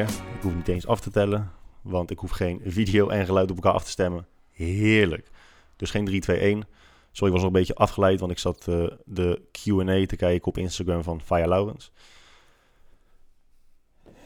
Ik 0.00 0.42
hoef 0.42 0.54
niet 0.54 0.68
eens 0.68 0.86
af 0.86 1.00
te 1.00 1.10
tellen, 1.10 1.52
want 1.82 2.10
ik 2.10 2.18
hoef 2.18 2.30
geen 2.30 2.60
video 2.78 3.08
en 3.08 3.26
geluid 3.26 3.50
op 3.50 3.56
elkaar 3.56 3.72
af 3.72 3.84
te 3.84 3.90
stemmen. 3.90 4.26
Heerlijk. 4.50 5.30
Dus 5.76 5.90
geen 5.90 6.04
3, 6.04 6.20
2, 6.20 6.38
1. 6.38 6.64
Sorry, 7.10 7.26
ik 7.26 7.32
was 7.32 7.32
nog 7.32 7.44
een 7.44 7.52
beetje 7.52 7.74
afgeleid, 7.74 8.20
want 8.20 8.32
ik 8.32 8.38
zat 8.38 8.66
uh, 8.68 8.86
de 9.04 9.42
Q&A 9.50 10.06
te 10.06 10.16
kijken 10.16 10.48
op 10.48 10.58
Instagram 10.58 11.02
van 11.02 11.20
Faya 11.20 11.46
Laurens. 11.46 11.92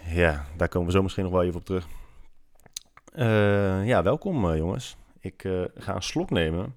Ja, 0.08 0.46
daar 0.56 0.68
komen 0.68 0.86
we 0.86 0.94
zo 0.94 1.02
misschien 1.02 1.24
nog 1.24 1.32
wel 1.32 1.42
even 1.42 1.58
op 1.58 1.64
terug. 1.64 1.86
Uh, 3.14 3.86
ja, 3.86 4.02
welkom 4.02 4.44
uh, 4.44 4.56
jongens. 4.56 4.96
Ik 5.20 5.48
ga 5.74 5.94
een 5.94 6.02
slok 6.02 6.30
nemen, 6.30 6.74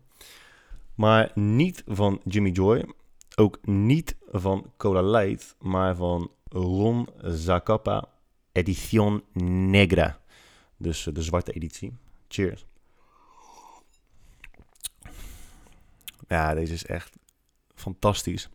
maar 0.96 1.32
niet 1.34 1.84
van 1.88 2.22
Jimmy 2.24 2.50
Joy, 2.50 2.94
ook 3.36 3.58
niet 3.62 4.16
van 4.32 4.72
Cola 4.78 5.02
Light, 5.02 5.56
maar 5.60 5.96
van 5.96 6.32
Ron 6.50 7.08
Zacapa 7.22 8.08
Edition 8.52 9.24
Negra. 9.72 10.20
Dus 10.78 11.04
de 11.14 11.22
zwarte 11.22 11.52
editie. 11.52 11.94
Cheers. 12.28 12.66
Ja, 16.28 16.54
deze 16.54 16.74
is 16.74 16.86
echt 16.86 17.16
fantastisch. 17.76 18.50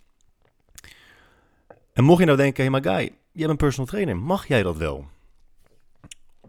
En 1.93 2.05
mocht 2.05 2.19
je 2.19 2.25
nou 2.25 2.37
denken, 2.37 2.65
hé 2.65 2.71
hey, 2.71 2.81
maar 2.81 2.93
Guy, 2.93 3.05
jij 3.07 3.17
bent 3.33 3.51
een 3.51 3.57
personal 3.57 3.87
trainer, 3.87 4.17
mag 4.17 4.49
jij 4.49 4.63
dat 4.63 4.77
wel? 4.77 5.09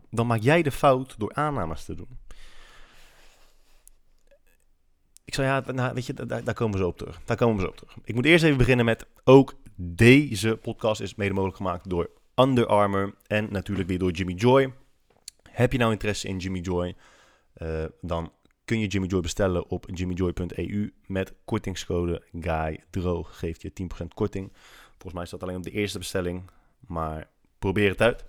Dan 0.09 0.27
maak 0.27 0.41
jij 0.41 0.61
de 0.61 0.71
fout 0.71 1.15
door 1.17 1.33
aannames 1.33 1.85
te 1.85 1.95
doen. 1.95 2.17
Ik 5.25 5.33
zei, 5.33 5.47
ja, 5.47 5.71
nou, 5.71 5.93
weet 5.93 6.05
je, 6.05 6.13
daar, 6.13 6.43
daar, 6.43 6.53
komen 6.53 6.77
we 6.77 6.83
zo 6.83 6.89
op 6.89 6.97
terug. 6.97 7.21
Daar 7.25 7.37
komen 7.37 7.55
we 7.55 7.61
zo 7.61 7.67
op 7.67 7.77
terug. 7.77 7.97
Ik 8.03 8.15
moet 8.15 8.25
eerst 8.25 8.43
even 8.43 8.57
beginnen 8.57 8.85
met, 8.85 9.05
ook 9.23 9.53
deze 9.75 10.57
podcast 10.61 11.01
is 11.01 11.15
mede 11.15 11.33
mogelijk 11.33 11.57
gemaakt 11.57 11.89
door 11.89 12.09
Under 12.35 12.65
Armour 12.65 13.13
en 13.27 13.51
natuurlijk 13.51 13.87
weer 13.87 13.99
door 13.99 14.11
Jimmy 14.11 14.33
Joy. 14.33 14.73
Heb 15.49 15.71
je 15.71 15.77
nou 15.77 15.91
interesse 15.91 16.27
in 16.27 16.37
Jimmy 16.37 16.59
Joy, 16.59 16.95
uh, 17.57 17.85
dan 18.01 18.31
kun 18.65 18.79
je 18.79 18.87
Jimmy 18.87 19.07
Joy 19.07 19.21
bestellen 19.21 19.69
op 19.69 19.85
jimmyjoy.eu 19.93 20.93
met 21.05 21.33
kortingscode 21.45 22.23
GUY-droog. 22.39 23.39
Geeft 23.39 23.61
je 23.61 23.71
10% 24.03 24.07
korting. 24.13 24.51
Volgens 24.91 25.13
mij 25.13 25.25
staat 25.25 25.43
alleen 25.43 25.55
op 25.55 25.63
de 25.63 25.71
eerste 25.71 25.97
bestelling, 25.97 26.49
maar 26.87 27.29
probeer 27.59 27.89
het 27.89 28.01
uit. 28.01 28.25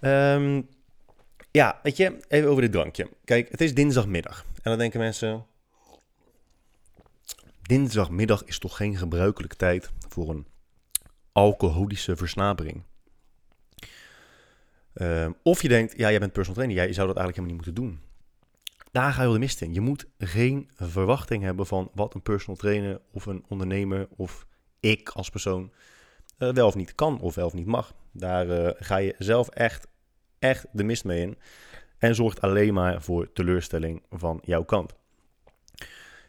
Um, 0.00 0.68
ja, 1.50 1.80
weet 1.82 1.96
je, 1.96 2.18
even 2.28 2.50
over 2.50 2.62
dit 2.62 2.72
drankje. 2.72 3.10
Kijk, 3.24 3.48
het 3.48 3.60
is 3.60 3.74
dinsdagmiddag. 3.74 4.44
En 4.44 4.70
dan 4.70 4.78
denken 4.78 5.00
mensen... 5.00 5.46
Dinsdagmiddag 7.62 8.44
is 8.44 8.58
toch 8.58 8.76
geen 8.76 8.96
gebruikelijke 8.96 9.56
tijd 9.56 9.90
voor 10.08 10.28
een 10.28 10.46
alcoholische 11.38 12.16
versnapering. 12.16 12.82
Uh, 14.94 15.28
of 15.42 15.62
je 15.62 15.68
denkt, 15.68 15.96
ja, 15.96 16.10
jij 16.10 16.18
bent 16.18 16.32
personal 16.32 16.54
trainer, 16.54 16.84
jij 16.84 16.92
zou 16.92 17.06
dat 17.06 17.16
eigenlijk 17.16 17.36
helemaal 17.36 17.56
niet 17.56 17.66
moeten 17.66 17.84
doen. 17.84 18.00
Daar 18.92 19.12
ga 19.12 19.22
je 19.22 19.32
de 19.32 19.38
mist 19.38 19.62
in. 19.62 19.74
Je 19.74 19.80
moet 19.80 20.06
geen 20.18 20.70
verwachting 20.74 21.42
hebben 21.42 21.66
van 21.66 21.90
wat 21.94 22.14
een 22.14 22.22
personal 22.22 22.56
trainer 22.56 23.00
of 23.12 23.26
een 23.26 23.44
ondernemer 23.48 24.08
of 24.16 24.46
ik 24.80 25.08
als 25.08 25.30
persoon 25.30 25.72
uh, 26.38 26.52
wel 26.52 26.66
of 26.66 26.74
niet 26.74 26.94
kan 26.94 27.20
of 27.20 27.34
wel 27.34 27.46
of 27.46 27.52
niet 27.52 27.66
mag. 27.66 27.94
Daar 28.12 28.46
uh, 28.46 28.70
ga 28.74 28.96
je 28.96 29.14
zelf 29.18 29.48
echt, 29.48 29.86
echt 30.38 30.66
de 30.72 30.84
mist 30.84 31.04
mee 31.04 31.20
in. 31.20 31.38
En 31.98 32.14
zorgt 32.14 32.40
alleen 32.40 32.74
maar 32.74 33.02
voor 33.02 33.32
teleurstelling 33.32 34.02
van 34.10 34.40
jouw 34.44 34.64
kant. 34.64 34.94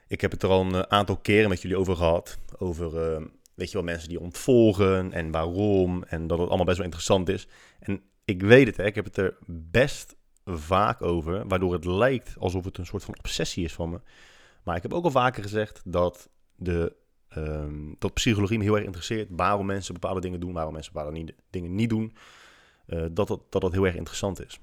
Ik 0.08 0.22
heb 0.22 0.32
het 0.32 0.44
er 0.44 0.50
al 0.50 0.66
een 0.66 0.92
aantal 0.92 1.18
keren 1.18 1.50
met 1.50 1.62
jullie 1.62 1.78
over 1.78 1.96
gehad. 1.96 2.38
Over 2.58 3.12
uh, 3.12 3.26
weet 3.60 3.72
je 3.72 3.78
wel, 3.78 3.84
mensen 3.84 4.10
die 4.10 4.20
ontvolgen 4.20 5.14
en 5.14 5.32
waarom. 5.32 6.04
En 6.04 6.28
dat 6.28 6.40
het 6.40 6.48
allemaal 6.48 6.66
best 6.66 6.78
wel 6.78 6.86
interessant 6.86 7.30
is. 7.30 7.48
En 7.80 8.02
ik 8.26 8.42
weet 8.42 8.68
het, 8.68 8.78
hè, 8.78 8.86
ik 8.86 8.96
heb 8.96 9.06
het 9.06 9.18
er 9.18 9.38
best 9.48 10.16
vaak 10.46 11.02
over, 11.02 11.48
waardoor 11.48 11.74
het 11.74 11.86
lijkt 11.86 12.36
alsof 12.40 12.66
het 12.66 12.78
een 12.78 12.86
soort 12.86 13.04
van 13.04 13.18
obsessie 13.18 13.64
is 13.64 13.74
van 13.74 13.90
me. 13.90 14.02
Maar 14.64 14.76
ik 14.76 14.82
heb 14.82 14.94
ook 14.94 15.04
al 15.04 15.12
vaker 15.12 15.44
gezegd 15.44 15.82
dat, 15.86 16.30
de, 16.56 16.96
um, 17.38 17.96
dat 18.00 18.14
psychologie 18.14 18.58
me 18.58 18.64
heel 18.64 18.76
erg 18.76 18.86
interesseert. 18.86 19.28
Waarom 19.32 19.66
mensen 19.66 19.94
bepaalde 19.94 20.22
dingen 20.22 20.40
doen, 20.40 20.54
waarom 20.54 20.74
mensen 20.74 20.94
bepaalde 20.94 21.18
niet, 21.18 21.34
dingen 21.50 21.76
niet 21.76 21.90
doen. 21.90 22.14
Uh, 22.88 23.06
dat, 23.12 23.28
dat, 23.28 23.42
dat 23.50 23.62
dat 23.62 23.72
heel 23.72 23.86
erg 23.86 23.96
interessant 23.96 24.46
is. 24.46 24.60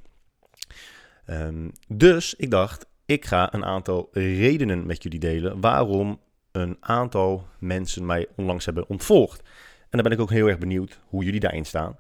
Um, 1.27 1.73
dus 1.89 2.35
ik 2.35 2.51
dacht, 2.51 2.87
ik 3.05 3.25
ga 3.25 3.55
een 3.55 3.65
aantal 3.65 4.09
redenen 4.13 4.87
met 4.87 5.03
jullie 5.03 5.19
delen 5.19 5.61
waarom 5.61 6.21
een 6.61 6.77
aantal 6.81 7.47
mensen 7.59 8.07
mij 8.07 8.27
onlangs 8.37 8.65
hebben 8.65 8.89
ontvolgd. 8.89 9.41
En 9.81 10.03
dan 10.03 10.03
ben 10.03 10.13
ik 10.13 10.21
ook 10.21 10.31
heel 10.31 10.47
erg 10.47 10.59
benieuwd 10.59 11.01
hoe 11.07 11.25
jullie 11.25 11.41
daarin 11.41 11.65
staan. 11.65 11.99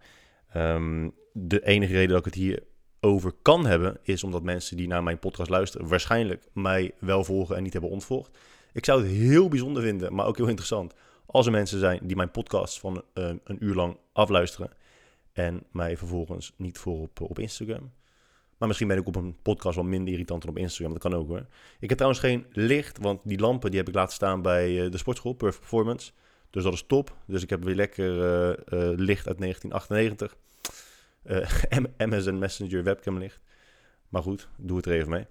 Um, 0.56 1.14
de 1.32 1.66
enige 1.66 1.92
reden 1.92 2.08
dat 2.08 2.18
ik 2.18 2.24
het 2.24 2.34
hier 2.34 2.62
over 3.00 3.32
kan 3.42 3.66
hebben, 3.66 3.98
is 4.02 4.24
omdat 4.24 4.42
mensen 4.42 4.76
die 4.76 4.86
naar 4.86 5.02
mijn 5.02 5.18
podcast 5.18 5.50
luisteren, 5.50 5.88
waarschijnlijk 5.88 6.48
mij 6.52 6.92
wel 6.98 7.24
volgen 7.24 7.56
en 7.56 7.62
niet 7.62 7.72
hebben 7.72 7.90
ontvolgd. 7.90 8.38
Ik 8.72 8.84
zou 8.84 9.02
het 9.02 9.10
heel 9.10 9.48
bijzonder 9.48 9.82
vinden, 9.82 10.14
maar 10.14 10.26
ook 10.26 10.36
heel 10.36 10.46
interessant, 10.46 10.94
als 11.26 11.46
er 11.46 11.52
mensen 11.52 11.78
zijn 11.78 12.00
die 12.02 12.16
mijn 12.16 12.30
podcast 12.30 12.80
van 12.80 13.02
uh, 13.14 13.30
een 13.44 13.64
uur 13.64 13.74
lang 13.74 13.96
afluisteren 14.12 14.70
en 15.32 15.62
mij 15.72 15.96
vervolgens 15.96 16.52
niet 16.56 16.78
voor 16.78 17.00
op, 17.00 17.20
op 17.20 17.38
Instagram. 17.38 17.92
Maar 18.58 18.68
misschien 18.68 18.88
ben 18.88 18.98
ik 18.98 19.06
op 19.06 19.16
een 19.16 19.36
podcast 19.42 19.74
wel 19.74 19.84
minder 19.84 20.12
irritant 20.12 20.42
dan 20.42 20.50
op 20.50 20.58
Instagram. 20.58 20.92
Dat 20.92 21.02
kan 21.02 21.14
ook 21.14 21.28
hoor. 21.28 21.46
Ik 21.78 21.88
heb 21.88 21.98
trouwens 21.98 22.20
geen 22.20 22.46
licht, 22.52 22.98
want 22.98 23.20
die 23.24 23.38
lampen 23.38 23.70
die 23.70 23.78
heb 23.78 23.88
ik 23.88 23.94
laten 23.94 24.14
staan 24.14 24.42
bij 24.42 24.70
uh, 24.70 24.90
de 24.90 24.98
sportschool, 24.98 25.32
Perfect 25.32 25.60
Performance. 25.60 26.12
Dus 26.50 26.62
dat 26.62 26.72
is 26.72 26.84
top. 26.86 27.16
Dus 27.26 27.42
ik 27.42 27.50
heb 27.50 27.64
weer 27.64 27.74
lekker 27.74 28.10
uh, 28.10 28.48
uh, 28.48 28.96
licht 28.96 29.26
uit 29.26 29.38
1998. 29.38 30.36
MSN 32.08 32.38
Messenger 32.38 32.82
webcam 32.82 33.18
licht. 33.18 33.40
Maar 34.08 34.22
goed, 34.22 34.48
doe 34.56 34.76
het 34.76 34.86
er 34.86 34.92
even 34.92 35.10
mee. 35.10 35.26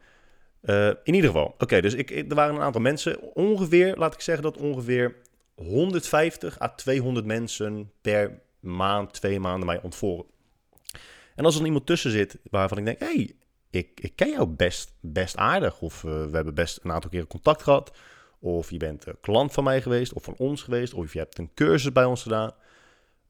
in 1.03 1.13
ieder 1.13 1.29
geval, 1.29 1.55
oké, 1.57 1.81
dus 1.81 1.93
ik, 1.93 2.11
er 2.11 2.35
waren 2.35 2.55
een 2.55 2.61
aantal 2.61 2.81
mensen. 2.81 3.21
Ongeveer, 3.35 3.95
laat 3.97 4.13
ik 4.13 4.21
zeggen 4.21 4.43
dat 4.43 4.57
ongeveer 4.57 5.15
150 5.55 6.61
à 6.61 6.67
200 6.67 7.25
mensen 7.25 7.91
per 8.01 8.39
maand, 8.59 9.13
twee 9.13 9.39
maanden 9.39 9.65
mij 9.65 9.81
ontvolgen. 9.81 10.25
En 11.35 11.45
als 11.45 11.59
er 11.59 11.65
iemand 11.65 11.85
tussen 11.85 12.11
zit 12.11 12.37
waarvan 12.49 12.77
ik 12.77 12.85
denk, 12.85 12.99
hé, 12.99 13.05
hey, 13.05 13.35
ik, 13.69 13.99
ik 14.01 14.15
ken 14.15 14.29
jou 14.29 14.47
best, 14.47 14.93
best 14.99 15.37
aardig. 15.37 15.81
Of 15.81 16.03
uh, 16.03 16.11
we 16.11 16.35
hebben 16.35 16.53
best 16.53 16.79
een 16.83 16.91
aantal 16.91 17.09
keren 17.09 17.27
contact 17.27 17.63
gehad. 17.63 17.97
Of 18.39 18.71
je 18.71 18.77
bent 18.77 19.05
klant 19.21 19.53
van 19.53 19.63
mij 19.63 19.81
geweest 19.81 20.13
of 20.13 20.23
van 20.23 20.35
ons 20.37 20.63
geweest. 20.63 20.93
Of 20.93 21.13
je 21.13 21.19
hebt 21.19 21.37
een 21.37 21.51
cursus 21.53 21.91
bij 21.91 22.05
ons 22.05 22.21
gedaan. 22.21 22.51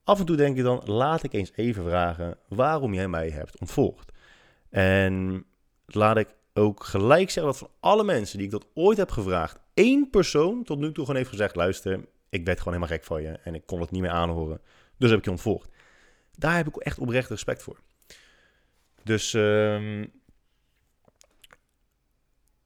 Af 0.04 0.18
en 0.18 0.26
toe 0.26 0.36
denk 0.36 0.56
je 0.56 0.62
dan, 0.62 0.82
laat 0.84 1.22
ik 1.22 1.32
eens 1.32 1.52
even 1.54 1.84
vragen 1.84 2.38
waarom 2.48 2.94
jij 2.94 3.08
mij 3.08 3.30
hebt 3.30 3.60
ontvolgd. 3.60 4.12
En 4.70 5.44
laat 5.86 6.16
ik 6.16 6.34
ook 6.54 6.84
gelijk 6.84 7.30
zeggen 7.30 7.52
dat 7.52 7.58
van 7.58 7.70
alle 7.80 8.04
mensen 8.04 8.36
die 8.36 8.46
ik 8.46 8.52
dat 8.52 8.66
ooit 8.74 8.98
heb 8.98 9.10
gevraagd, 9.10 9.58
één 9.74 10.10
persoon 10.10 10.64
tot 10.64 10.78
nu 10.78 10.92
toe 10.92 11.04
gewoon 11.04 11.16
heeft 11.16 11.30
gezegd, 11.30 11.56
luister, 11.56 12.04
ik 12.28 12.44
werd 12.44 12.58
gewoon 12.58 12.74
helemaal 12.74 12.96
gek 12.96 13.06
van 13.06 13.22
je 13.22 13.28
en 13.28 13.54
ik 13.54 13.66
kon 13.66 13.80
het 13.80 13.90
niet 13.90 14.02
meer 14.02 14.10
aanhoren. 14.10 14.60
Dus 14.98 15.10
heb 15.10 15.18
ik 15.18 15.24
je 15.24 15.30
ontvolgd. 15.30 15.68
Daar 16.38 16.56
heb 16.56 16.66
ik 16.66 16.76
echt 16.76 16.98
oprecht 16.98 17.28
respect 17.28 17.62
voor. 17.62 17.78
Dus 19.06 19.32
um, 19.32 20.10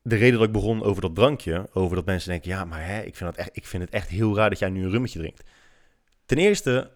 de 0.02 0.16
reden 0.16 0.38
dat 0.38 0.46
ik 0.46 0.52
begon 0.52 0.82
over 0.82 1.02
dat 1.02 1.14
drankje, 1.14 1.68
over 1.72 1.96
dat 1.96 2.04
mensen 2.04 2.30
denken, 2.30 2.50
ja, 2.50 2.64
maar 2.64 2.86
hè, 2.86 3.02
ik, 3.02 3.16
vind 3.16 3.30
het 3.30 3.38
echt, 3.38 3.56
ik 3.56 3.66
vind 3.66 3.82
het 3.82 3.92
echt 3.92 4.08
heel 4.08 4.36
raar 4.36 4.50
dat 4.50 4.58
jij 4.58 4.70
nu 4.70 4.84
een 4.84 4.90
rummetje 4.90 5.18
drinkt. 5.18 5.42
Ten 6.26 6.38
eerste, 6.38 6.90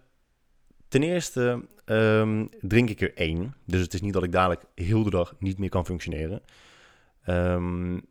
ten 0.87 1.03
eerste 1.03 1.65
um, 1.85 2.49
drink 2.61 2.89
ik 2.89 3.01
er 3.01 3.13
één. 3.13 3.55
Dus 3.65 3.81
het 3.81 3.93
is 3.93 4.01
niet 4.01 4.13
dat 4.13 4.23
ik 4.23 4.31
dadelijk 4.31 4.63
heel 4.75 5.03
de 5.03 5.09
dag 5.09 5.35
niet 5.39 5.57
meer 5.57 5.69
kan 5.69 5.85
functioneren. 5.85 6.41
Um, 7.27 8.01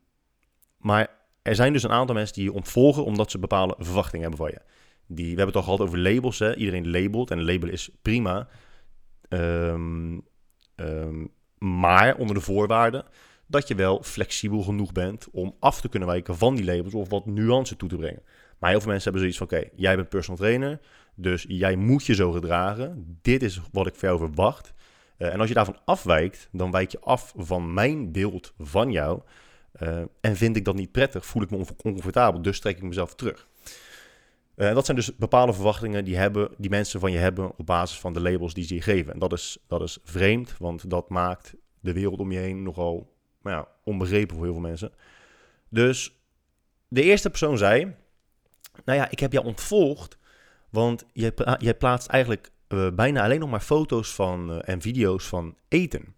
maar 0.78 1.08
er 1.42 1.54
zijn 1.54 1.72
dus 1.72 1.82
een 1.82 1.90
aantal 1.90 2.14
mensen 2.14 2.34
die 2.34 2.44
je 2.44 2.52
ontvolgen 2.52 3.04
omdat 3.04 3.30
ze 3.30 3.38
bepaalde 3.38 3.74
verwachtingen 3.78 4.28
hebben 4.28 4.46
van 4.46 4.50
je. 4.50 4.60
Die, 5.06 5.24
we 5.30 5.36
hebben 5.36 5.46
het 5.46 5.56
al 5.56 5.62
gehad 5.62 5.80
over 5.80 5.98
labels. 5.98 6.38
Hè? 6.38 6.56
Iedereen 6.56 6.90
labelt 6.90 7.30
en 7.30 7.44
label 7.44 7.68
is 7.68 7.90
prima. 8.02 8.48
Um, 9.28 10.24
Um, 10.76 11.32
maar 11.58 12.16
onder 12.16 12.34
de 12.34 12.40
voorwaarde 12.40 13.04
dat 13.46 13.68
je 13.68 13.74
wel 13.74 14.02
flexibel 14.02 14.62
genoeg 14.62 14.92
bent 14.92 15.28
om 15.30 15.56
af 15.58 15.80
te 15.80 15.88
kunnen 15.88 16.08
wijken 16.08 16.36
van 16.36 16.54
die 16.54 16.64
labels 16.64 16.94
of 16.94 17.08
wat 17.08 17.26
nuance 17.26 17.76
toe 17.76 17.88
te 17.88 17.96
brengen. 17.96 18.22
Maar 18.58 18.70
heel 18.70 18.80
veel 18.80 18.90
mensen 18.90 19.12
hebben 19.12 19.20
zoiets 19.30 19.38
van: 19.38 19.58
oké, 19.58 19.70
jij 19.82 19.96
bent 19.96 20.08
personal 20.08 20.38
trainer, 20.38 20.80
dus 21.14 21.44
jij 21.48 21.76
moet 21.76 22.06
je 22.06 22.14
zo 22.14 22.30
gedragen. 22.30 23.18
Dit 23.22 23.42
is 23.42 23.60
wat 23.72 23.86
ik 23.86 23.94
van 23.94 24.08
jou 24.08 24.20
verwacht. 24.20 24.72
Uh, 25.18 25.32
en 25.32 25.40
als 25.40 25.48
je 25.48 25.54
daarvan 25.54 25.78
afwijkt, 25.84 26.48
dan 26.52 26.70
wijk 26.70 26.90
je 26.90 27.00
af 27.00 27.32
van 27.36 27.74
mijn 27.74 28.12
beeld 28.12 28.54
van 28.58 28.90
jou. 28.90 29.20
Uh, 29.82 30.02
en 30.20 30.36
vind 30.36 30.56
ik 30.56 30.64
dat 30.64 30.74
niet 30.74 30.92
prettig, 30.92 31.26
voel 31.26 31.42
ik 31.42 31.50
me 31.50 31.56
oncomfortabel, 31.82 32.42
dus 32.42 32.60
trek 32.60 32.76
ik 32.76 32.82
mezelf 32.82 33.14
terug. 33.14 33.48
Uh, 34.56 34.74
dat 34.74 34.84
zijn 34.84 34.96
dus 34.96 35.16
bepaalde 35.16 35.52
verwachtingen 35.52 36.04
die, 36.04 36.16
hebben, 36.16 36.48
die 36.58 36.70
mensen 36.70 37.00
van 37.00 37.12
je 37.12 37.18
hebben 37.18 37.52
op 37.56 37.66
basis 37.66 37.98
van 37.98 38.12
de 38.12 38.20
labels 38.20 38.54
die 38.54 38.64
ze 38.64 38.74
je 38.74 38.82
geven. 38.82 39.12
En 39.12 39.18
dat 39.18 39.32
is, 39.32 39.58
dat 39.66 39.82
is 39.82 39.98
vreemd, 40.04 40.54
want 40.58 40.90
dat 40.90 41.08
maakt 41.08 41.54
de 41.80 41.92
wereld 41.92 42.20
om 42.20 42.32
je 42.32 42.38
heen 42.38 42.62
nogal 42.62 43.12
nou 43.42 43.56
ja, 43.56 43.68
onbegrepen 43.84 44.36
voor 44.36 44.44
heel 44.44 44.54
veel 44.54 44.62
mensen. 44.62 44.92
Dus 45.68 46.12
de 46.88 47.02
eerste 47.02 47.30
persoon 47.30 47.58
zei: 47.58 47.94
Nou 48.84 48.98
ja, 48.98 49.10
ik 49.10 49.20
heb 49.20 49.32
jou 49.32 49.46
ontvolgd, 49.46 50.18
want 50.70 51.04
jij, 51.12 51.32
jij 51.58 51.74
plaatst 51.74 52.08
eigenlijk 52.08 52.50
eh, 52.68 52.90
bijna 52.90 53.22
alleen 53.22 53.40
nog 53.40 53.50
maar 53.50 53.60
foto's 53.60 54.14
van 54.14 54.50
eh, 54.50 54.74
en 54.74 54.80
video's 54.80 55.26
van 55.26 55.56
eten. 55.68 56.14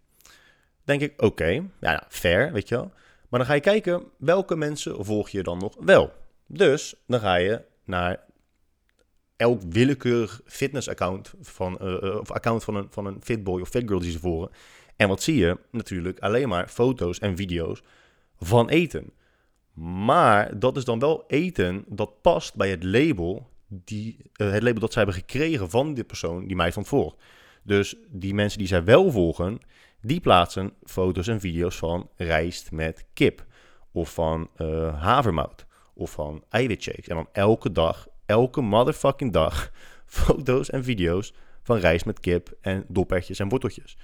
Denk 0.83 1.01
ik, 1.01 1.21
oké, 1.21 1.63
ja, 1.79 2.03
fair, 2.09 2.51
weet 2.51 2.69
je 2.69 2.75
wel. 2.75 2.91
Maar 3.29 3.39
dan 3.39 3.49
ga 3.49 3.53
je 3.53 3.59
kijken 3.59 4.03
welke 4.17 4.55
mensen 4.55 5.05
volg 5.05 5.29
je 5.29 5.43
dan 5.43 5.57
nog 5.57 5.75
wel. 5.79 6.11
Dus 6.45 6.95
dan 7.07 7.19
ga 7.19 7.35
je 7.35 7.61
naar 7.83 8.25
elk 9.37 9.61
willekeurig 9.69 10.41
fitnessaccount 10.45 11.33
van, 11.41 11.77
uh, 11.81 12.19
of 12.19 12.31
account 12.31 12.63
van 12.63 12.75
een, 12.75 12.87
van 12.89 13.05
een 13.05 13.17
fitboy 13.21 13.61
of 13.61 13.69
fitgirl 13.69 13.99
die 13.99 14.11
ze 14.11 14.19
volgen. 14.19 14.49
En 14.95 15.07
wat 15.07 15.21
zie 15.21 15.35
je? 15.35 15.57
Natuurlijk 15.71 16.19
alleen 16.19 16.49
maar 16.49 16.67
foto's 16.67 17.19
en 17.19 17.35
video's 17.35 17.81
van 18.39 18.69
eten. 18.69 19.11
Maar 20.03 20.59
dat 20.59 20.77
is 20.77 20.85
dan 20.85 20.99
wel 20.99 21.23
eten 21.27 21.85
dat 21.87 22.21
past 22.21 22.55
bij 22.55 22.69
het 22.69 22.83
label, 22.83 23.49
die, 23.67 24.17
uh, 24.41 24.51
het 24.51 24.63
label 24.63 24.79
dat 24.79 24.93
zij 24.93 25.03
hebben 25.03 25.21
gekregen 25.21 25.69
van 25.69 25.93
de 25.93 26.03
persoon 26.03 26.47
die 26.47 26.55
mij 26.55 26.73
van 26.73 26.85
volgt. 26.85 27.17
Dus 27.63 27.95
die 28.09 28.33
mensen 28.33 28.59
die 28.59 28.67
zij 28.67 28.83
wel 28.83 29.11
volgen, 29.11 29.59
die 30.01 30.19
plaatsen 30.19 30.73
foto's 30.83 31.27
en 31.27 31.39
video's 31.39 31.75
van 31.77 32.09
rijst 32.15 32.71
met 32.71 33.05
kip. 33.13 33.45
Of 33.91 34.13
van 34.13 34.49
havermout. 34.99 35.65
Of 35.93 36.11
van 36.11 36.43
eiwitshakes. 36.49 37.07
En 37.07 37.15
dan 37.15 37.27
elke 37.31 37.71
dag, 37.71 38.07
elke 38.27 38.61
motherfucking 38.61 39.33
dag, 39.33 39.71
foto's 40.05 40.69
en 40.69 40.83
video's 40.83 41.33
van 41.63 41.77
rijst 41.77 42.05
met 42.05 42.19
kip 42.19 42.57
en 42.61 42.85
doppertjes 42.87 43.39
en 43.39 43.49
worteltjes. 43.49 43.97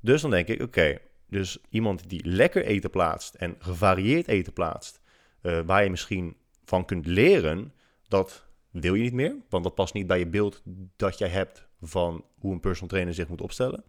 Dus 0.00 0.22
dan 0.22 0.30
denk 0.30 0.48
ik, 0.48 0.62
oké, 0.62 0.98
dus 1.26 1.58
iemand 1.68 2.08
die 2.08 2.26
lekker 2.26 2.64
eten 2.64 2.90
plaatst 2.90 3.34
en 3.34 3.56
gevarieerd 3.58 4.28
eten 4.28 4.52
plaatst, 4.52 5.00
uh, 5.42 5.60
waar 5.66 5.84
je 5.84 5.90
misschien 5.90 6.36
van 6.64 6.84
kunt 6.84 7.06
leren, 7.06 7.72
dat 8.08 8.46
wil 8.70 8.94
je 8.94 9.02
niet 9.02 9.12
meer. 9.12 9.36
Want 9.48 9.64
dat 9.64 9.74
past 9.74 9.94
niet 9.94 10.06
bij 10.06 10.18
je 10.18 10.26
beeld 10.26 10.62
dat 10.96 11.18
jij 11.18 11.28
hebt 11.28 11.66
van 11.80 12.24
hoe 12.38 12.52
een 12.52 12.60
personal 12.60 12.88
trainer 12.88 13.14
zich 13.14 13.28
moet 13.28 13.40
opstellen. 13.40 13.84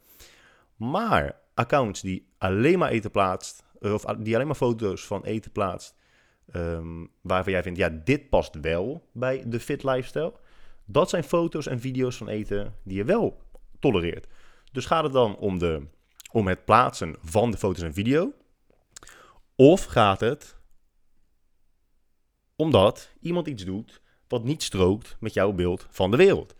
Maar 0.75 1.39
accounts 1.53 2.01
die 2.01 2.27
alleen 2.38 2.80
maar 2.80 2.89
eten 2.89 3.12
plaatst, 3.12 3.63
eh, 3.80 3.94
of 3.94 4.03
die 4.03 4.36
alleen 4.36 4.48
maar 4.48 4.56
foto's 4.56 5.06
van 5.06 5.24
eten 5.24 5.51
plaatst, 5.51 5.95
um, 6.55 7.09
waarvan 7.21 7.53
jij 7.53 7.63
vindt, 7.63 7.79
ja, 7.79 7.89
dit 7.89 8.29
past 8.29 8.59
wel 8.61 9.07
bij 9.11 9.43
de 9.45 9.59
fit 9.59 9.83
lifestyle. 9.83 10.33
Dat 10.85 11.09
zijn 11.09 11.23
foto's 11.23 11.67
en 11.67 11.79
video's 11.79 12.17
van 12.17 12.27
eten 12.27 12.75
die 12.83 12.97
je 12.97 13.03
wel 13.03 13.41
tolereert. 13.79 14.27
Dus 14.71 14.85
gaat 14.85 15.03
het 15.03 15.13
dan 15.13 15.38
om, 15.38 15.59
de, 15.59 15.88
om 16.31 16.47
het 16.47 16.65
plaatsen 16.65 17.15
van 17.21 17.51
de 17.51 17.57
foto's 17.57 17.83
en 17.83 17.93
video? 17.93 18.33
Of 19.55 19.85
gaat 19.85 20.19
het 20.19 20.59
omdat 22.55 23.11
iemand 23.19 23.47
iets 23.47 23.65
doet 23.65 24.01
wat 24.27 24.43
niet 24.43 24.63
strookt 24.63 25.17
met 25.19 25.33
jouw 25.33 25.51
beeld 25.51 25.88
van 25.89 26.11
de 26.11 26.17
wereld? 26.17 26.55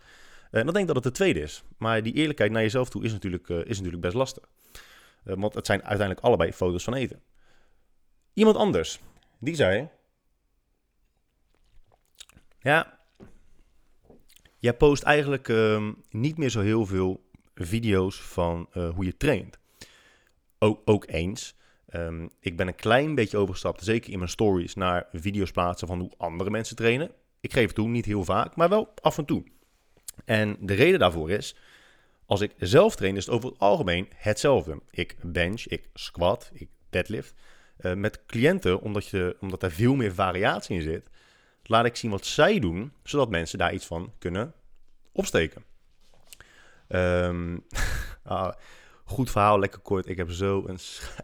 En 0.50 0.58
eh, 0.58 0.64
dan 0.64 0.74
denk 0.74 0.88
ik 0.88 0.94
dat 0.94 1.04
het 1.04 1.14
de 1.14 1.22
tweede 1.22 1.40
is. 1.40 1.62
Maar 1.78 2.02
die 2.02 2.12
eerlijkheid 2.12 2.50
naar 2.50 2.62
jezelf 2.62 2.88
toe 2.88 3.04
is 3.04 3.12
natuurlijk, 3.12 3.48
uh, 3.48 3.58
is 3.58 3.76
natuurlijk 3.76 4.02
best 4.02 4.14
lastig. 4.14 4.44
Uh, 5.24 5.34
want 5.36 5.54
het 5.54 5.66
zijn 5.66 5.82
uiteindelijk 5.84 6.26
allebei 6.26 6.52
foto's 6.52 6.84
van 6.84 6.94
eten. 6.94 7.22
Iemand 8.32 8.56
anders, 8.56 9.00
die 9.42 9.54
zei... 9.54 9.88
Ja, 12.60 12.98
jij 14.58 14.74
post 14.74 15.02
eigenlijk 15.02 15.48
uh, 15.48 15.90
niet 16.10 16.38
meer 16.38 16.50
zo 16.50 16.60
heel 16.60 16.86
veel 16.86 17.30
video's 17.54 18.20
van 18.20 18.68
hoe 18.72 19.04
je 19.04 19.16
traint. 19.16 19.58
Ook, 20.58 20.80
ook 20.84 21.06
eens. 21.08 21.56
Um, 21.94 22.30
ik 22.40 22.56
ben 22.56 22.66
een 22.66 22.74
klein 22.74 23.14
beetje 23.14 23.36
overgestapt, 23.36 23.84
zeker 23.84 24.12
in 24.12 24.18
mijn 24.18 24.30
stories, 24.30 24.74
naar 24.74 25.06
video's 25.12 25.50
plaatsen 25.50 25.88
van 25.88 26.00
hoe 26.00 26.12
andere 26.16 26.50
mensen 26.50 26.76
trainen. 26.76 27.10
Ik 27.40 27.52
geef 27.52 27.66
het 27.66 27.74
toe, 27.74 27.88
niet 27.88 28.04
heel 28.04 28.24
vaak, 28.24 28.56
maar 28.56 28.68
wel 28.68 28.94
af 29.00 29.18
en 29.18 29.24
toe. 29.24 29.44
En 30.24 30.56
de 30.60 30.74
reden 30.74 30.98
daarvoor 30.98 31.30
is, 31.30 31.56
als 32.26 32.40
ik 32.40 32.52
zelf 32.58 32.96
train, 32.96 33.16
is 33.16 33.26
het 33.26 33.34
over 33.34 33.48
het 33.48 33.58
algemeen 33.58 34.08
hetzelfde. 34.14 34.80
Ik 34.90 35.16
bench, 35.22 35.66
ik 35.66 35.88
squat, 35.94 36.50
ik 36.52 36.68
deadlift. 36.90 37.34
Uh, 37.82 37.94
met 37.94 38.26
cliënten, 38.26 38.80
omdat, 38.80 39.06
je, 39.06 39.36
omdat 39.40 39.62
er 39.62 39.70
veel 39.70 39.94
meer 39.94 40.14
variatie 40.14 40.76
in 40.76 40.82
zit, 40.82 41.10
laat 41.62 41.84
ik 41.84 41.96
zien 41.96 42.10
wat 42.10 42.26
zij 42.26 42.58
doen, 42.58 42.92
zodat 43.02 43.30
mensen 43.30 43.58
daar 43.58 43.74
iets 43.74 43.86
van 43.86 44.12
kunnen 44.18 44.54
opsteken. 45.12 45.64
Um, 46.88 47.66
ah, 48.24 48.52
goed 49.04 49.30
verhaal, 49.30 49.58
lekker 49.58 49.80
kort. 49.80 50.08
Ik 50.08 50.16
heb 50.16 50.30
zo 50.30 50.64
een 50.66 50.78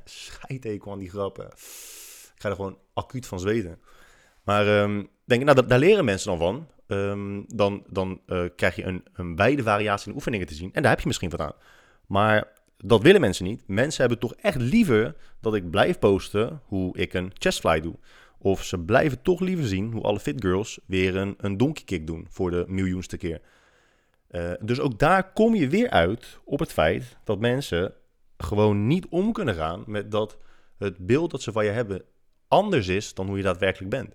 scheidtekel 0.05 0.93
aan 0.93 0.99
die 0.99 1.11
grappen. 1.11 1.47
Ik 1.47 2.45
ga 2.45 2.49
er 2.49 2.55
gewoon 2.55 2.79
acuut 2.95 3.27
van 3.27 3.41
zweten. 3.41 3.81
Maar 4.43 4.83
um, 4.83 5.09
denk, 5.25 5.45
nou, 5.45 5.67
daar 5.67 5.79
leren 5.79 6.05
mensen 6.05 6.29
dan 6.29 6.39
van. 6.39 6.69
Um, 6.87 7.45
dan, 7.47 7.85
dan 7.89 8.21
uh, 8.27 8.45
krijg 8.57 8.77
je 8.77 8.85
een, 8.85 9.05
een 9.13 9.37
wijde 9.37 9.63
variatie 9.63 10.09
in 10.09 10.15
oefeningen 10.15 10.47
te 10.47 10.55
zien. 10.55 10.73
En 10.73 10.83
daar 10.83 10.91
heb 10.91 11.01
je 11.01 11.07
misschien 11.07 11.31
wat 11.31 11.41
aan. 11.41 11.55
Maar 12.07 12.53
dat 12.85 13.03
willen 13.03 13.21
mensen 13.21 13.45
niet. 13.45 13.63
Mensen 13.67 14.01
hebben 14.01 14.19
toch 14.19 14.35
echt 14.35 14.61
liever 14.61 15.15
dat 15.41 15.55
ik 15.55 15.71
blijf 15.71 15.99
posten 15.99 16.61
hoe 16.65 16.97
ik 16.97 17.15
een 17.15 17.31
chestfly 17.35 17.81
doe. 17.81 17.95
Of 18.39 18.65
ze 18.65 18.79
blijven 18.79 19.23
toch 19.23 19.41
liever 19.41 19.67
zien 19.67 19.93
hoe 19.93 20.03
alle 20.03 20.21
fit 20.21 20.41
girls 20.41 20.79
weer 20.87 21.17
een, 21.17 21.35
een 21.39 21.57
donkey 21.57 21.85
kick 21.85 22.07
doen 22.07 22.27
voor 22.31 22.51
de 22.51 22.65
miljoenste 22.69 23.17
keer. 23.17 23.41
Uh, 24.31 24.53
dus 24.61 24.81
ook 24.81 24.99
daar 24.99 25.33
kom 25.33 25.55
je 25.55 25.69
weer 25.69 25.91
uit 25.91 26.39
op 26.45 26.59
het 26.59 26.73
feit 26.73 27.17
dat 27.25 27.39
mensen 27.39 27.95
gewoon 28.37 28.87
niet 28.87 29.07
om 29.09 29.33
kunnen 29.33 29.55
gaan 29.55 29.85
met 29.87 30.11
dat 30.11 30.39
het 30.79 31.07
beeld 31.07 31.31
dat 31.31 31.43
ze 31.43 31.53
van 31.53 31.65
je 31.65 31.71
hebben 31.71 32.03
anders 32.49 32.89
is 32.89 33.15
dan 33.15 33.27
hoe 33.27 33.37
je 33.37 33.43
daadwerkelijk 33.43 33.91
bent. 33.91 34.15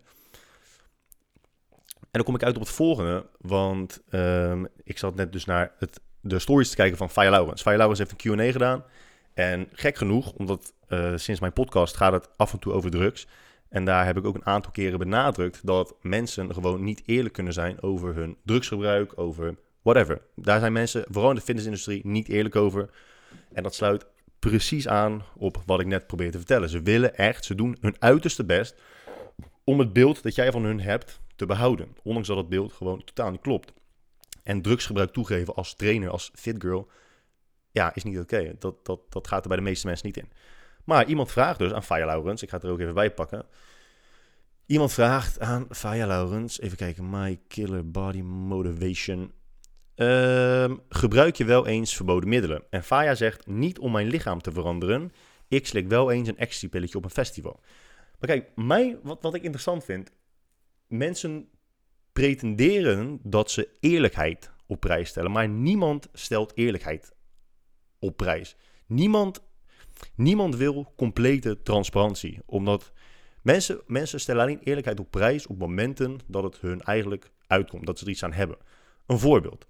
En 1.99 2.19
dan 2.19 2.23
kom 2.23 2.35
ik 2.35 2.43
uit 2.43 2.55
op 2.55 2.61
het 2.61 2.71
volgende, 2.71 3.25
want 3.37 4.01
um, 4.11 4.67
ik 4.83 4.97
zat 4.97 5.15
net 5.15 5.31
dus 5.31 5.45
naar 5.45 5.71
het, 5.77 5.99
de 6.23 6.39
stories 6.39 6.69
te 6.69 6.75
kijken 6.75 6.97
van 6.97 7.09
Faya 7.09 7.29
Laurens. 7.29 7.97
Heeft 7.97 8.11
een 8.11 8.35
Q&A 8.35 8.51
gedaan. 8.51 8.83
En 9.33 9.67
gek 9.71 9.95
genoeg, 9.95 10.31
omdat 10.31 10.73
uh, 10.89 11.11
sinds 11.15 11.39
mijn 11.39 11.53
podcast 11.53 11.95
gaat 11.95 12.13
het 12.13 12.29
af 12.37 12.53
en 12.53 12.59
toe 12.59 12.73
over 12.73 12.91
drugs. 12.91 13.27
En 13.69 13.85
daar 13.85 14.05
heb 14.05 14.17
ik 14.17 14.25
ook 14.25 14.35
een 14.35 14.45
aantal 14.45 14.71
keren 14.71 14.99
benadrukt 14.99 15.65
dat 15.65 15.95
mensen 16.01 16.53
gewoon 16.53 16.83
niet 16.83 17.01
eerlijk 17.05 17.33
kunnen 17.33 17.53
zijn 17.53 17.81
over 17.81 18.15
hun 18.15 18.37
drugsgebruik, 18.43 19.13
over 19.15 19.55
whatever. 19.81 20.21
Daar 20.35 20.59
zijn 20.59 20.73
mensen, 20.73 21.05
vooral 21.09 21.29
in 21.29 21.35
de 21.35 21.41
fitnessindustrie, 21.41 22.01
niet 22.07 22.27
eerlijk 22.27 22.55
over. 22.55 22.89
En 23.53 23.63
dat 23.63 23.75
sluit 23.75 24.05
precies 24.39 24.87
aan 24.87 25.23
op 25.37 25.61
wat 25.65 25.79
ik 25.79 25.85
net 25.85 26.07
probeer 26.07 26.31
te 26.31 26.37
vertellen. 26.37 26.69
Ze 26.69 26.81
willen 26.81 27.15
echt, 27.15 27.45
ze 27.45 27.55
doen 27.55 27.77
hun 27.81 27.95
uiterste 27.99 28.43
best 28.43 28.75
om 29.63 29.79
het 29.79 29.93
beeld 29.93 30.23
dat 30.23 30.35
jij 30.35 30.51
van 30.51 30.63
hun 30.63 30.81
hebt 30.81 31.19
te 31.35 31.45
behouden. 31.45 31.87
Ondanks 32.03 32.27
dat 32.27 32.37
het 32.37 32.49
beeld 32.49 32.73
gewoon 32.73 33.03
totaal 33.03 33.31
niet 33.31 33.41
klopt. 33.41 33.73
En 34.43 34.61
drugsgebruik 34.61 35.11
toegeven 35.11 35.55
als 35.55 35.75
trainer, 35.75 36.09
als 36.09 36.31
fit 36.33 36.61
girl, 36.61 36.89
ja, 37.71 37.95
is 37.95 38.03
niet 38.03 38.19
oké. 38.19 38.55
Dat, 38.59 38.85
dat, 38.85 38.99
dat 39.09 39.27
gaat 39.27 39.41
er 39.41 39.47
bij 39.47 39.57
de 39.57 39.63
meeste 39.63 39.87
mensen 39.87 40.05
niet 40.05 40.17
in. 40.17 40.31
Maar 40.83 41.07
iemand 41.07 41.31
vraagt 41.31 41.59
dus 41.59 41.71
aan 41.71 41.83
Fire 41.83 42.05
Laurens, 42.05 42.43
ik 42.43 42.49
ga 42.49 42.55
het 42.55 42.65
er 42.65 42.71
ook 42.71 42.79
even 42.79 42.93
bij 42.93 43.11
pakken. 43.11 43.45
Iemand 44.65 44.93
vraagt 44.93 45.39
aan 45.39 45.67
Faya 45.69 46.07
Laurens, 46.07 46.59
even 46.59 46.77
kijken, 46.77 47.09
My 47.09 47.39
Killer 47.47 47.91
Body 47.91 48.21
Motivation. 48.21 49.31
Uh, 49.95 50.71
gebruik 50.89 51.35
je 51.35 51.45
wel 51.45 51.67
eens 51.67 51.95
verboden 51.95 52.29
middelen? 52.29 52.63
En 52.69 52.83
Faya 52.83 53.15
zegt, 53.15 53.47
niet 53.47 53.79
om 53.79 53.91
mijn 53.91 54.07
lichaam 54.07 54.41
te 54.41 54.51
veranderen. 54.51 55.11
Ik 55.47 55.67
slik 55.67 55.87
wel 55.87 56.11
eens 56.11 56.27
een 56.27 56.37
ecstasy-pilletje 56.37 56.97
op 56.97 57.03
een 57.03 57.09
festival. 57.09 57.59
Maar 58.19 58.29
kijk, 58.29 58.49
mij, 58.55 58.97
wat, 59.03 59.21
wat 59.21 59.33
ik 59.33 59.43
interessant 59.43 59.83
vind, 59.83 60.11
mensen 60.87 61.49
pretenderen 62.13 63.19
dat 63.23 63.51
ze 63.51 63.69
eerlijkheid 63.79 64.51
op 64.65 64.79
prijs 64.79 65.09
stellen, 65.09 65.31
maar 65.31 65.49
niemand 65.49 66.07
stelt 66.13 66.51
eerlijkheid 66.55 67.13
op 67.99 68.17
prijs. 68.17 68.55
Niemand, 68.85 69.43
niemand 70.15 70.55
wil 70.55 70.93
complete 70.95 71.61
transparantie, 71.61 72.39
omdat 72.45 72.91
mensen, 73.41 73.81
mensen 73.87 74.19
stellen 74.19 74.41
alleen 74.41 74.59
eerlijkheid 74.63 74.99
op 74.99 75.11
prijs 75.11 75.47
op 75.47 75.57
momenten 75.57 76.19
dat 76.27 76.43
het 76.43 76.59
hun 76.59 76.81
eigenlijk 76.81 77.31
uitkomt, 77.47 77.85
dat 77.85 77.99
ze 77.99 78.05
er 78.05 78.11
iets 78.11 78.23
aan 78.23 78.33
hebben. 78.33 78.57
Een 79.05 79.19
voorbeeld. 79.19 79.67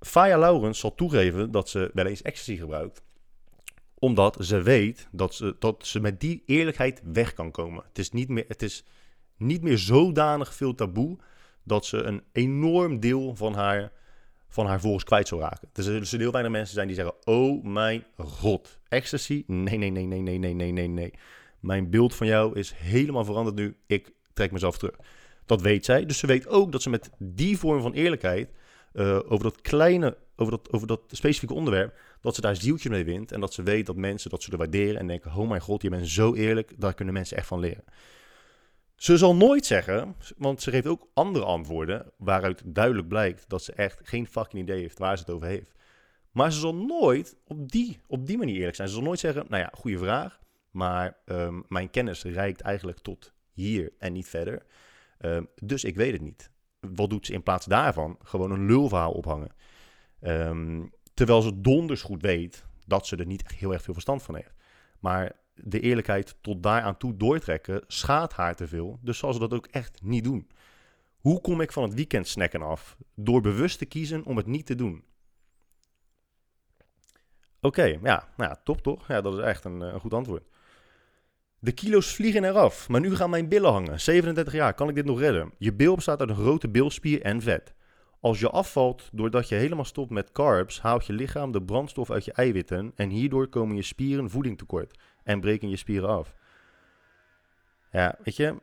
Faya 0.00 0.38
Laurens 0.38 0.78
zal 0.78 0.94
toegeven 0.94 1.50
dat 1.50 1.68
ze 1.68 1.90
wel 1.94 2.06
eens 2.06 2.22
ecstasy 2.22 2.56
gebruikt, 2.56 3.02
omdat 3.94 4.36
ze 4.40 4.62
weet 4.62 5.08
dat 5.12 5.34
ze, 5.34 5.56
dat 5.58 5.86
ze 5.86 6.00
met 6.00 6.20
die 6.20 6.42
eerlijkheid 6.46 7.02
weg 7.04 7.32
kan 7.32 7.50
komen. 7.50 7.84
Het 7.88 7.98
is 7.98 8.10
niet 8.10 8.28
meer, 8.28 8.44
het 8.48 8.62
is 8.62 8.84
niet 9.36 9.62
meer 9.62 9.78
zodanig 9.78 10.54
veel 10.54 10.74
taboe 10.74 11.18
dat 11.68 11.86
ze 11.86 11.96
een 11.96 12.22
enorm 12.32 13.00
deel 13.00 13.34
van 13.34 13.54
haar, 13.54 13.92
van 14.48 14.66
haar 14.66 14.80
volgers 14.80 15.04
kwijt 15.04 15.28
zou 15.28 15.40
raken. 15.40 15.68
Er 15.72 15.82
zullen 15.82 16.06
heel 16.08 16.30
weinig 16.30 16.52
mensen 16.52 16.74
zijn 16.74 16.86
die 16.86 16.96
zeggen: 16.96 17.14
Oh 17.24 17.64
mijn 17.64 18.04
god, 18.16 18.78
ecstasy? 18.88 19.44
Nee, 19.46 19.76
nee, 19.76 19.90
nee, 19.90 20.06
nee, 20.06 20.20
nee, 20.20 20.38
nee, 20.38 20.54
nee, 20.54 20.72
nee, 20.72 20.88
nee. 20.88 21.12
Mijn 21.60 21.90
beeld 21.90 22.14
van 22.14 22.26
jou 22.26 22.58
is 22.58 22.72
helemaal 22.76 23.24
veranderd 23.24 23.56
nu. 23.56 23.76
Ik 23.86 24.12
trek 24.32 24.52
mezelf 24.52 24.78
terug. 24.78 24.96
Dat 25.46 25.60
weet 25.60 25.84
zij. 25.84 26.06
Dus 26.06 26.18
ze 26.18 26.26
weet 26.26 26.48
ook 26.48 26.72
dat 26.72 26.82
ze 26.82 26.90
met 26.90 27.10
die 27.18 27.58
vorm 27.58 27.82
van 27.82 27.92
eerlijkheid 27.92 28.50
uh, 28.92 29.18
over 29.28 29.42
dat 29.42 29.60
kleine, 29.60 30.16
over 30.36 30.52
dat, 30.52 30.72
over 30.72 30.86
dat 30.86 31.00
specifieke 31.08 31.54
onderwerp, 31.54 31.98
dat 32.20 32.34
ze 32.34 32.40
daar 32.40 32.56
zieltje 32.56 32.90
mee 32.90 33.04
wint. 33.04 33.32
En 33.32 33.40
dat 33.40 33.52
ze 33.52 33.62
weet 33.62 33.86
dat 33.86 33.96
mensen 33.96 34.30
dat 34.30 34.42
zullen 34.42 34.58
waarderen 34.58 35.00
en 35.00 35.06
denken: 35.06 35.34
Oh 35.34 35.48
mijn 35.48 35.60
god, 35.60 35.82
je 35.82 35.90
bent 35.90 36.08
zo 36.08 36.34
eerlijk. 36.34 36.72
Daar 36.76 36.94
kunnen 36.94 37.14
mensen 37.14 37.36
echt 37.36 37.46
van 37.46 37.60
leren. 37.60 37.84
Ze 38.98 39.16
zal 39.16 39.36
nooit 39.36 39.66
zeggen, 39.66 40.16
want 40.36 40.62
ze 40.62 40.70
geeft 40.70 40.86
ook 40.86 41.08
andere 41.14 41.44
antwoorden 41.44 42.12
waaruit 42.16 42.62
duidelijk 42.64 43.08
blijkt 43.08 43.48
dat 43.48 43.62
ze 43.62 43.72
echt 43.72 44.00
geen 44.02 44.26
fucking 44.26 44.62
idee 44.62 44.80
heeft 44.80 44.98
waar 44.98 45.16
ze 45.16 45.24
het 45.24 45.32
over 45.32 45.48
heeft. 45.48 45.72
Maar 46.30 46.52
ze 46.52 46.58
zal 46.58 46.74
nooit 46.74 47.36
op 47.44 47.70
die, 47.70 48.00
op 48.06 48.26
die 48.26 48.38
manier 48.38 48.56
eerlijk 48.56 48.76
zijn. 48.76 48.88
Ze 48.88 48.94
zal 48.94 49.02
nooit 49.02 49.18
zeggen, 49.18 49.46
nou 49.48 49.62
ja, 49.62 49.72
goede 49.72 49.98
vraag, 49.98 50.40
maar 50.70 51.16
um, 51.24 51.64
mijn 51.68 51.90
kennis 51.90 52.22
reikt 52.22 52.60
eigenlijk 52.60 52.98
tot 52.98 53.32
hier 53.52 53.92
en 53.98 54.12
niet 54.12 54.28
verder. 54.28 54.62
Um, 55.20 55.48
dus 55.62 55.84
ik 55.84 55.96
weet 55.96 56.12
het 56.12 56.22
niet. 56.22 56.50
Wat 56.80 57.10
doet 57.10 57.26
ze 57.26 57.32
in 57.32 57.42
plaats 57.42 57.66
daarvan? 57.66 58.18
Gewoon 58.22 58.50
een 58.50 58.66
lulverhaal 58.66 59.12
ophangen. 59.12 59.52
Um, 60.20 60.92
terwijl 61.14 61.42
ze 61.42 61.60
donders 61.60 62.02
goed 62.02 62.22
weet 62.22 62.64
dat 62.86 63.06
ze 63.06 63.16
er 63.16 63.26
niet 63.26 63.54
heel 63.54 63.72
erg 63.72 63.82
veel 63.82 63.92
verstand 63.92 64.22
van 64.22 64.34
heeft. 64.34 64.54
Maar 65.00 65.32
de 65.62 65.80
eerlijkheid 65.80 66.36
tot 66.40 66.62
daaraan 66.62 66.96
toe 66.96 67.16
doortrekken 67.16 67.84
schaadt 67.86 68.32
haar 68.32 68.56
te 68.56 68.68
veel. 68.68 68.98
Dus 69.02 69.18
zal 69.18 69.32
ze 69.32 69.38
dat 69.38 69.54
ook 69.54 69.66
echt 69.66 70.02
niet 70.02 70.24
doen. 70.24 70.48
Hoe 71.18 71.40
kom 71.40 71.60
ik 71.60 71.72
van 71.72 71.82
het 71.82 71.94
weekend 71.94 72.28
snacken 72.28 72.62
af? 72.62 72.96
Door 73.14 73.40
bewust 73.40 73.78
te 73.78 73.86
kiezen 73.86 74.24
om 74.24 74.36
het 74.36 74.46
niet 74.46 74.66
te 74.66 74.74
doen. 74.74 75.04
Oké, 77.60 77.82
ja, 77.82 78.28
nou 78.36 78.50
ja, 78.50 78.60
top 78.64 78.82
toch? 78.82 79.08
Ja, 79.08 79.20
dat 79.20 79.38
is 79.38 79.44
echt 79.44 79.64
een, 79.64 79.82
eh, 79.82 79.92
een 79.92 80.00
goed 80.00 80.14
antwoord. 80.14 80.48
De 81.58 81.72
kilo's 81.72 82.14
vliegen 82.14 82.44
eraf, 82.44 82.88
maar 82.88 83.00
nu 83.00 83.16
gaan 83.16 83.30
mijn 83.30 83.48
billen 83.48 83.72
hangen. 83.72 84.00
37 84.00 84.54
jaar, 84.54 84.74
kan 84.74 84.88
ik 84.88 84.94
dit 84.94 85.04
nog 85.04 85.20
redden? 85.20 85.52
Je 85.58 85.74
bil 85.74 85.94
bestaat 85.94 86.20
uit 86.20 86.28
een 86.28 86.36
grote 86.36 86.68
bilspier 86.68 87.22
en 87.22 87.42
vet. 87.42 87.74
Als 88.20 88.40
je 88.40 88.50
afvalt 88.50 89.08
doordat 89.12 89.48
je 89.48 89.54
helemaal 89.54 89.84
stopt 89.84 90.10
met 90.10 90.32
carbs, 90.32 90.80
haalt 90.80 91.06
je 91.06 91.12
lichaam 91.12 91.52
de 91.52 91.62
brandstof 91.62 92.10
uit 92.10 92.24
je 92.24 92.32
eiwitten 92.32 92.92
en 92.94 93.10
hierdoor 93.10 93.48
komen 93.48 93.76
je 93.76 93.82
spieren 93.82 94.30
voeding 94.30 94.58
tekort 94.58 94.98
en 95.28 95.40
breken 95.40 95.68
je 95.68 95.76
spieren 95.76 96.08
af. 96.08 96.34
Ja, 97.92 98.18
weet 98.24 98.36
je. 98.36 98.56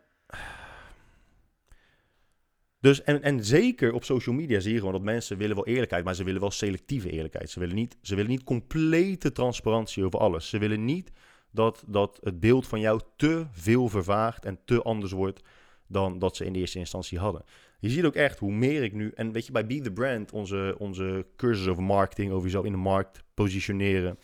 Dus, 2.79 3.03
en, 3.03 3.21
en 3.21 3.45
zeker 3.45 3.93
op 3.93 4.03
social 4.03 4.35
media 4.35 4.59
zie 4.59 4.71
je 4.71 4.77
gewoon 4.77 4.93
dat 4.93 5.01
mensen 5.01 5.37
willen 5.37 5.55
wel 5.55 5.65
eerlijkheid, 5.65 6.03
maar 6.03 6.15
ze 6.15 6.23
willen 6.23 6.41
wel 6.41 6.51
selectieve 6.51 7.09
eerlijkheid. 7.09 7.49
Ze 7.49 7.59
willen 7.59 7.75
niet, 7.75 7.97
ze 8.01 8.15
willen 8.15 8.31
niet 8.31 8.43
complete 8.43 9.31
transparantie 9.31 10.05
over 10.05 10.19
alles. 10.19 10.49
Ze 10.49 10.57
willen 10.57 10.85
niet 10.85 11.11
dat, 11.51 11.83
dat 11.87 12.19
het 12.21 12.39
beeld 12.39 12.67
van 12.67 12.79
jou 12.79 13.01
te 13.15 13.45
veel 13.51 13.89
vervaagt 13.89 14.45
en 14.45 14.59
te 14.65 14.81
anders 14.81 15.11
wordt 15.11 15.41
dan 15.87 16.19
dat 16.19 16.35
ze 16.35 16.45
in 16.45 16.53
de 16.53 16.59
eerste 16.59 16.79
instantie 16.79 17.19
hadden. 17.19 17.43
Je 17.79 17.89
ziet 17.89 18.05
ook 18.05 18.15
echt 18.15 18.39
hoe 18.39 18.51
meer 18.51 18.83
ik 18.83 18.93
nu, 18.93 19.11
en 19.15 19.31
weet 19.31 19.45
je, 19.45 19.51
bij 19.51 19.65
Be 19.65 19.81
The 19.81 19.91
Brand, 19.91 20.31
onze, 20.31 20.75
onze 20.77 21.25
cursus 21.35 21.67
over 21.67 21.83
marketing, 21.83 22.31
over 22.31 22.43
jezelf 22.43 22.65
in 22.65 22.71
de 22.71 22.77
markt 22.77 23.23
positioneren, 23.33 24.19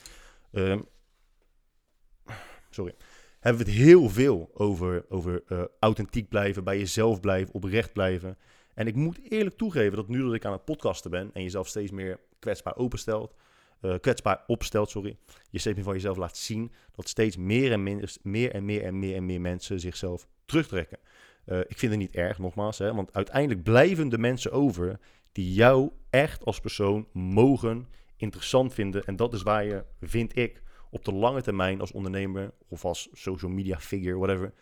uh, 0.52 0.80
sorry, 2.72 2.94
hebben 3.40 3.66
we 3.66 3.72
het 3.72 3.80
heel 3.80 4.10
veel 4.10 4.50
over, 4.54 5.06
over 5.10 5.44
uh, 5.50 5.62
authentiek 5.80 6.30
blijven, 6.30 6.64
bij 6.64 6.78
jezelf 6.78 7.20
blijven, 7.20 7.54
oprecht 7.54 7.94
blijven. 7.94 8.38
En 8.74 8.88
ik 8.88 8.96
moet 8.96 9.20
eerlijk 9.30 9.58
toegeven 9.58 9.96
dat 9.96 10.08
nu 10.08 10.22
dat 10.22 10.34
ik 10.34 10.46
aan 10.46 10.52
het 10.52 10.66
podcasten 10.66 11.12
ben 11.12 11.30
en 11.34 11.44
jezelf 11.44 11.68
steeds 11.68 11.92
meer 11.92 12.20
kwetsbaar 12.40 12.76
openstelt, 12.76 13.36
uh, 13.82 13.96
kwetsbaar 14.02 14.44
opstelt, 14.48 14.90
sorry, 14.90 15.18
je 15.50 15.60
steeds 15.60 15.76
meer 15.76 15.86
van 15.86 15.94
jezelf 15.94 16.18
laat 16.18 16.38
zien, 16.38 16.72
dat 16.96 17.08
steeds 17.08 17.38
meer 17.38 17.72
en, 17.72 17.84
meer, 17.84 18.16
meer 18.22 18.52
en 18.52 18.66
meer 18.66 18.84
en 18.84 19.00
meer 19.00 19.16
en 19.16 19.26
meer 19.26 19.42
mensen 19.42 19.80
zichzelf 19.80 20.28
terugtrekken. 20.46 20.98
Uh, 21.46 21.60
ik 21.60 21.78
vind 21.78 21.92
het 21.92 22.02
niet 22.02 22.16
erg, 22.16 22.38
nogmaals, 22.38 22.78
hè, 22.78 22.94
want 22.94 23.14
uiteindelijk 23.14 23.64
blijven 23.64 24.10
de 24.10 24.18
mensen 24.18 24.52
over 24.52 25.00
die 25.32 25.54
jou 25.54 25.92
echt 26.10 26.46
als 26.46 26.60
persoon 26.60 27.08
mogen 27.14 27.88
interessant 28.18 28.74
vinden. 28.74 29.06
En 29.06 29.16
dat 29.16 29.34
is 29.34 29.42
waar 29.42 29.66
je, 29.66 29.84
vind 30.02 30.38
ik, 30.38 30.62
op 30.92 31.06
de 31.06 31.14
lange 31.14 31.42
termijn 31.42 31.80
als 31.80 31.92
ondernemer 31.92 32.54
of 32.68 32.86
als 32.86 33.10
social 33.14 33.52
media 33.52 33.80
figure, 33.80 34.18
whatever, 34.18 34.54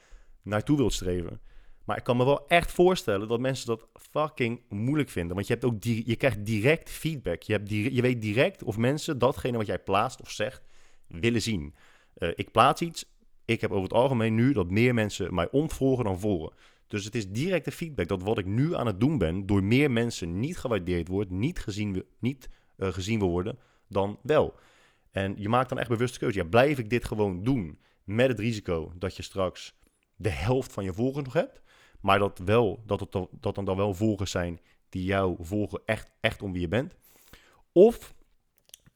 naartoe 0.41 0.77
wilt 0.77 0.93
streven. 0.93 1.41
Maar 1.86 1.98
ik 1.98 2.03
kan 2.03 2.17
me 2.17 2.25
wel 2.25 2.48
echt 2.48 2.71
voorstellen 2.71 3.27
dat 3.27 3.39
mensen 3.39 3.67
dat 3.67 3.88
fucking 3.93 4.62
moeilijk 4.69 5.09
vinden. 5.09 5.36
Want 5.36 5.48
je, 5.48 5.53
hebt 5.53 5.65
ook 5.65 5.83
je 5.83 6.15
krijgt 6.15 6.45
direct 6.45 6.89
feedback. 6.89 7.41
Je, 7.41 7.53
hebt 7.53 7.69
je 7.69 8.01
weet 8.01 8.21
direct 8.21 8.63
of 8.63 8.77
mensen 8.77 9.17
datgene 9.17 9.57
wat 9.57 9.65
jij 9.65 9.79
plaatst 9.79 10.21
of 10.21 10.31
zegt 10.31 10.63
willen 11.07 11.41
zien. 11.41 11.75
Uh, 12.17 12.29
ik 12.36 12.51
plaats 12.51 12.81
iets. 12.81 13.05
Ik 13.45 13.62
heb 13.62 13.71
over 13.71 13.83
het 13.83 13.93
algemeen 13.93 14.36
nu 14.36 14.53
dat 14.53 14.69
meer 14.69 14.93
mensen 14.93 15.33
mij 15.33 15.51
ontvolgen 15.51 16.03
dan 16.05 16.19
volgen. 16.19 16.53
Dus 16.88 17.05
het 17.05 17.15
is 17.15 17.29
directe 17.29 17.71
feedback 17.71 18.07
dat 18.07 18.24
wat 18.24 18.38
ik 18.38 18.45
nu 18.45 18.75
aan 18.75 18.88
het 18.88 19.00
doen 19.00 19.17
ben, 19.17 19.45
door 19.45 19.63
meer 19.63 19.91
mensen 19.91 20.39
niet 20.39 20.57
gewaardeerd 20.57 21.07
wordt, 21.07 21.29
niet 21.29 21.59
gezien, 21.59 22.03
niet, 22.19 22.50
uh, 22.77 22.88
gezien 22.88 23.19
wil 23.19 23.29
worden, 23.29 23.57
dan 23.88 24.19
wel. 24.21 24.55
En 25.12 25.34
je 25.38 25.50
maakt 25.50 25.70
dan 25.70 25.80
echt 25.80 25.89
bewuste 25.89 26.20
keuze. 26.20 26.39
Ja, 26.39 26.46
blijf 26.46 26.78
ik 26.78 26.89
dit 26.89 27.06
gewoon 27.06 27.44
doen 27.44 27.80
met 28.04 28.28
het 28.28 28.39
risico 28.39 28.92
dat 28.96 29.16
je 29.16 29.24
straks 29.24 29.78
de 30.16 30.30
helft 30.30 30.74
van 30.74 30.84
je 30.84 30.94
volgers 30.94 31.25
nog 31.25 31.34
hebt, 31.34 31.62
maar 32.01 32.20
dat, 32.20 32.39
wel, 32.46 32.84
dat, 32.86 33.00
het, 33.00 33.12
dat 33.32 33.56
dan, 33.56 33.66
dan 33.66 33.78
wel 33.78 33.94
volgers 33.94 34.32
zijn 34.32 34.60
die 34.89 35.04
jou 35.04 35.36
volgen 35.39 35.82
echt, 35.86 36.12
echt 36.20 36.42
om 36.42 36.51
wie 36.51 36.62
je 36.62 36.68
bent. 36.68 36.96
Of 37.72 38.13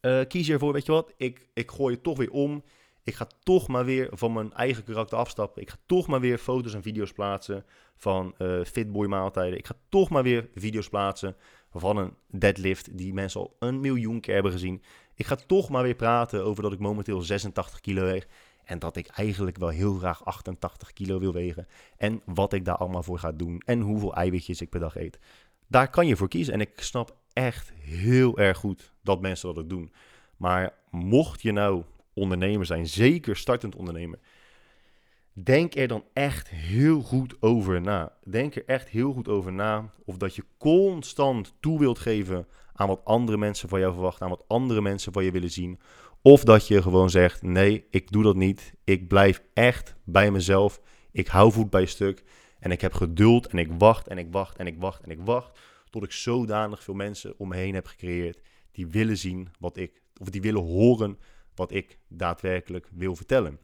uh, 0.02 0.22
kies 0.28 0.48
je 0.48 0.54
ervoor, 0.54 0.74
weet 0.74 0.86
je 0.86 0.92
wat, 0.92 1.14
ik, 1.18 1.48
ik 1.54 1.72
gooi 1.72 1.94
het 1.94 2.04
toch 2.04 2.18
weer 2.18 2.32
om. 2.32 2.64
Ik 3.04 3.16
ga 3.16 3.28
toch 3.44 3.68
maar 3.68 3.86
weer 3.86 4.08
van 4.12 4.34
mijn 4.34 4.54
eigen 4.54 4.84
karakter 4.84 5.18
afstappen. 5.18 5.62
Ik 5.62 5.70
ga 5.70 5.78
toch 5.86 6.08
maar 6.08 6.20
weer 6.20 6.38
foto's 6.38 6.74
en 6.74 6.82
video's 6.82 7.12
plaatsen 7.12 7.66
van 7.96 8.36
uh, 8.38 8.64
fitboy 8.64 9.08
maaltijden. 9.08 9.58
Ik 9.58 9.68
ga 9.68 9.76
toch 9.90 10.10
maar 10.10 10.24
weer 10.24 10.50
video's 10.56 10.90
plaatsen 10.90 11.36
van 11.72 11.98
een 11.98 12.14
deadlift 12.28 12.98
die 12.98 13.14
mensen 13.14 13.40
al 13.42 13.56
een 13.60 13.80
miljoen 13.80 14.20
keer 14.20 14.34
hebben 14.34 14.52
gezien. 14.52 14.84
Ik 15.16 15.26
ga 15.26 15.36
toch 15.36 15.70
maar 15.70 15.84
weer 15.84 15.96
praten 15.96 16.44
over 16.44 16.64
dat 16.64 16.74
ik 16.74 16.80
momenteel 16.80 17.22
86 17.22 17.80
kilo 17.80 18.04
weeg. 18.04 18.28
En 18.64 18.80
dat 18.80 18.96
ik 18.96 19.08
eigenlijk 19.08 19.58
wel 19.58 19.70
heel 19.70 19.94
graag 19.94 20.26
88 20.26 20.94
kilo 20.94 21.20
wil 21.20 21.34
wegen. 21.34 21.68
En 21.98 22.22
wat 22.26 22.54
ik 22.54 22.66
daar 22.66 22.78
allemaal 22.78 23.04
voor 23.04 23.20
ga 23.20 23.32
doen. 23.32 23.62
En 23.66 23.80
hoeveel 23.80 24.16
eiwitjes 24.16 24.62
ik 24.62 24.70
per 24.70 24.80
dag 24.80 24.96
eet. 24.96 25.20
Daar 25.68 25.90
kan 25.90 26.08
je 26.08 26.16
voor 26.16 26.28
kiezen. 26.28 26.54
En 26.54 26.62
ik 26.62 26.72
snap 26.76 27.16
echt 27.34 27.74
heel 27.80 28.38
erg 28.38 28.58
goed 28.58 28.94
dat 29.02 29.22
mensen 29.22 29.54
dat 29.54 29.64
ook 29.64 29.70
doen. 29.70 29.92
Maar 30.38 30.74
mocht 30.90 31.42
je 31.42 31.52
nou 31.52 31.84
ondernemer 32.14 32.66
zijn, 32.66 32.88
zeker 32.88 33.36
startend 33.36 33.76
ondernemer, 33.76 34.20
denk 35.34 35.76
er 35.76 35.88
dan 35.88 36.04
echt 36.14 36.50
heel 36.50 37.02
goed 37.02 37.42
over 37.42 37.82
na. 37.82 38.14
Denk 38.24 38.56
er 38.56 38.64
echt 38.66 38.88
heel 38.88 39.14
goed 39.14 39.28
over 39.28 39.54
na 39.54 39.90
of 40.06 40.18
dat 40.18 40.36
je 40.36 40.46
constant 40.58 41.54
toe 41.60 41.80
wilt 41.80 42.00
geven 42.00 42.48
aan 42.74 42.88
wat 42.88 43.02
andere 43.06 43.38
mensen 43.38 43.70
van 43.70 43.80
jou 43.80 43.94
verwachten, 43.94 44.24
aan 44.24 44.30
wat 44.30 44.44
andere 44.48 44.82
mensen 44.82 45.14
van 45.14 45.24
je 45.24 45.32
willen 45.32 45.52
zien. 45.52 45.80
Of 46.22 46.44
dat 46.44 46.68
je 46.68 46.82
gewoon 46.82 47.10
zegt: 47.10 47.42
nee, 47.42 47.88
ik 47.90 48.12
doe 48.12 48.24
dat 48.24 48.36
niet. 48.36 48.74
Ik 48.84 49.08
blijf 49.08 49.44
echt 49.54 49.96
bij 50.04 50.32
mezelf. 50.32 50.82
Ik 51.12 51.28
hou 51.28 51.52
voet 51.52 51.70
bij 51.70 51.86
stuk. 51.86 52.24
En 52.60 52.72
ik 52.72 52.82
heb 52.82 52.94
geduld 52.94 53.48
en 53.48 53.58
ik 53.58 53.72
wacht 53.78 54.08
en 54.08 54.18
ik 54.18 54.28
wacht 54.32 54.58
en 54.58 54.68
ik 54.68 54.80
wacht 54.80 55.04
en 55.04 55.12
ik 55.12 55.20
wacht. 55.24 55.60
Tot 55.90 56.04
ik 56.04 56.12
zodanig 56.12 56.84
veel 56.84 56.94
mensen 56.94 57.34
om 57.38 57.48
me 57.48 57.56
heen 57.56 57.74
heb 57.74 57.88
gecreëerd 57.88 58.42
die 58.72 58.88
willen 58.88 59.18
zien 59.18 59.50
wat 59.60 59.78
ik, 59.78 60.02
of 60.18 60.30
die 60.30 60.42
willen 60.42 60.62
horen 60.62 61.20
wat 61.56 61.72
ik 61.72 61.98
daadwerkelijk 62.08 62.90
wil 62.92 63.16
vertellen. 63.16 63.60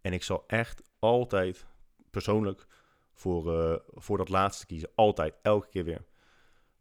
En 0.00 0.12
ik 0.12 0.22
zal 0.22 0.44
echt 0.46 0.82
altijd 0.98 1.66
persoonlijk 2.10 2.66
voor, 3.12 3.54
uh, 3.54 3.76
voor 3.94 4.16
dat 4.16 4.28
laatste 4.28 4.66
kiezen. 4.66 4.90
Altijd, 4.94 5.34
elke 5.42 5.68
keer 5.68 5.84
weer. 5.84 6.04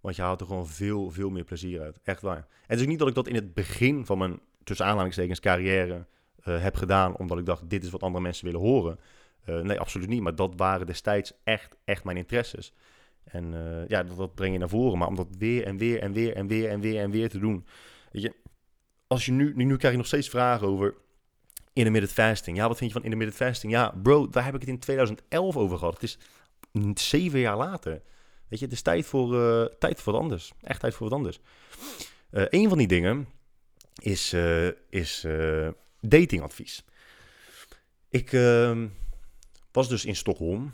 Want 0.03 0.15
je 0.15 0.21
haalt 0.21 0.41
er 0.41 0.47
gewoon 0.47 0.67
veel, 0.67 1.11
veel 1.11 1.29
meer 1.29 1.43
plezier 1.43 1.81
uit. 1.81 1.99
Echt 2.03 2.21
waar. 2.21 2.37
En 2.37 2.45
het 2.67 2.79
is 2.79 2.85
niet 2.85 2.99
dat 2.99 3.07
ik 3.07 3.15
dat 3.15 3.27
in 3.27 3.35
het 3.35 3.53
begin 3.53 4.05
van 4.05 4.17
mijn, 4.17 4.39
tussen 4.63 4.85
aanhalingstekens, 4.85 5.39
carrière 5.39 6.05
uh, 6.45 6.61
heb 6.61 6.75
gedaan. 6.75 7.15
Omdat 7.15 7.37
ik 7.37 7.45
dacht, 7.45 7.69
dit 7.69 7.83
is 7.83 7.89
wat 7.89 8.03
andere 8.03 8.23
mensen 8.23 8.45
willen 8.45 8.59
horen. 8.59 8.99
Uh, 9.45 9.59
nee, 9.59 9.79
absoluut 9.79 10.07
niet. 10.07 10.21
Maar 10.21 10.35
dat 10.35 10.53
waren 10.55 10.85
destijds 10.85 11.33
echt, 11.43 11.77
echt 11.85 12.03
mijn 12.03 12.17
interesses. 12.17 12.73
En 13.23 13.53
uh, 13.53 13.87
ja, 13.87 14.03
dat, 14.03 14.17
dat, 14.17 14.35
breng 14.35 14.53
je 14.53 14.59
naar 14.59 14.69
voren. 14.69 14.97
Maar 14.97 15.07
om 15.07 15.15
dat 15.15 15.27
weer 15.37 15.65
en 15.65 15.77
weer 15.77 15.99
en 15.99 16.13
weer 16.13 16.35
en 16.35 16.47
weer 16.47 16.69
en 16.69 16.79
weer 16.79 17.01
en 17.01 17.11
weer 17.11 17.29
te 17.29 17.39
doen. 17.39 17.65
Weet 18.11 18.21
je, 18.21 18.33
als 19.07 19.25
je 19.25 19.31
nu, 19.31 19.53
nu, 19.55 19.63
nu 19.63 19.77
krijg 19.77 19.93
je 19.93 19.99
nog 19.99 20.07
steeds 20.07 20.29
vragen 20.29 20.67
over 20.67 20.95
intermittent 21.73 22.13
fasting. 22.13 22.57
Ja, 22.57 22.67
wat 22.67 22.77
vind 22.77 22.89
je 22.91 22.95
van 22.95 23.05
intermittent 23.05 23.49
fasting? 23.49 23.73
Ja, 23.73 23.93
bro, 24.03 24.29
daar 24.29 24.45
heb 24.45 24.53
ik 24.53 24.59
het 24.59 24.69
in 24.69 24.79
2011 24.79 25.57
over 25.57 25.77
gehad. 25.77 25.93
Het 25.93 26.03
is 26.03 26.17
zeven 27.09 27.39
jaar 27.39 27.57
later. 27.57 28.01
Weet 28.53 28.61
je, 28.61 28.67
het 28.67 28.77
is 28.77 28.81
tijd 28.81 29.05
voor, 29.05 29.33
uh, 29.33 29.65
tijd 29.79 30.01
voor 30.01 30.13
wat 30.13 30.21
anders. 30.21 30.53
Echt 30.61 30.79
tijd 30.79 30.93
voor 30.93 31.09
wat 31.09 31.17
anders. 31.17 31.39
Uh, 32.31 32.45
een 32.49 32.69
van 32.69 32.77
die 32.77 32.87
dingen 32.87 33.27
is, 34.01 34.33
uh, 34.33 34.67
is 34.89 35.25
datingadvies. 35.99 36.85
Ik 38.09 38.33
ehm, 38.33 38.87
was 39.71 39.89
dus 39.89 40.05
in 40.05 40.15
Stockholm. 40.15 40.59
Nou, 40.59 40.71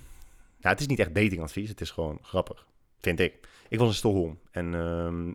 het 0.60 0.80
is 0.80 0.88
niet 0.88 1.00
echt 1.00 1.16
datingadvies, 1.16 1.70
het 1.70 1.82
is 1.82 1.92
gewoon 1.92 2.20
grappig, 2.22 2.68
vind 2.98 3.20
ik. 3.20 3.48
Ik 3.70 3.80
was 3.80 3.88
in 3.88 3.94
Stockholm 3.94 4.40
en 4.52 4.74
ehm, 4.76 5.30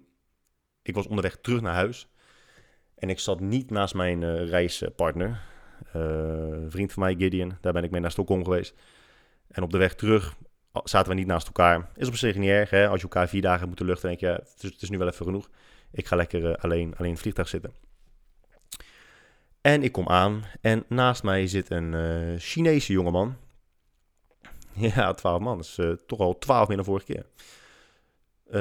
ik 0.83 0.95
was 0.95 1.07
onderweg 1.07 1.37
terug 1.37 1.61
naar 1.61 1.75
huis. 1.75 2.09
En 2.95 3.11
ik 3.11 3.19
zat 3.19 3.41
niet 3.41 3.71
naast 3.71 3.95
mijn 3.95 4.47
reispartner, 4.47 5.43
vriend 6.69 6.93
van 6.93 7.03
mij, 7.03 7.15
Gideon. 7.15 7.57
Daar 7.61 7.73
ben 7.73 7.85
ik 7.85 7.91
mee 7.91 8.01
naar 8.01 8.11
Stockholm 8.11 8.45
geweest. 8.45 8.75
En 9.49 9.63
op 9.63 9.71
de 9.71 9.79
weg 9.79 9.95
terug 9.95 10.37
zaten 10.85 11.09
we 11.09 11.19
niet 11.19 11.27
naast 11.27 11.47
elkaar. 11.47 11.91
Is 11.97 12.09
op 12.09 12.17
zich 12.17 12.37
niet 12.37 12.51
erg. 12.51 12.71
Hè? 12.71 12.89
Als 12.89 12.97
je 12.97 13.03
elkaar 13.03 13.29
vier 13.29 13.43
dagen 13.43 13.69
moet 13.69 13.79
de 13.79 13.85
lucht, 13.85 14.03
denk 14.03 14.21
je, 14.21 14.27
het, 14.61 14.83
is, 14.83 14.91
nu 14.91 14.99
wel 14.99 15.09
even 15.09 15.25
genoeg. 15.25 15.49
Ik 15.91 16.07
ga 16.07 16.17
lekker 16.17 16.43
uh, 16.43 16.53
alleen, 16.55 16.89
alleen 16.95 17.07
in 17.07 17.13
het 17.13 17.21
vliegtuig 17.21 17.49
zitten. 17.49 17.73
En 19.61 19.83
ik 19.83 19.93
kom 19.93 20.09
aan 20.09 20.45
en 20.61 20.85
naast 20.89 21.23
mij 21.23 21.47
zit 21.47 21.71
een 21.71 21.93
uh, 21.93 22.39
Chinese 22.39 22.93
jongeman. 22.93 23.37
Ja, 24.77 25.13
12 25.13 25.41
man. 25.41 25.57
Dat 25.57 25.67
is 25.67 25.79
uh, 25.79 25.91
toch 26.07 26.19
al 26.19 26.39
12 26.39 26.69
meer 26.69 26.77
dan 26.77 26.87
vorige 26.87 27.13
keer. 27.13 27.27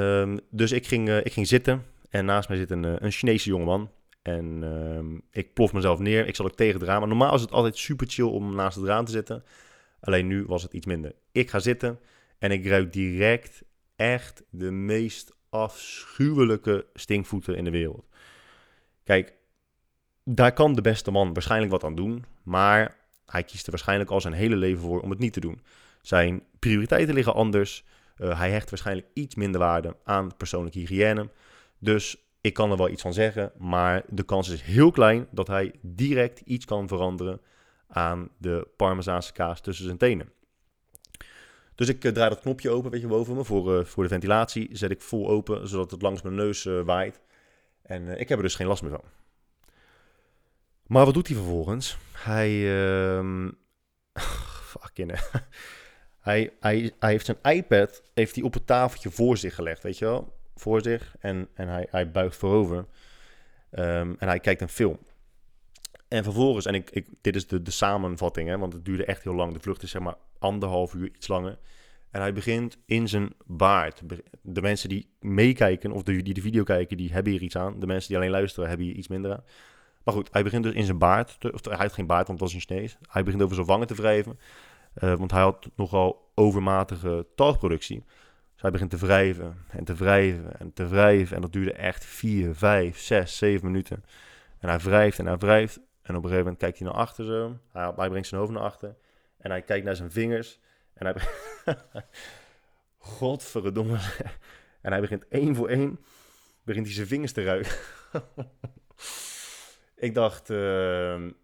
Um, 0.00 0.40
dus 0.50 0.72
ik 0.72 0.86
ging, 0.86 1.10
ik 1.10 1.32
ging 1.32 1.46
zitten. 1.46 1.84
En 2.10 2.24
naast 2.24 2.48
mij 2.48 2.58
zit 2.58 2.70
een, 2.70 3.04
een 3.04 3.10
Chinese 3.10 3.48
jongeman. 3.48 3.90
En 4.22 4.62
um, 4.62 5.22
ik 5.30 5.54
plof 5.54 5.72
mezelf 5.72 5.98
neer. 5.98 6.26
Ik 6.26 6.36
zat 6.36 6.46
ook 6.46 6.56
tegen 6.56 6.80
het 6.80 6.88
raam. 6.88 6.98
Maar 6.98 7.08
normaal 7.08 7.34
is 7.34 7.40
het 7.40 7.52
altijd 7.52 7.76
super 7.76 8.06
chill 8.06 8.26
om 8.26 8.54
naast 8.54 8.76
het 8.76 8.86
raam 8.86 9.04
te 9.04 9.12
zitten. 9.12 9.44
Alleen 10.04 10.26
nu 10.26 10.44
was 10.46 10.62
het 10.62 10.72
iets 10.72 10.86
minder. 10.86 11.14
Ik 11.32 11.50
ga 11.50 11.58
zitten 11.58 11.98
en 12.38 12.50
ik 12.50 12.66
ruik 12.66 12.92
direct 12.92 13.62
echt 13.96 14.42
de 14.50 14.70
meest 14.70 15.32
afschuwelijke 15.48 16.86
stinkvoeten 16.94 17.56
in 17.56 17.64
de 17.64 17.70
wereld. 17.70 18.06
Kijk, 19.04 19.34
daar 20.24 20.52
kan 20.52 20.74
de 20.74 20.80
beste 20.80 21.10
man 21.10 21.32
waarschijnlijk 21.32 21.72
wat 21.72 21.84
aan 21.84 21.94
doen. 21.94 22.24
Maar 22.42 22.96
hij 23.26 23.42
kiest 23.42 23.64
er 23.64 23.70
waarschijnlijk 23.70 24.10
al 24.10 24.20
zijn 24.20 24.34
hele 24.34 24.56
leven 24.56 24.82
voor 24.82 25.00
om 25.00 25.10
het 25.10 25.18
niet 25.18 25.32
te 25.32 25.40
doen. 25.40 25.60
Zijn 26.02 26.42
prioriteiten 26.58 27.14
liggen 27.14 27.34
anders. 27.34 27.84
Uh, 28.16 28.38
hij 28.38 28.50
hecht 28.50 28.70
waarschijnlijk 28.70 29.08
iets 29.14 29.34
minder 29.34 29.60
waarde 29.60 29.96
aan 30.04 30.36
persoonlijke 30.36 30.78
hygiëne. 30.78 31.30
Dus 31.78 32.16
ik 32.40 32.54
kan 32.54 32.70
er 32.70 32.76
wel 32.76 32.88
iets 32.88 33.02
van 33.02 33.12
zeggen, 33.12 33.52
maar 33.58 34.02
de 34.08 34.22
kans 34.22 34.48
is 34.48 34.62
heel 34.62 34.90
klein 34.90 35.26
dat 35.30 35.46
hij 35.46 35.72
direct 35.80 36.40
iets 36.40 36.64
kan 36.64 36.88
veranderen 36.88 37.40
aan 37.94 38.28
de 38.38 38.68
Parmezaanse 38.76 39.32
kaas 39.32 39.60
tussen 39.60 39.84
zijn 39.84 39.98
tenen. 39.98 40.32
Dus 41.74 41.88
ik 41.88 42.04
uh, 42.04 42.12
draai 42.12 42.28
dat 42.28 42.40
knopje 42.40 42.70
open, 42.70 42.90
weet 42.90 43.00
je, 43.00 43.06
boven 43.06 43.36
me 43.36 43.44
voor, 43.44 43.78
uh, 43.78 43.84
voor 43.84 44.02
de 44.02 44.08
ventilatie. 44.08 44.68
Zet 44.72 44.90
ik 44.90 45.00
vol 45.00 45.28
open, 45.28 45.68
zodat 45.68 45.90
het 45.90 46.02
langs 46.02 46.22
mijn 46.22 46.34
neus 46.34 46.64
uh, 46.64 46.80
waait. 46.80 47.20
En 47.82 48.20
ik 48.20 48.28
heb 48.28 48.38
er 48.38 48.44
dus 48.44 48.54
geen 48.54 48.66
last 48.66 48.82
meer 48.82 48.90
van. 48.90 49.04
Maar 50.86 51.04
wat 51.04 51.14
doet 51.14 51.26
hij 51.26 51.36
vervolgens? 51.36 51.98
Hij. 52.12 52.50
Uh, 54.14 54.20
fucking. 54.80 55.12
hij, 56.20 56.52
hij, 56.60 56.92
hij 56.98 57.10
heeft 57.10 57.24
zijn 57.24 57.38
iPad 57.42 58.02
heeft 58.14 58.34
hij 58.34 58.44
op 58.44 58.54
het 58.54 58.66
tafeltje 58.66 59.10
voor 59.10 59.36
zich 59.36 59.54
gelegd, 59.54 59.82
weet 59.82 59.98
je 59.98 60.04
wel? 60.04 60.32
Voor 60.54 60.82
zich. 60.82 61.14
En, 61.20 61.48
en 61.54 61.68
hij, 61.68 61.86
hij 61.90 62.10
buigt 62.10 62.36
voorover. 62.36 62.76
Um, 62.76 64.16
en 64.18 64.28
hij 64.28 64.40
kijkt 64.40 64.60
een 64.60 64.68
film. 64.68 64.98
En 66.14 66.24
vervolgens, 66.24 66.66
en 66.66 66.74
ik, 66.74 66.90
ik, 66.90 67.06
dit 67.20 67.36
is 67.36 67.46
de, 67.46 67.62
de 67.62 67.70
samenvatting, 67.70 68.48
hè, 68.48 68.58
want 68.58 68.72
het 68.72 68.84
duurde 68.84 69.04
echt 69.04 69.22
heel 69.22 69.34
lang. 69.34 69.52
De 69.52 69.60
vlucht 69.60 69.82
is 69.82 69.90
zeg 69.90 70.02
maar 70.02 70.14
anderhalf 70.38 70.94
uur, 70.94 71.10
iets 71.14 71.28
langer. 71.28 71.58
En 72.10 72.20
hij 72.20 72.32
begint 72.32 72.78
in 72.86 73.08
zijn 73.08 73.32
baard. 73.44 74.02
De 74.42 74.62
mensen 74.62 74.88
die 74.88 75.08
meekijken 75.20 75.92
of 75.92 76.02
die 76.02 76.34
de 76.34 76.40
video 76.40 76.62
kijken, 76.62 76.96
die 76.96 77.12
hebben 77.12 77.32
hier 77.32 77.42
iets 77.42 77.56
aan. 77.56 77.80
De 77.80 77.86
mensen 77.86 78.08
die 78.08 78.16
alleen 78.16 78.30
luisteren, 78.30 78.68
hebben 78.68 78.86
hier 78.86 78.96
iets 78.96 79.08
minder 79.08 79.32
aan. 79.32 79.44
Maar 80.04 80.14
goed, 80.14 80.28
hij 80.32 80.42
begint 80.42 80.62
dus 80.62 80.72
in 80.72 80.84
zijn 80.84 80.98
baard, 80.98 81.40
te, 81.40 81.52
of 81.52 81.64
hij 81.64 81.76
heeft 81.78 81.94
geen 81.94 82.06
baard, 82.06 82.26
want 82.26 82.40
het 82.40 82.52
was 82.52 82.62
een 82.62 82.66
Chinees. 82.66 82.96
Hij 83.08 83.22
begint 83.22 83.42
over 83.42 83.54
zijn 83.54 83.66
wangen 83.66 83.86
te 83.86 83.94
wrijven, 83.94 84.38
uh, 85.02 85.14
want 85.14 85.30
hij 85.30 85.42
had 85.42 85.68
nogal 85.76 86.30
overmatige 86.34 87.26
talgproductie. 87.34 88.04
Dus 88.52 88.62
hij 88.62 88.70
begint 88.70 88.90
te 88.90 88.96
wrijven 88.96 89.56
en 89.68 89.84
te 89.84 89.94
wrijven 89.94 90.58
en 90.58 90.72
te 90.72 90.86
wrijven. 90.86 91.36
En 91.36 91.42
dat 91.42 91.52
duurde 91.52 91.72
echt 91.72 92.04
4, 92.04 92.54
5, 92.54 92.98
6, 92.98 93.36
7 93.36 93.66
minuten. 93.66 94.04
En 94.58 94.68
hij 94.68 94.78
wrijft 94.78 95.18
en 95.18 95.26
hij 95.26 95.36
wrijft. 95.36 95.80
En 96.04 96.16
op 96.16 96.22
een 96.22 96.30
gegeven 96.30 96.36
moment 96.38 96.58
kijkt 96.58 96.78
hij 96.78 96.88
naar 96.88 96.96
achter. 96.96 97.56
Hij, 97.72 98.08
brengt 98.08 98.28
zijn 98.28 98.40
hoofd 98.40 98.52
naar 98.52 98.62
achter. 98.62 98.96
En 99.38 99.50
hij 99.50 99.62
kijkt 99.62 99.84
naar 99.84 99.96
zijn 99.96 100.10
vingers. 100.10 100.60
En 100.94 101.06
hij... 101.06 101.14
Godverdomme. 102.98 103.98
En 104.80 104.92
hij 104.92 105.00
begint 105.00 105.28
één 105.28 105.54
voor 105.54 105.68
één... 105.68 105.98
begint 106.62 106.86
hij 106.86 106.94
zijn 106.94 107.06
vingers 107.06 107.32
te 107.32 107.42
ruiken. 107.42 107.72
ik 110.06 110.14
dacht, 110.14 110.50
uh, 110.50 110.58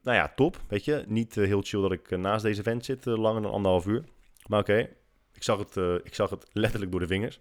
nou 0.03 0.17
ja, 0.17 0.33
top. 0.35 0.61
Weet 0.69 0.85
je, 0.85 1.05
niet 1.07 1.37
uh, 1.37 1.47
heel 1.47 1.63
chill 1.63 1.81
dat 1.81 1.93
ik 1.93 2.11
uh, 2.11 2.19
naast 2.19 2.43
deze 2.43 2.63
vent 2.63 2.85
zit, 2.85 3.05
langer 3.05 3.43
dan 3.43 3.53
anderhalf 3.53 3.87
uur. 3.87 4.05
Maar 4.47 4.61
oké, 4.61 4.71
okay. 4.71 4.97
zag 5.33 5.61
ik 6.03 6.15
zag 6.15 6.31
het 6.31 6.47
letterlijk 6.53 6.91
door 6.91 7.01
de 7.01 7.07
vingers. 7.07 7.41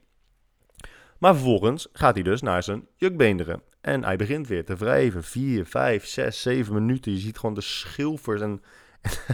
Maar 1.19 1.33
vervolgens 1.33 1.87
gaat 1.93 2.13
hij 2.13 2.23
dus 2.23 2.41
naar 2.41 2.63
zijn 2.63 2.87
jukbeenderen. 2.95 3.61
En 3.81 4.03
hij 4.03 4.15
begint 4.15 4.47
weer 4.47 4.65
te 4.65 4.75
wrijven. 4.75 5.23
4, 5.23 5.65
5, 5.65 6.05
6, 6.05 6.41
7 6.41 6.73
minuten. 6.73 7.11
Je 7.11 7.17
ziet 7.17 7.37
gewoon 7.37 7.55
de 7.55 7.61
schilfers 7.61 8.41
en, 8.41 8.61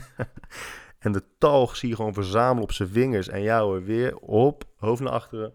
en 0.99 1.11
de 1.11 1.23
talg 1.37 1.75
zie 1.75 1.89
je 1.89 1.95
gewoon 1.95 2.13
verzamelen 2.13 2.63
op 2.63 2.71
zijn 2.71 2.89
vingers. 2.89 3.27
En 3.27 3.41
jou 3.41 3.85
weer 3.85 4.17
op, 4.17 4.63
hoofd 4.77 5.01
naar 5.01 5.11
achteren. 5.11 5.53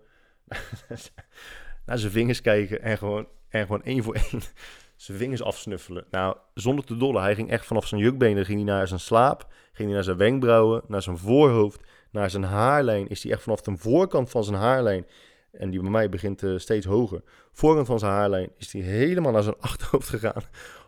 naar 1.86 1.98
zijn 1.98 2.12
vingers 2.12 2.40
kijken 2.40 2.82
en 2.82 2.98
gewoon, 2.98 3.26
en 3.48 3.62
gewoon 3.62 3.82
één 3.82 4.02
voor 4.02 4.14
één 4.14 4.42
zijn 4.96 5.18
vingers 5.18 5.42
afsnuffelen. 5.42 6.04
Nou, 6.10 6.36
zonder 6.54 6.84
te 6.84 6.96
dollen. 6.96 7.22
Hij 7.22 7.34
ging 7.34 7.50
echt 7.50 7.66
vanaf 7.66 7.86
zijn 7.86 8.00
jukbenen 8.00 8.44
ging 8.44 8.64
hij 8.64 8.74
naar 8.74 8.88
zijn 8.88 9.00
slaap. 9.00 9.46
Ging 9.72 9.88
hij 9.88 9.94
naar 9.94 10.04
zijn 10.04 10.16
wenkbrauwen, 10.16 10.82
naar 10.86 11.02
zijn 11.02 11.18
voorhoofd, 11.18 11.80
naar 12.10 12.30
zijn 12.30 12.44
haarlijn. 12.44 13.08
Is 13.08 13.22
hij 13.22 13.32
echt 13.32 13.42
vanaf 13.42 13.60
de 13.60 13.76
voorkant 13.76 14.30
van 14.30 14.44
zijn 14.44 14.56
haarlijn 14.56 15.06
en 15.52 15.70
die 15.70 15.80
bij 15.80 15.90
mij 15.90 16.08
begint 16.08 16.42
uh, 16.42 16.58
steeds 16.58 16.86
hoger. 16.86 17.22
Voorkant 17.52 17.86
van 17.86 17.98
zijn 17.98 18.12
haarlijn 18.12 18.50
is 18.56 18.72
hij 18.72 18.82
helemaal 18.82 19.32
naar 19.32 19.42
zijn 19.42 19.60
achterhoofd 19.70 20.08
gegaan. 20.08 20.42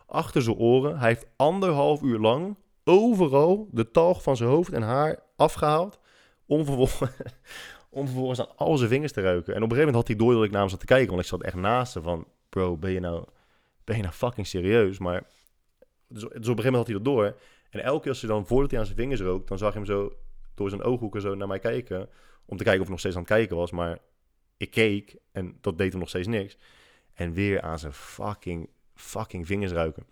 Achter 0.05 0.41
zijn 0.41 0.55
oren. 0.55 0.97
Hij 0.99 1.07
heeft 1.07 1.27
anderhalf 1.35 2.01
uur 2.01 2.19
lang 2.19 2.57
overal 2.83 3.67
de 3.71 3.91
talg 3.91 4.23
van 4.23 4.37
zijn 4.37 4.49
hoofd 4.49 4.73
en 4.73 4.81
haar 4.81 5.19
afgehaald. 5.35 5.99
Om 6.45 6.65
vervolgens, 6.65 7.11
om 7.89 8.05
vervolgens 8.05 8.39
aan 8.39 8.57
al 8.57 8.77
zijn 8.77 8.89
vingers 8.89 9.11
te 9.11 9.21
ruiken. 9.21 9.55
En 9.55 9.63
op 9.63 9.69
een 9.69 9.75
gegeven 9.75 9.93
moment 9.93 9.95
had 9.95 10.07
hij 10.07 10.15
door 10.15 10.33
dat 10.33 10.43
ik 10.43 10.51
naar 10.51 10.59
hem 10.59 10.69
zat 10.69 10.79
te 10.79 10.85
kijken. 10.85 11.09
Want 11.09 11.21
ik 11.21 11.27
zat 11.27 11.41
echt 11.43 11.55
naast 11.55 11.93
hem 11.93 12.03
van... 12.03 12.27
Bro, 12.49 12.77
ben 12.77 12.91
je 12.91 12.99
nou, 12.99 13.25
ben 13.83 13.95
je 13.95 14.01
nou 14.01 14.13
fucking 14.13 14.47
serieus? 14.47 14.99
Maar 14.99 15.23
dus, 16.07 16.21
dus 16.21 16.27
op 16.27 16.33
een 16.33 16.41
gegeven 16.41 16.55
moment 16.55 16.75
had 16.75 16.87
hij 16.87 16.95
dat 16.95 17.05
door. 17.05 17.35
En 17.69 17.83
elke 17.83 18.01
keer 18.01 18.09
als 18.09 18.21
hij 18.21 18.29
dan, 18.29 18.47
voordat 18.47 18.71
hij 18.71 18.79
aan 18.79 18.85
zijn 18.85 18.97
vingers 18.97 19.21
rookt... 19.21 19.47
dan 19.47 19.57
zag 19.57 19.71
je 19.71 19.77
hem 19.77 19.87
zo 19.87 20.13
door 20.53 20.69
zijn 20.69 20.83
ooghoeken 20.83 21.21
zo 21.21 21.35
naar 21.35 21.47
mij 21.47 21.59
kijken. 21.59 22.09
Om 22.45 22.57
te 22.57 22.63
kijken 22.63 22.81
of 22.81 22.87
hij 22.87 22.89
nog 22.89 22.99
steeds 22.99 23.15
aan 23.15 23.21
het 23.21 23.31
kijken 23.31 23.55
was. 23.55 23.71
Maar 23.71 23.99
ik 24.57 24.71
keek 24.71 25.15
en 25.31 25.57
dat 25.61 25.77
deed 25.77 25.91
hem 25.91 25.99
nog 25.99 26.09
steeds 26.09 26.27
niks. 26.27 26.57
En 27.13 27.33
weer 27.33 27.61
aan 27.61 27.79
zijn 27.79 27.93
fucking, 27.93 28.69
fucking 28.95 29.47
vingers 29.47 29.71
ruiken. 29.71 30.05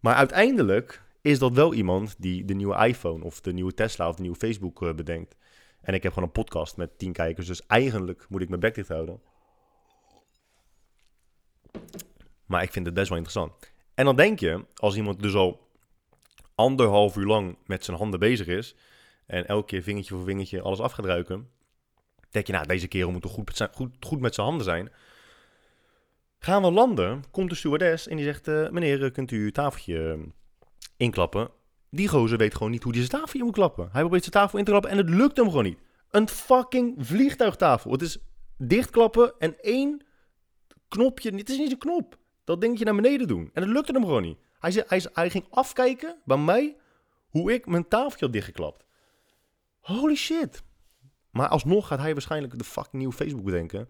Maar 0.00 0.14
uiteindelijk 0.14 1.02
is 1.20 1.38
dat 1.38 1.52
wel 1.52 1.74
iemand 1.74 2.14
die 2.18 2.44
de 2.44 2.54
nieuwe 2.54 2.86
iPhone 2.86 3.24
of 3.24 3.40
de 3.40 3.52
nieuwe 3.52 3.74
Tesla 3.74 4.08
of 4.08 4.16
de 4.16 4.22
nieuwe 4.22 4.36
Facebook 4.36 4.82
uh, 4.82 4.94
bedenkt. 4.94 5.36
En 5.80 5.94
ik 5.94 6.02
heb 6.02 6.12
gewoon 6.12 6.28
een 6.28 6.44
podcast 6.44 6.76
met 6.76 6.98
tien 6.98 7.12
kijkers, 7.12 7.46
dus 7.46 7.66
eigenlijk 7.66 8.26
moet 8.28 8.40
ik 8.40 8.48
mijn 8.48 8.60
bek 8.60 8.74
dicht 8.74 8.88
houden. 8.88 9.20
Maar 12.46 12.62
ik 12.62 12.72
vind 12.72 12.86
het 12.86 12.94
best 12.94 13.08
wel 13.08 13.18
interessant. 13.18 13.72
En 13.94 14.04
dan 14.04 14.16
denk 14.16 14.40
je, 14.40 14.64
als 14.74 14.96
iemand 14.96 15.22
dus 15.22 15.34
al 15.34 15.68
anderhalf 16.54 17.16
uur 17.16 17.26
lang 17.26 17.56
met 17.66 17.84
zijn 17.84 17.96
handen 17.96 18.20
bezig 18.20 18.46
is... 18.46 18.74
en 19.26 19.46
elke 19.46 19.66
keer 19.66 19.82
vingertje 19.82 20.14
voor 20.14 20.24
vingertje 20.24 20.60
alles 20.60 20.80
af 20.80 20.92
gaat 20.92 21.04
ruiken 21.04 21.48
denk 22.30 22.46
je, 22.46 22.52
nou, 22.52 22.66
deze 22.66 22.88
kerel 22.88 23.10
moet 23.10 23.22
toch 23.22 23.32
goed 23.32 23.46
met 23.46 23.56
zijn, 23.56 23.68
goed, 23.72 23.96
goed 24.00 24.20
met 24.20 24.34
zijn 24.34 24.46
handen 24.46 24.64
zijn. 24.64 24.90
Gaan 26.38 26.62
we 26.62 26.70
landen, 26.70 27.24
komt 27.30 27.50
de 27.50 27.56
stewardess 27.56 28.08
en 28.08 28.16
die 28.16 28.24
zegt, 28.24 28.48
uh, 28.48 28.68
meneer, 28.68 29.10
kunt 29.10 29.30
u 29.30 29.42
uw 29.42 29.50
tafeltje 29.50 30.16
uh, 30.18 30.26
inklappen? 30.96 31.50
Die 31.90 32.08
gozer 32.08 32.38
weet 32.38 32.54
gewoon 32.54 32.70
niet 32.70 32.82
hoe 32.82 32.92
hij 32.92 33.00
zijn 33.00 33.20
tafeltje 33.20 33.44
moet 33.44 33.54
klappen. 33.54 33.88
Hij 33.92 34.00
probeert 34.00 34.22
zijn 34.22 34.34
tafel 34.34 34.58
in 34.58 34.64
te 34.64 34.70
klappen 34.70 34.90
en 34.90 34.96
het 34.96 35.08
lukt 35.08 35.36
hem 35.36 35.46
gewoon 35.46 35.64
niet. 35.64 35.78
Een 36.10 36.28
fucking 36.28 36.94
vliegtuigtafel. 36.98 37.92
Het 37.92 38.02
is 38.02 38.18
dichtklappen 38.56 39.32
en 39.38 39.60
één 39.60 40.04
knopje. 40.88 41.36
Het 41.36 41.48
is 41.48 41.58
niet 41.58 41.70
een 41.70 41.78
knop. 41.78 42.18
Dat 42.44 42.60
dingetje 42.60 42.84
naar 42.84 42.94
beneden 42.94 43.28
doen. 43.28 43.50
En 43.52 43.62
het 43.62 43.70
lukte 43.70 43.92
hem 43.92 44.04
gewoon 44.04 44.22
niet. 44.22 44.38
Hij, 44.58 44.84
hij, 44.86 45.02
hij 45.12 45.30
ging 45.30 45.46
afkijken 45.50 46.16
bij 46.24 46.36
mij 46.36 46.76
hoe 47.28 47.52
ik 47.52 47.66
mijn 47.66 47.88
tafeltje 47.88 48.24
had 48.24 48.34
dichtgeklapt. 48.34 48.84
Holy 49.80 50.14
shit. 50.14 50.62
Maar 51.30 51.48
alsnog 51.48 51.86
gaat 51.86 51.98
hij 51.98 52.12
waarschijnlijk 52.12 52.58
de 52.58 52.64
fucking 52.64 52.96
nieuwe 52.96 53.14
Facebook 53.14 53.44
bedenken. 53.44 53.88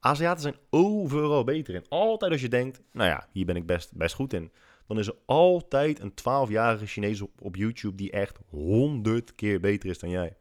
Aziaten 0.00 0.42
zijn 0.42 0.56
overal 0.70 1.44
beter 1.44 1.74
in. 1.74 1.84
Altijd 1.88 2.32
als 2.32 2.40
je 2.40 2.48
denkt, 2.48 2.80
nou 2.92 3.08
ja, 3.08 3.28
hier 3.32 3.46
ben 3.46 3.56
ik 3.56 3.66
best, 3.66 3.92
best 3.94 4.14
goed 4.14 4.32
in. 4.32 4.52
Dan 4.86 4.98
is 4.98 5.06
er 5.06 5.16
altijd 5.24 6.00
een 6.00 6.10
12-jarige 6.10 6.86
Chinees 6.86 7.20
op, 7.20 7.56
YouTube 7.56 7.96
die 7.96 8.10
echt 8.10 8.38
honderd 8.48 9.34
keer 9.34 9.60
beter 9.60 9.90
is 9.90 9.98
dan 9.98 10.10
jij. 10.10 10.36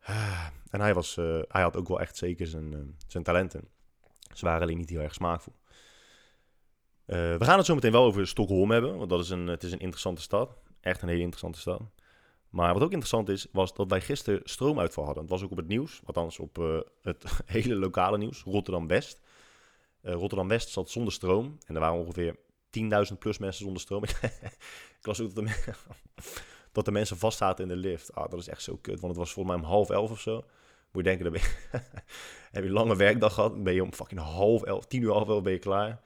En 0.70 0.80
hij, 0.80 0.94
was, 0.94 1.16
uh, 1.16 1.40
hij 1.48 1.62
had 1.62 1.76
ook 1.76 1.88
wel 1.88 2.00
echt 2.00 2.16
zeker 2.16 2.46
zijn, 2.46 2.72
uh, 2.72 2.78
zijn 3.06 3.22
talenten. 3.22 3.68
Ze 4.34 4.44
waren 4.44 4.62
alleen 4.62 4.78
niet 4.78 4.90
heel 4.90 5.00
erg 5.00 5.14
smaakvol. 5.14 5.52
Uh, 7.06 7.16
we 7.36 7.44
gaan 7.44 7.56
het 7.56 7.66
zo 7.66 7.74
meteen 7.74 7.92
wel 7.92 8.04
over 8.04 8.26
Stockholm 8.26 8.70
hebben, 8.70 8.96
want 8.96 9.10
dat 9.10 9.20
is 9.20 9.30
een, 9.30 9.46
het 9.46 9.62
is 9.62 9.72
een 9.72 9.78
interessante 9.78 10.22
stad. 10.22 10.56
Echt 10.80 11.02
een 11.02 11.08
hele 11.08 11.20
interessante 11.20 11.58
stad. 11.58 11.82
Maar 12.50 12.72
wat 12.72 12.82
ook 12.82 12.90
interessant 12.90 13.28
is, 13.28 13.46
was 13.52 13.74
dat 13.74 13.90
wij 13.90 14.00
gisteren 14.00 14.40
stroomuitval 14.44 15.04
hadden. 15.04 15.22
Het 15.22 15.32
was 15.32 15.42
ook 15.42 15.50
op 15.50 15.56
het 15.56 15.68
nieuws, 15.68 16.00
althans 16.04 16.38
op 16.38 16.58
uh, 16.58 16.80
het 17.02 17.24
hele 17.46 17.74
lokale 17.74 18.18
nieuws, 18.18 18.42
Rotterdam-West. 18.42 19.20
Uh, 20.02 20.12
Rotterdam-West 20.12 20.68
zat 20.68 20.90
zonder 20.90 21.12
stroom 21.12 21.58
en 21.66 21.74
er 21.74 21.80
waren 21.80 21.98
ongeveer 21.98 22.36
10.000 23.12 23.18
plus 23.18 23.38
mensen 23.38 23.64
zonder 23.64 23.82
stroom. 23.82 24.02
ik 25.00 25.06
las 25.06 25.20
ook 25.20 25.34
dat 25.34 25.46
de, 25.46 25.74
dat 26.72 26.84
de 26.84 26.92
mensen 26.92 27.16
vastzaten 27.16 27.64
in 27.64 27.70
de 27.70 27.88
lift. 27.88 28.14
Ah, 28.14 28.30
dat 28.30 28.40
is 28.40 28.48
echt 28.48 28.62
zo 28.62 28.76
kut, 28.80 29.00
want 29.00 29.12
het 29.12 29.22
was 29.22 29.32
volgens 29.32 29.56
mij 29.56 29.64
om 29.64 29.70
half 29.70 29.90
elf 29.90 30.10
of 30.10 30.20
zo. 30.20 30.44
Moet 30.92 31.04
je 31.04 31.16
denken, 31.16 31.24
dan 31.24 31.32
je, 31.32 31.48
heb 32.50 32.62
je 32.62 32.68
een 32.68 32.70
lange 32.70 32.96
werkdag 32.96 33.34
gehad, 33.34 33.62
ben 33.62 33.74
je 33.74 33.82
om 33.82 33.92
fucking 33.92 34.20
half 34.20 34.62
elf, 34.62 34.86
tien 34.86 35.02
uur 35.02 35.12
half 35.12 35.28
elf 35.28 35.42
ben 35.42 35.52
je 35.52 35.58
klaar 35.58 36.00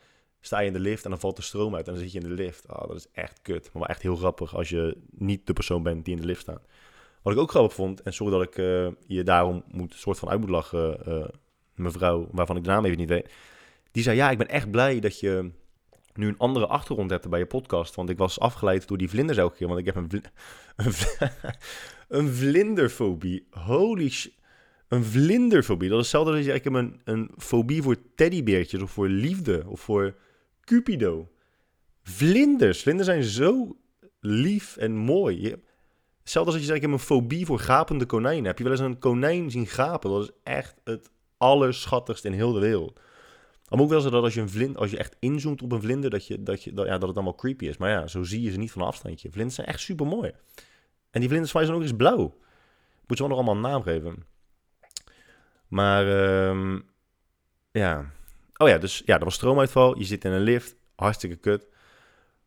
sta 0.46 0.59
je 0.59 0.66
in 0.66 0.72
de 0.72 0.78
lift 0.80 1.04
en 1.04 1.11
dan 1.11 1.20
valt 1.20 1.37
de 1.37 1.42
stroom 1.42 1.74
uit 1.74 1.87
en 1.87 1.92
dan 1.92 2.02
zit 2.02 2.12
je 2.12 2.20
in 2.20 2.28
de 2.28 2.35
lift. 2.35 2.68
Oh, 2.68 2.88
dat 2.88 2.96
is 2.96 3.07
echt 3.12 3.38
kut. 3.42 3.62
Maar 3.62 3.83
wel 3.83 3.87
echt 3.87 4.02
heel 4.02 4.16
grappig 4.16 4.57
als 4.57 4.68
je 4.68 4.96
niet 5.11 5.46
de 5.46 5.52
persoon 5.52 5.83
bent 5.83 6.04
die 6.04 6.14
in 6.14 6.20
de 6.20 6.26
lift 6.26 6.40
staat. 6.40 6.62
Wat 7.22 7.33
ik 7.33 7.38
ook 7.38 7.50
grappig 7.50 7.74
vond, 7.74 8.02
en 8.02 8.12
sorry 8.12 8.33
dat 8.33 8.42
ik 8.42 8.57
uh, 8.57 8.88
je 9.07 9.22
daarom 9.22 9.64
moet, 9.68 9.94
soort 9.94 10.18
van 10.18 10.28
uit 10.28 10.40
moet 10.40 10.48
lachen, 10.48 10.98
uh, 11.09 11.24
mevrouw, 11.74 12.28
waarvan 12.30 12.57
ik 12.57 12.64
de 12.64 12.70
naam 12.70 12.85
even 12.85 12.98
niet 12.98 13.09
weet. 13.09 13.33
Die 13.90 14.02
zei, 14.02 14.16
ja, 14.16 14.30
ik 14.30 14.38
ben 14.38 14.48
echt 14.48 14.70
blij 14.70 15.00
dat 15.00 15.20
je 15.20 15.50
nu 16.14 16.28
een 16.28 16.38
andere 16.38 16.66
achtergrond 16.66 17.11
hebt 17.11 17.28
bij 17.28 17.38
je 17.38 17.46
podcast. 17.46 17.94
Want 17.94 18.11
ik 18.11 18.18
was 18.18 18.40
afgeleid 18.40 18.88
door 18.88 18.98
die 18.98 19.09
vlinders 19.09 19.38
elke 19.38 19.57
keer, 19.57 19.66
want 19.66 19.80
ik 19.80 19.87
heb 19.87 19.96
een, 19.96 20.11
een, 20.76 20.92
een 22.18 22.28
vlinderfobie. 22.28 23.46
Holy 23.50 24.11
shit. 24.11 24.33
Een 24.88 25.04
vlinderfobie. 25.04 25.88
Dat 25.88 25.98
is 25.98 26.04
hetzelfde 26.04 26.37
als 26.37 26.44
je, 26.44 26.52
ik 26.52 26.64
heb 26.64 26.72
een, 26.72 27.00
een 27.04 27.30
fobie 27.37 27.83
voor 27.83 27.96
teddybeertjes 28.14 28.83
of 28.83 28.90
voor 28.90 29.09
liefde 29.09 29.64
of 29.66 29.80
voor 29.80 30.14
Cupido. 30.64 31.29
Vlinders. 32.03 32.83
Vlinders 32.83 33.09
zijn 33.09 33.22
zo 33.22 33.77
lief 34.20 34.77
en 34.77 34.96
mooi. 34.96 35.57
Hetzelfde 36.20 36.53
als 36.53 36.61
je 36.61 36.66
zegt, 36.66 36.77
ik 36.77 36.85
heb 36.85 36.92
een 36.92 36.98
fobie 36.98 37.46
voor 37.46 37.59
gapende 37.59 38.07
konijnen. 38.07 38.44
Heb 38.44 38.59
je 38.59 38.64
wel 38.64 38.72
eens 38.72 38.81
een 38.83 38.98
konijn 38.98 39.50
zien 39.50 39.66
gapen? 39.66 40.11
Dat 40.11 40.22
is 40.22 40.31
echt 40.42 40.81
het 40.85 41.11
allerschattigst 41.37 42.24
in 42.24 42.33
heel 42.33 42.53
de 42.53 42.61
wereld. 42.61 43.00
Moet 43.68 43.83
ook 43.83 43.88
wel 43.88 44.00
zo 44.00 44.11
dat 44.11 44.22
als 44.22 44.35
je, 44.35 44.40
een 44.40 44.48
vlinder, 44.48 44.81
als 44.81 44.90
je 44.90 44.96
echt 44.96 45.16
inzoomt 45.18 45.62
op 45.62 45.72
een 45.72 45.81
vlinder, 45.81 46.11
dat, 46.11 46.27
je, 46.27 46.42
dat, 46.42 46.62
je, 46.62 46.72
dat, 46.72 46.87
ja, 46.87 46.92
dat 46.92 47.07
het 47.07 47.14
dan 47.14 47.24
wel 47.24 47.35
creepy 47.35 47.66
is. 47.66 47.77
Maar 47.77 47.90
ja, 47.90 48.07
zo 48.07 48.22
zie 48.22 48.42
je 48.42 48.50
ze 48.50 48.59
niet 48.59 48.72
van 48.72 48.83
een 48.83 48.88
afstandje. 48.88 49.31
Vlinders 49.31 49.55
zijn 49.55 49.66
echt 49.66 49.81
super 49.81 50.07
mooi. 50.07 50.33
En 51.11 51.20
die 51.20 51.29
vlinders 51.29 51.53
zijn 51.53 51.72
ook 51.72 51.83
eens 51.83 51.96
blauw. 51.96 52.37
Moet 53.07 53.18
je 53.18 53.27
wel 53.27 53.29
nog 53.29 53.37
allemaal 53.37 53.55
een 53.55 53.70
naam 53.70 53.83
geven. 53.83 54.27
Maar 55.68 56.07
um, 56.48 56.85
ja. 57.70 58.12
Oh 58.56 58.68
ja, 58.68 58.78
dus 58.78 59.02
ja, 59.04 59.18
er 59.18 59.24
was 59.24 59.34
stroomuitval. 59.34 59.98
Je 59.98 60.04
zit 60.04 60.24
in 60.24 60.32
een 60.32 60.40
lift. 60.40 60.76
Hartstikke 60.94 61.36
kut. 61.36 61.66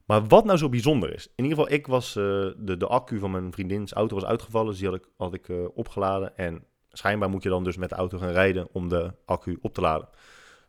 Maar 0.05 0.27
wat 0.27 0.45
nou 0.45 0.57
zo 0.57 0.69
bijzonder 0.69 1.13
is. 1.13 1.27
In 1.35 1.43
ieder 1.43 1.57
geval, 1.57 1.73
ik 1.73 1.87
was, 1.87 2.15
uh, 2.15 2.23
de, 2.57 2.77
de 2.77 2.87
accu 2.87 3.19
van 3.19 3.31
mijn 3.31 3.51
vriendins 3.51 3.93
auto 3.93 4.15
was 4.15 4.25
uitgevallen. 4.25 4.69
Dus 4.69 4.79
die 4.79 4.87
had 4.87 4.97
ik, 4.97 5.07
had 5.17 5.33
ik 5.33 5.47
uh, 5.47 5.65
opgeladen. 5.73 6.37
En 6.37 6.63
schijnbaar 6.91 7.29
moet 7.29 7.43
je 7.43 7.49
dan 7.49 7.63
dus 7.63 7.77
met 7.77 7.89
de 7.89 7.95
auto 7.95 8.17
gaan 8.17 8.31
rijden 8.31 8.67
om 8.71 8.89
de 8.89 9.13
accu 9.25 9.57
op 9.61 9.73
te 9.73 9.81
laden. 9.81 10.09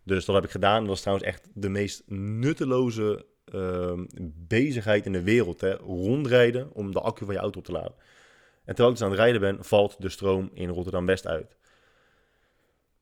Dus 0.04 0.24
dat 0.24 0.34
heb 0.34 0.44
ik 0.44 0.50
gedaan. 0.50 0.80
Dat 0.80 0.88
was 0.88 1.00
trouwens 1.00 1.28
echt 1.28 1.48
de 1.54 1.68
meest 1.68 2.02
nutteloze 2.06 3.26
uh, 3.54 3.92
bezigheid 4.32 5.06
in 5.06 5.12
de 5.12 5.22
wereld. 5.22 5.60
Hè? 5.60 5.74
Rondrijden 5.74 6.72
om 6.72 6.92
de 6.92 7.00
accu 7.00 7.24
van 7.24 7.34
je 7.34 7.40
auto 7.40 7.58
op 7.58 7.64
te 7.64 7.72
laden. 7.72 7.94
En 8.64 8.74
terwijl 8.74 8.88
ik 8.88 8.94
dus 8.94 9.02
aan 9.02 9.10
het 9.10 9.20
rijden 9.20 9.40
ben, 9.40 9.64
valt 9.64 9.96
de 9.98 10.08
stroom 10.08 10.50
in 10.54 10.68
Rotterdam-West 10.68 11.26
uit. 11.26 11.56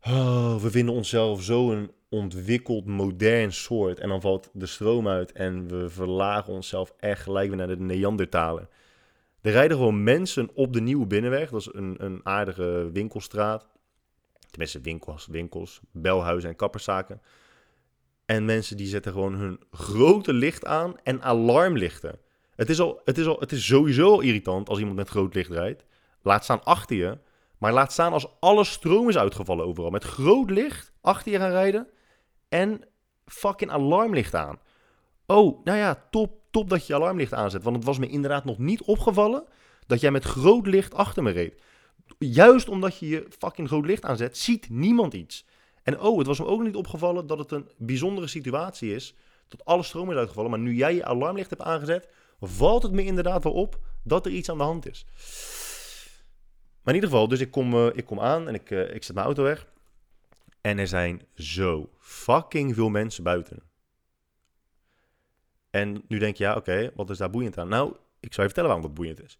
Oh, 0.03 0.57
we 0.57 0.71
vinden 0.71 0.95
onszelf 0.95 1.43
zo'n 1.43 1.91
ontwikkeld, 2.09 2.87
modern 2.87 3.53
soort. 3.53 4.01
En 4.01 4.09
dan 4.09 4.21
valt 4.21 4.51
de 4.53 4.67
stroom 4.67 5.09
uit 5.09 5.33
en 5.33 5.69
we 5.69 5.89
verlagen 5.89 6.53
onszelf 6.53 6.93
echt 6.99 7.23
gelijk 7.23 7.49
weer 7.49 7.57
naar 7.57 7.67
de 7.67 7.79
Neandertalen. 7.79 8.69
Er 9.41 9.53
rijden 9.53 9.77
gewoon 9.77 10.03
mensen 10.03 10.51
op 10.55 10.73
de 10.73 10.81
Nieuwe 10.81 11.07
Binnenweg. 11.07 11.51
Dat 11.51 11.61
is 11.61 11.69
een, 11.73 11.95
een 11.99 12.21
aardige 12.23 12.91
winkelstraat. 12.93 13.69
Tenminste, 14.51 14.81
winkels, 14.81 15.27
winkels, 15.27 15.81
belhuizen 15.91 16.51
en 16.51 16.57
kapperszaken. 16.57 17.21
En 18.25 18.45
mensen 18.45 18.77
die 18.77 18.87
zetten 18.87 19.13
gewoon 19.13 19.35
hun 19.35 19.61
grote 19.71 20.33
licht 20.33 20.65
aan 20.65 20.95
en 21.03 21.23
alarmlichten. 21.23 22.19
Het 22.55 22.71
is, 22.71 22.81
al, 22.81 23.01
het, 23.05 23.19
is 23.19 23.27
al, 23.27 23.37
het 23.41 23.53
is 23.53 23.67
sowieso 23.67 24.13
al 24.13 24.21
irritant 24.21 24.69
als 24.69 24.79
iemand 24.79 24.97
met 24.97 25.09
groot 25.09 25.35
licht 25.35 25.51
rijdt. 25.51 25.85
Laat 26.23 26.45
staan 26.45 26.65
achter 26.65 26.97
je. 26.97 27.19
Maar 27.59 27.73
laat 27.73 27.93
staan 27.93 28.13
als 28.13 28.27
alle 28.41 28.65
stroom 28.65 29.09
is 29.09 29.19
uitgevallen 29.19 29.67
overal. 29.67 29.91
Met 29.91 30.05
groot 30.05 30.51
licht 30.51 30.93
achter 31.01 31.33
je 31.33 31.39
gaan 31.39 31.51
rijden. 31.51 31.89
En 32.49 32.85
fucking 33.25 33.71
alarmlicht 33.71 34.35
aan. 34.35 34.59
Oh, 35.27 35.65
nou 35.65 35.79
ja, 35.79 36.07
top, 36.11 36.41
top 36.51 36.71
dat 36.71 36.87
je 36.87 36.95
alarmlicht 36.95 37.35
aanzet. 37.35 37.63
Want 37.63 37.77
het 37.77 37.85
was 37.85 37.99
me 37.99 38.09
inderdaad 38.09 38.45
nog 38.45 38.59
niet 38.59 38.83
opgevallen 38.83 39.45
dat 39.87 40.01
jij 40.01 40.11
met 40.11 40.25
groot 40.25 40.67
licht 40.67 40.95
achter 40.95 41.23
me 41.23 41.31
reed. 41.31 41.63
Juist 42.19 42.69
omdat 42.69 42.99
je 42.99 43.09
je 43.09 43.27
fucking 43.39 43.69
groot 43.69 43.87
licht 43.87 44.05
aanzet, 44.05 44.39
ziet 44.39 44.71
niemand 44.71 45.15
iets. 45.15 45.47
En 45.83 46.01
oh, 46.01 46.19
het 46.19 46.27
was 46.27 46.39
me 46.39 46.47
ook 46.47 46.63
niet 46.63 46.77
opgevallen 46.77 47.27
dat 47.27 47.39
het 47.39 47.51
een 47.51 47.71
bijzondere 47.77 48.27
situatie 48.27 48.95
is. 48.95 49.15
Dat 49.49 49.65
alle 49.65 49.83
stroom 49.83 50.11
is 50.11 50.17
uitgevallen. 50.17 50.51
Maar 50.51 50.61
nu 50.61 50.75
jij 50.75 50.95
je 50.95 51.05
alarmlicht 51.05 51.51
hebt 51.51 51.63
aangezet, 51.63 52.09
valt 52.41 52.83
het 52.83 52.93
me 52.93 53.05
inderdaad 53.05 53.45
wel 53.45 53.53
op 53.53 53.79
dat 54.03 54.27
er 54.27 54.33
iets 54.33 54.51
aan 54.51 54.59
de 54.59 54.65
hand 54.65 54.89
is. 54.89 55.07
Maar 56.83 56.95
in 56.95 57.01
ieder 57.01 57.11
geval, 57.11 57.29
dus 57.29 57.41
ik 57.41 57.51
kom, 57.51 57.75
uh, 57.75 57.87
ik 57.93 58.05
kom 58.05 58.21
aan 58.21 58.49
en 58.49 58.55
ik, 58.55 58.71
uh, 58.71 58.95
ik 58.95 59.05
zet 59.05 59.15
mijn 59.15 59.27
auto 59.27 59.43
weg. 59.43 59.67
En 60.61 60.79
er 60.79 60.89
zijn 60.89 61.23
zo 61.35 61.91
fucking 62.07 62.75
veel 62.75 62.89
mensen 62.89 63.25
buiten. 63.25 63.63
En 65.71 66.05
nu 66.09 66.19
denk 66.19 66.37
je, 66.37 66.45
ja, 66.45 66.55
oké, 66.55 66.91
wat 66.95 67.11
is 67.11 67.19
daar 67.19 67.31
boeiend 67.31 67.59
aan? 67.59 67.69
Nou, 67.69 67.97
ik 68.21 68.33
zal 68.33 68.45
je 68.45 68.51
vertellen 68.51 68.71
waarom 68.71 68.87
dat 68.87 68.95
boeiend 68.95 69.23
is. 69.23 69.39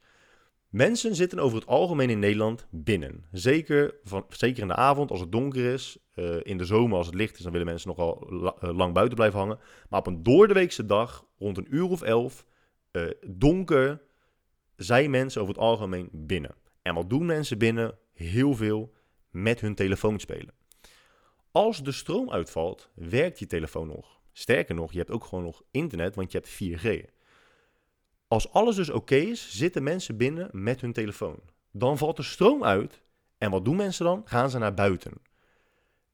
Mensen 0.69 1.15
zitten 1.15 1.39
over 1.39 1.59
het 1.59 1.67
algemeen 1.67 2.11
in 2.11 2.19
Nederland 2.19 2.67
binnen. 2.71 3.25
Zeker, 3.33 3.95
van, 4.03 4.25
zeker 4.29 4.63
in 4.63 4.69
de 4.69 4.75
avond 4.75 5.11
als 5.11 5.21
het 5.21 5.33
donker 5.33 5.73
is. 5.73 5.99
Uh, 6.15 6.37
in 6.43 6.59
de 6.59 6.65
zomer 6.65 6.97
als 6.97 7.07
het 7.07 7.15
licht 7.15 7.37
is, 7.37 7.43
dan 7.43 7.53
willen 7.53 7.67
mensen 7.67 7.89
nogal 7.89 8.27
la, 8.29 8.73
lang 8.73 8.95
buiten 8.95 9.17
blijven 9.17 9.39
hangen. 9.39 9.59
Maar 9.89 10.01
op 10.01 10.07
een 10.07 10.23
doordeweekse 10.23 10.87
dag, 10.87 11.27
rond 11.39 11.59
een 11.59 11.75
uur 11.75 11.91
of 11.91 12.03
elf, 12.03 12.47
donker, 13.27 14.03
zijn 14.77 15.11
mensen 15.11 15.41
over 15.41 15.55
het 15.55 15.63
algemeen 15.63 16.09
binnen. 16.13 16.55
En 16.83 16.95
wat 16.95 17.11
doen 17.11 17.27
mensen 17.27 17.59
binnen? 17.59 17.99
Heel 18.13 18.55
veel 18.55 18.93
met 19.31 19.61
hun 19.61 19.75
telefoon 19.75 20.19
spelen. 20.19 20.56
Als 21.57 21.83
de 21.83 21.93
stroom 21.93 22.31
uitvalt, 22.31 22.91
werkt 22.95 23.39
je 23.39 23.47
telefoon 23.47 23.87
nog. 23.87 24.21
Sterker 24.33 24.75
nog, 24.75 24.93
je 24.93 24.99
hebt 24.99 25.11
ook 25.11 25.25
gewoon 25.25 25.45
nog 25.45 25.63
internet, 25.71 26.15
want 26.15 26.33
je 26.33 26.39
hebt 26.39 26.83
4G. 26.85 27.11
Als 28.29 28.53
alles 28.53 28.77
dus 28.77 28.91
oké 28.91 29.15
is, 29.15 29.51
zitten 29.57 29.83
mensen 29.83 30.17
binnen 30.17 30.49
met 30.53 30.81
hun 30.81 30.93
telefoon. 30.93 31.41
Dan 31.73 31.99
valt 31.99 32.17
de 32.17 32.23
stroom 32.23 32.65
uit. 32.65 33.03
En 33.39 33.51
wat 33.51 33.65
doen 33.65 33.77
mensen 33.77 34.05
dan? 34.05 34.23
Gaan 34.25 34.51
ze 34.51 34.59
naar 34.59 34.75
buiten. 34.75 35.13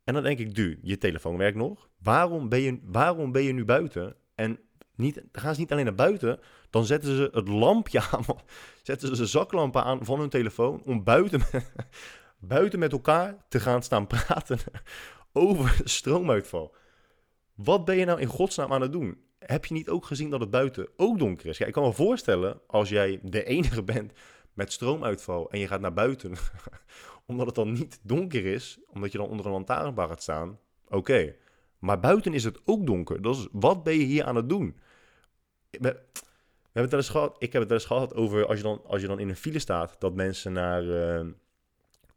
En 0.05 0.15
dan 0.15 0.23
denk 0.23 0.39
ik, 0.39 0.55
du, 0.55 0.79
je 0.83 0.99
telefoon 0.99 1.37
werkt 1.37 1.57
nog. 1.57 1.89
Waarom 2.03 2.49
ben 2.49 2.61
je, 2.61 2.79
waarom 2.83 3.33
ben 3.33 3.43
je 3.43 3.53
nu 3.53 3.65
buiten? 3.65 4.17
En 4.35 4.59
niet, 4.95 5.23
gaan 5.33 5.55
ze 5.55 5.61
niet 5.61 5.73
alleen 5.73 5.85
naar 5.85 5.95
buiten, 5.95 6.41
dan 6.71 6.85
zetten 6.85 7.17
ze 7.17 7.29
het 7.33 7.49
lampje 7.49 8.01
aan, 8.11 8.25
zetten 8.83 9.17
ze 9.17 9.27
zaklampen 9.27 9.85
aan 9.85 10.05
van 10.05 10.19
hun 10.19 10.29
telefoon 10.29 10.83
om 10.85 11.05
buiten, 11.05 11.43
buiten 12.39 12.79
met 12.79 12.93
elkaar 12.93 13.37
te 13.49 13.61
gaan 13.61 13.83
staan 13.83 14.07
praten 14.07 14.59
over 15.33 15.81
stroomuitval. 15.85 16.75
Wat 17.55 17.85
ben 17.85 17.97
je 17.97 18.05
nou 18.05 18.21
in 18.21 18.27
godsnaam 18.27 18.73
aan 18.73 18.81
het 18.81 18.93
doen? 18.93 19.21
Heb 19.39 19.65
je 19.65 19.75
niet 19.75 19.89
ook 19.89 20.05
gezien 20.05 20.31
dat 20.31 20.41
het 20.41 20.51
buiten 20.51 20.89
ook 20.97 21.19
donker 21.19 21.47
is? 21.47 21.59
Ja, 21.59 21.67
ik 21.67 21.73
kan 21.73 21.83
me 21.83 21.93
voorstellen, 21.93 22.61
als 22.67 22.89
jij 22.89 23.21
de 23.23 23.45
enige 23.45 23.83
bent 23.95 24.13
met 24.53 24.73
stroomuitval 24.73 25.51
en 25.51 25.59
je 25.59 25.67
gaat 25.67 25.81
naar 25.81 25.93
buiten, 25.93 26.35
omdat 27.27 27.47
het 27.47 27.55
dan 27.55 27.73
niet 27.73 28.01
donker 28.03 28.47
is, 28.47 28.79
omdat 28.93 29.13
je 29.13 29.19
dan 29.19 29.29
onder 29.29 29.47
een 29.47 29.53
lantaarnpaal 29.53 30.09
gaat 30.09 30.23
staan, 30.23 30.59
oké. 30.89 31.35
Maar 31.79 32.01
buiten 32.01 32.35
is 32.35 32.45
het 32.45 32.61
ook 32.65 32.87
donker. 32.87 33.23
Dus 33.23 33.49
wat 33.53 33.83
ben 33.83 33.99
je 33.99 34.05
hier 34.05 34.25
aan 34.25 34.37
het 34.37 34.49
doen? 34.49 34.77
We, 35.71 36.01
hebben 36.73 36.93
het 36.93 36.93
eens 36.93 37.09
gehad, 37.09 37.37
ik 37.39 37.53
heb 37.53 37.61
het 37.61 37.71
wel 37.71 37.79
eens 37.79 37.87
gehad 37.87 38.15
over 38.15 38.47
als 38.47 38.57
je 38.57 38.63
dan, 38.63 38.81
als 38.87 39.01
je 39.01 39.07
dan 39.07 39.19
in 39.19 39.29
een 39.29 39.37
file 39.37 39.59
staat, 39.59 39.97
dat 39.99 40.15
mensen 40.15 40.53
naar, 40.53 40.85
uh, 40.85 41.27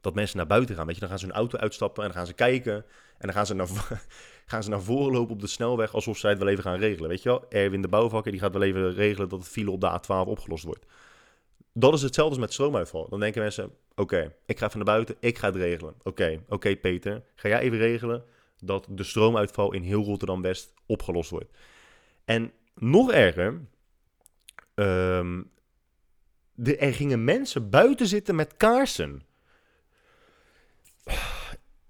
dat 0.06 0.16
mensen 0.16 0.38
naar 0.38 0.48
buiten 0.48 0.76
gaan. 0.76 0.86
Weet 0.86 0.94
je, 0.94 1.00
dan 1.00 1.10
gaan 1.10 1.20
ze 1.20 1.26
hun 1.26 1.36
auto 1.36 1.58
uitstappen 1.58 2.04
en 2.04 2.10
dan 2.10 2.18
gaan 2.18 2.28
ze 2.28 2.34
kijken. 2.34 2.76
En 3.18 3.28
dan 3.28 3.34
gaan 3.34 3.46
ze, 3.46 3.54
naar, 3.54 3.68
gaan 4.46 4.64
ze 4.64 4.70
naar 4.70 4.82
voren 4.82 5.14
lopen 5.14 5.34
op 5.34 5.42
de 5.42 5.48
snelweg 5.48 5.94
alsof 5.94 6.18
zij 6.18 6.30
het 6.30 6.40
wel 6.40 6.48
even 6.48 6.64
gaan 6.64 6.80
regelen. 6.80 7.10
Weet 7.10 7.24
je 7.24 7.30
wel, 7.30 7.46
Erwin 7.50 7.82
de 7.82 7.88
bouwvakker 7.88 8.32
die 8.32 8.42
gaat 8.42 8.54
wel 8.54 8.62
even 8.62 8.94
regelen 8.94 9.30
dat 9.30 9.40
het 9.40 9.48
file 9.48 9.72
op 9.72 9.82
de 9.82 10.00
A12 10.02 10.28
opgelost 10.28 10.64
wordt. 10.64 10.86
Dat 11.74 11.94
is 11.94 12.02
hetzelfde 12.02 12.34
als 12.34 12.44
met 12.44 12.54
stroomuitval. 12.54 13.10
Dan 13.10 13.20
denken 13.20 13.42
mensen, 13.42 13.72
oké, 13.96 14.34
ik 14.46 14.58
ga 14.60 14.66
even 14.66 14.78
naar 14.78 14.96
buiten, 14.96 15.16
ik 15.20 15.38
ga 15.38 15.48
het 15.48 15.56
regelen. 15.56 15.94
Oké, 16.04 16.40
oké 16.50 16.76
Peter, 16.76 17.24
ga 17.36 17.48
jij 17.48 17.60
even 17.60 17.78
regelen 17.78 18.24
dat 18.60 18.88
de 18.90 19.04
stroomuitval 19.04 19.74
in 19.74 19.82
heel 19.82 20.04
Rotterdam-West 20.04 20.74
opgelost 20.86 21.30
wordt. 21.30 21.58
En 22.26 22.52
nog 22.74 23.12
erger, 23.12 23.62
de, 26.56 26.78
er 26.78 26.94
gingen 26.94 27.24
mensen 27.24 27.70
buiten 27.70 28.08
zitten 28.08 28.36
met 28.36 28.58
kaarsen. 28.58 29.24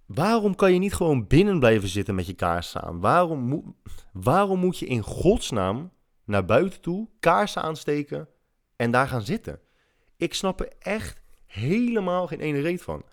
Waarom 0.05 0.55
kan 0.55 0.73
je 0.73 0.79
niet 0.79 0.93
gewoon 0.93 1.27
binnen 1.27 1.59
blijven 1.59 1.89
zitten 1.89 2.15
met 2.15 2.27
je 2.27 2.33
kaarsen 2.33 2.81
aan? 2.81 2.99
Waarom, 2.99 3.39
moet, 3.39 3.65
waarom 4.13 4.59
moet 4.59 4.77
je 4.77 4.85
in 4.85 5.01
godsnaam 5.01 5.91
naar 6.23 6.45
buiten 6.45 6.81
toe 6.81 7.09
kaarsen 7.19 7.61
aansteken 7.61 8.27
en 8.75 8.91
daar 8.91 9.07
gaan 9.07 9.21
zitten? 9.21 9.59
Ik 10.17 10.33
snap 10.33 10.59
er 10.59 10.71
echt 10.79 11.21
helemaal 11.45 12.27
geen 12.27 12.39
ene 12.39 12.61
reet 12.61 12.81
van. 12.81 13.03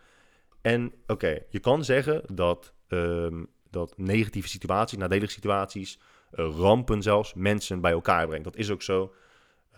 En 0.61 0.93
oké, 1.07 1.39
je 1.49 1.59
kan 1.59 1.85
zeggen 1.85 2.23
dat, 2.35 2.75
um, 2.89 3.47
dat 3.71 3.95
negatieve 3.97 4.49
situaties, 4.49 4.99
nadelige 4.99 5.33
situaties, 5.33 5.99
uh, 6.33 6.55
rampen 6.57 7.03
zelfs, 7.03 7.35
mensen 7.35 7.81
bij 7.81 7.93
elkaar 7.93 8.27
brengt. 8.27 8.45
Dat 8.45 8.57
is 8.57 8.71
ook 8.71 8.83
zo. 8.83 9.15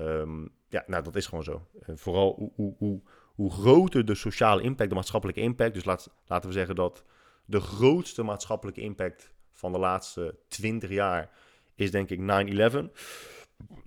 Um, 0.01 0.49
ja, 0.69 0.85
nou, 0.87 1.03
dat 1.03 1.17
is 1.17 1.27
gewoon 1.27 1.45
zo. 1.45 1.67
Vooral 1.95 2.35
hoe, 2.35 2.53
hoe, 2.55 2.75
hoe, 2.79 3.03
hoe, 3.35 3.51
groter 3.51 4.05
de 4.05 4.15
sociale 4.15 4.63
impact, 4.63 4.89
de 4.89 4.95
maatschappelijke 4.95 5.41
impact. 5.41 5.75
Dus 5.75 5.85
laat, 5.85 6.11
laten 6.27 6.49
we 6.49 6.55
zeggen 6.55 6.75
dat 6.75 7.05
de 7.45 7.61
grootste 7.61 8.23
maatschappelijke 8.23 8.81
impact 8.81 9.33
van 9.53 9.73
de 9.73 9.79
laatste 9.79 10.37
20 10.49 10.91
jaar 10.91 11.31
is 11.75 11.91
denk 11.91 12.11
ik 12.11 12.21
9-11. 12.21 12.23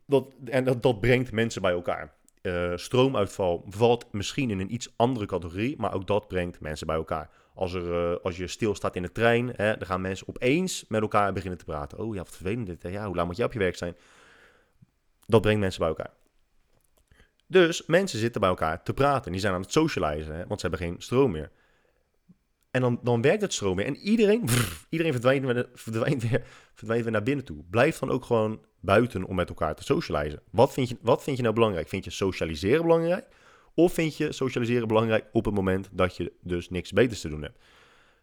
Dat, 0.06 0.34
en 0.46 0.64
dat, 0.64 0.84
dat 0.84 1.02
brengt 1.02 1.32
mensen 1.32 1.62
bij 1.62 1.72
elkaar. 1.72 2.16
Eh, 2.42 2.72
stroomuitval 2.76 3.66
valt 3.70 4.06
misschien 4.12 4.50
in 4.50 4.60
een 4.60 4.74
iets 4.74 4.94
andere 4.96 5.26
categorie, 5.26 5.76
maar 5.78 5.94
ook 5.94 6.08
dat 6.08 6.28
brengt 6.28 6.60
mensen 6.60 6.88
bij 6.88 6.96
elkaar. 6.96 7.30
Als, 7.54 7.74
er, 7.74 8.12
eh, 8.12 8.24
als 8.24 8.38
je 8.38 8.48
stilstaat 8.48 8.96
in 8.96 9.02
de 9.02 9.12
trein, 9.12 9.48
hè, 9.56 9.78
dan 9.78 9.88
gaan 9.88 10.02
mensen 10.02 10.28
opeens 10.28 10.86
met 10.88 11.02
elkaar 11.02 11.34
beginnen 11.34 11.60
te 11.60 11.66
praten. 11.66 11.98
Oh 11.98 12.14
ja, 12.14 12.20
wat 12.20 12.36
vervelend 12.36 12.68
dit. 12.68 12.92
Ja, 12.92 13.06
hoe 13.06 13.16
lang 13.16 13.28
moet 13.28 13.38
je 13.38 13.44
op 13.44 13.54
je 13.54 13.60
werk 13.60 13.76
zijn? 13.76 13.96
Dat 15.26 15.42
brengt 15.42 15.60
mensen 15.60 15.80
bij 15.80 15.90
elkaar. 15.90 16.12
Dus 17.48 17.86
mensen 17.86 18.20
zitten 18.20 18.42
bij 18.42 18.50
elkaar 18.50 18.84
te 18.84 18.94
praten. 18.94 19.32
Die 19.32 19.42
zijn 19.42 19.54
aan 19.54 19.62
het 19.62 19.72
socializen, 19.72 20.36
hè, 20.36 20.48
want 20.48 20.60
ze 20.60 20.68
hebben 20.68 20.88
geen 20.88 20.96
stroom 21.02 21.32
meer. 21.32 21.52
En 22.72 22.82
dan, 22.82 23.00
dan 23.04 23.22
werkt 23.22 23.42
het 23.42 23.54
stroom 23.54 23.76
weer. 23.76 23.86
En 23.86 23.96
iedereen, 23.96 24.44
iedereen 24.90 25.12
verdwijnt, 25.12 25.46
weer, 25.46 25.70
verdwijnt, 25.74 26.30
weer, 26.30 26.44
verdwijnt 26.74 27.04
weer 27.04 27.12
naar 27.12 27.24
binnen 27.24 27.46
toe. 27.46 27.64
Blijf 27.70 28.00
dan 28.00 28.10
ook 28.10 28.26
gewoon 28.26 28.66
buiten 28.80 29.24
om 29.24 29.36
met 29.36 29.50
elkaar 29.50 29.76
te 29.76 29.84
socializen. 29.84 30.42
Wat 30.50 30.74
vind, 30.74 30.90
je, 30.90 30.98
wat 31.02 31.24
vind 31.24 31.38
je 31.38 31.44
nou 31.44 31.56
belangrijk? 31.56 31.88
Vind 31.88 32.04
je 32.04 32.10
socialiseren 32.10 32.82
belangrijk? 32.82 33.28
Of 33.74 33.94
vind 33.94 34.18
je 34.18 34.32
socialiseren 34.32 34.88
belangrijk 34.88 35.26
op 35.32 35.46
het 35.46 35.54
moment 35.54 35.90
dat 35.92 36.18
je 36.18 36.34
dus 36.42 36.70
niks 36.70 36.92
beters 36.92 37.22
te 37.22 37.30
doen 37.30 37.42
hebt? 37.42 37.64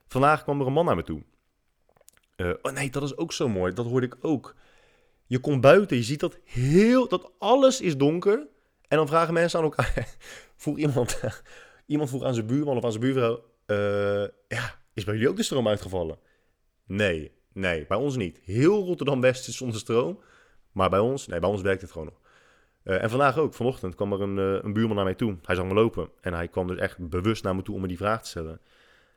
Vandaag 0.06 0.42
kwam 0.42 0.60
er 0.60 0.66
een 0.66 0.72
man 0.72 0.84
naar 0.84 0.96
me 0.96 1.02
toe. 1.02 1.22
Eh, 2.36 2.50
oh 2.62 2.72
nee, 2.72 2.90
dat 2.90 3.02
is 3.02 3.16
ook 3.16 3.32
zo 3.32 3.48
mooi. 3.48 3.72
Dat 3.72 3.86
hoorde 3.86 4.06
ik 4.06 4.16
ook. 4.20 4.54
Je 5.26 5.38
komt 5.38 5.60
buiten, 5.60 5.96
je 5.96 6.02
ziet 6.02 6.20
dat 6.20 6.38
heel, 6.44 7.08
dat 7.08 7.32
alles 7.38 7.80
is 7.80 7.96
donker. 7.96 8.46
En 8.94 9.00
dan 9.00 9.08
vragen 9.08 9.34
mensen 9.34 9.58
aan 9.58 9.64
elkaar. 9.64 10.08
vroeg 10.56 10.78
iemand, 10.78 11.20
iemand 11.86 12.08
vroeg 12.08 12.22
aan 12.22 12.34
zijn 12.34 12.46
buurman 12.46 12.76
of 12.76 12.84
aan 12.84 12.92
zijn 12.92 13.02
buurvrouw. 13.02 13.44
eh, 13.66 14.28
ja, 14.48 14.78
is 14.92 15.04
bij 15.04 15.14
jullie 15.14 15.28
ook 15.28 15.36
de 15.36 15.42
stroom 15.42 15.68
uitgevallen? 15.68 16.18
Nee, 16.86 17.32
nee, 17.52 17.86
bij 17.86 17.96
ons 17.96 18.16
niet. 18.16 18.40
Heel 18.44 18.84
Rotterdam-West 18.84 19.48
is 19.48 19.56
zonder 19.56 19.78
stroom. 19.78 20.20
Maar 20.72 20.90
bij 20.90 20.98
ons, 20.98 21.26
nee, 21.26 21.40
bij 21.40 21.48
ons 21.48 21.62
werkt 21.62 21.80
het 21.80 21.92
gewoon 21.92 22.06
nog. 22.06 22.20
Eh, 22.82 23.02
en 23.02 23.10
vandaag 23.10 23.38
ook, 23.38 23.54
vanochtend 23.54 23.94
kwam 23.94 24.12
er 24.12 24.20
een, 24.20 24.38
eh, 24.38 24.64
een 24.64 24.72
buurman 24.72 24.96
naar 24.96 25.04
mij 25.04 25.14
toe. 25.14 25.36
Hij 25.42 25.54
zag 25.54 25.64
me 25.64 25.74
lopen 25.74 26.08
en 26.20 26.34
hij 26.34 26.48
kwam 26.48 26.66
dus 26.66 26.78
echt 26.78 27.08
bewust 27.08 27.42
naar 27.42 27.56
me 27.56 27.62
toe 27.62 27.74
om 27.74 27.80
me 27.80 27.88
die 27.88 27.96
vraag 27.96 28.22
te 28.22 28.28
stellen. 28.28 28.60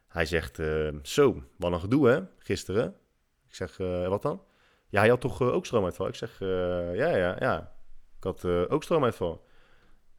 Hij 0.08 0.26
zegt, 0.26 0.60
zo, 1.02 1.44
wat 1.58 1.72
een 1.72 1.80
gedoe 1.80 2.08
hè, 2.08 2.20
gisteren. 2.38 2.96
Ik 3.48 3.56
zeg, 3.56 3.78
wat 4.08 4.22
dan? 4.22 4.42
Ja, 4.90 5.00
hij 5.00 5.10
had 5.10 5.22
toch 5.22 5.42
ook 5.42 5.66
stroomuitval? 5.66 6.08
Ik 6.08 6.16
zeg, 6.16 6.40
ja, 6.40 7.16
ja, 7.16 7.36
ja. 7.40 7.74
Ik 8.18 8.24
had 8.24 8.46
ook 8.46 8.84
stroomuitval. 8.84 9.47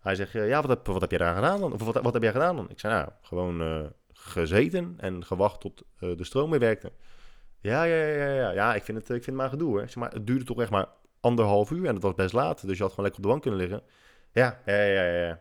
Hij 0.01 0.15
zegt, 0.15 0.33
ja, 0.33 0.61
wat 0.61 0.71
heb, 0.71 0.87
wat 0.87 1.01
heb 1.01 1.11
jij 1.11 1.19
daar 1.19 1.35
gedaan 1.35 1.61
dan? 1.61 1.73
Of 1.73 1.83
wat, 1.83 2.03
wat 2.03 2.13
heb 2.13 2.23
jij 2.23 2.33
gedaan 2.33 2.57
dan? 2.57 2.71
Ik 2.71 2.81
zei, 2.81 2.95
nou, 2.95 3.09
gewoon 3.23 3.63
eh, 3.63 3.87
gezeten 4.13 4.95
en 4.97 5.25
gewacht 5.25 5.61
tot 5.61 5.83
eh, 5.99 6.17
de 6.17 6.25
stroom 6.25 6.51
weer 6.51 6.61
werkte. 6.61 6.93
Ja, 7.61 7.83
ja, 7.83 8.05
ja, 8.05 8.33
ja, 8.33 8.51
ja. 8.51 8.75
Ik 8.75 8.83
vind 8.83 8.99
het, 8.99 9.09
ik 9.09 9.25
vind 9.25 9.27
het 9.27 9.35
maar 9.35 9.49
gedoe 9.49 9.69
hoor. 9.69 9.81
Zeg, 9.81 9.97
maar 9.97 10.13
het 10.13 10.27
duurde 10.27 10.45
toch 10.45 10.61
echt 10.61 10.71
maar 10.71 10.87
anderhalf 11.21 11.71
uur 11.71 11.87
en 11.87 11.95
het 11.95 12.03
was 12.03 12.15
best 12.15 12.33
laat. 12.33 12.67
Dus 12.67 12.77
je 12.77 12.83
had 12.83 12.93
gewoon 12.93 13.05
lekker 13.05 13.25
op 13.25 13.27
de 13.27 13.29
bank 13.29 13.43
kunnen 13.43 13.61
liggen. 13.61 13.83
Ja, 14.33 14.61
ja, 14.65 14.83
ja, 14.83 15.05
ja. 15.05 15.41